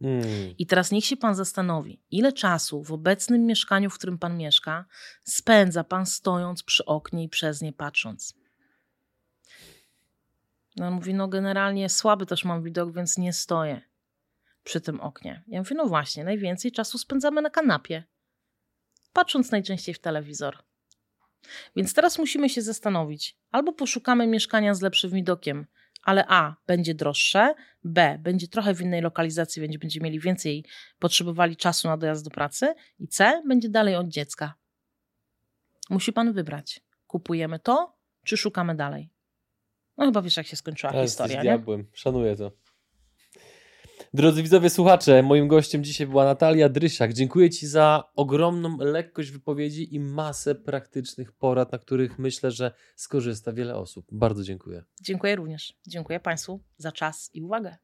Mm. 0.00 0.24
I 0.58 0.66
teraz 0.66 0.90
niech 0.90 1.04
się 1.04 1.16
pan 1.16 1.34
zastanowi, 1.34 2.02
ile 2.10 2.32
czasu 2.32 2.82
w 2.82 2.92
obecnym 2.92 3.46
mieszkaniu, 3.46 3.90
w 3.90 3.94
którym 3.94 4.18
pan 4.18 4.36
mieszka, 4.36 4.84
spędza 5.24 5.84
pan 5.84 6.06
stojąc 6.06 6.62
przy 6.62 6.84
oknie 6.84 7.24
i 7.24 7.28
przez 7.28 7.60
nie 7.60 7.72
patrząc. 7.72 8.34
No 10.76 10.86
on 10.86 10.94
mówi, 10.94 11.14
no 11.14 11.28
generalnie 11.28 11.88
słaby 11.88 12.26
też 12.26 12.44
mam 12.44 12.62
widok, 12.62 12.92
więc 12.92 13.18
nie 13.18 13.32
stoję 13.32 13.93
przy 14.64 14.80
tym 14.80 15.00
oknie. 15.00 15.42
Ja 15.46 15.58
mówię, 15.58 15.76
no 15.76 15.86
właśnie, 15.86 16.24
najwięcej 16.24 16.72
czasu 16.72 16.98
spędzamy 16.98 17.42
na 17.42 17.50
kanapie, 17.50 18.04
patrząc 19.12 19.50
najczęściej 19.50 19.94
w 19.94 19.98
telewizor. 19.98 20.58
Więc 21.76 21.94
teraz 21.94 22.18
musimy 22.18 22.48
się 22.50 22.62
zastanowić, 22.62 23.36
albo 23.50 23.72
poszukamy 23.72 24.26
mieszkania 24.26 24.74
z 24.74 24.82
lepszym 24.82 25.10
widokiem, 25.10 25.66
ale 26.02 26.24
A 26.28 26.56
będzie 26.66 26.94
droższe, 26.94 27.54
B 27.84 28.18
będzie 28.22 28.48
trochę 28.48 28.74
w 28.74 28.80
innej 28.80 29.02
lokalizacji, 29.02 29.62
będzie 29.62 29.78
będziemy 29.78 30.04
mieli 30.04 30.20
więcej, 30.20 30.64
potrzebowali 30.98 31.56
czasu 31.56 31.88
na 31.88 31.96
dojazd 31.96 32.24
do 32.24 32.30
pracy 32.30 32.74
i 32.98 33.08
C 33.08 33.42
będzie 33.48 33.68
dalej 33.68 33.96
od 33.96 34.08
dziecka. 34.08 34.54
Musi 35.90 36.12
pan 36.12 36.32
wybrać. 36.32 36.80
Kupujemy 37.06 37.58
to, 37.58 37.96
czy 38.24 38.36
szukamy 38.36 38.74
dalej? 38.74 39.10
No 39.96 40.04
chyba 40.04 40.22
wiesz, 40.22 40.36
jak 40.36 40.46
się 40.46 40.56
skończyła 40.56 40.92
Teraz 40.92 41.10
historia, 41.10 41.36
nie? 41.36 41.42
diabłem. 41.42 41.86
Szanuję 41.92 42.36
to. 42.36 42.52
Drodzy 44.14 44.42
widzowie, 44.42 44.70
słuchacze, 44.70 45.22
moim 45.22 45.48
gościem 45.48 45.84
dzisiaj 45.84 46.06
była 46.06 46.24
Natalia 46.24 46.68
Drysiak. 46.68 47.12
Dziękuję 47.12 47.50
Ci 47.50 47.66
za 47.66 48.04
ogromną 48.16 48.76
lekkość 48.80 49.30
wypowiedzi 49.30 49.94
i 49.94 50.00
masę 50.00 50.54
praktycznych 50.54 51.32
porad, 51.32 51.72
na 51.72 51.78
których 51.78 52.18
myślę, 52.18 52.50
że 52.50 52.72
skorzysta 52.96 53.52
wiele 53.52 53.76
osób. 53.76 54.06
Bardzo 54.12 54.42
dziękuję. 54.42 54.84
Dziękuję 55.02 55.36
również. 55.36 55.74
Dziękuję 55.86 56.20
Państwu 56.20 56.60
za 56.76 56.92
czas 56.92 57.30
i 57.32 57.42
uwagę. 57.42 57.76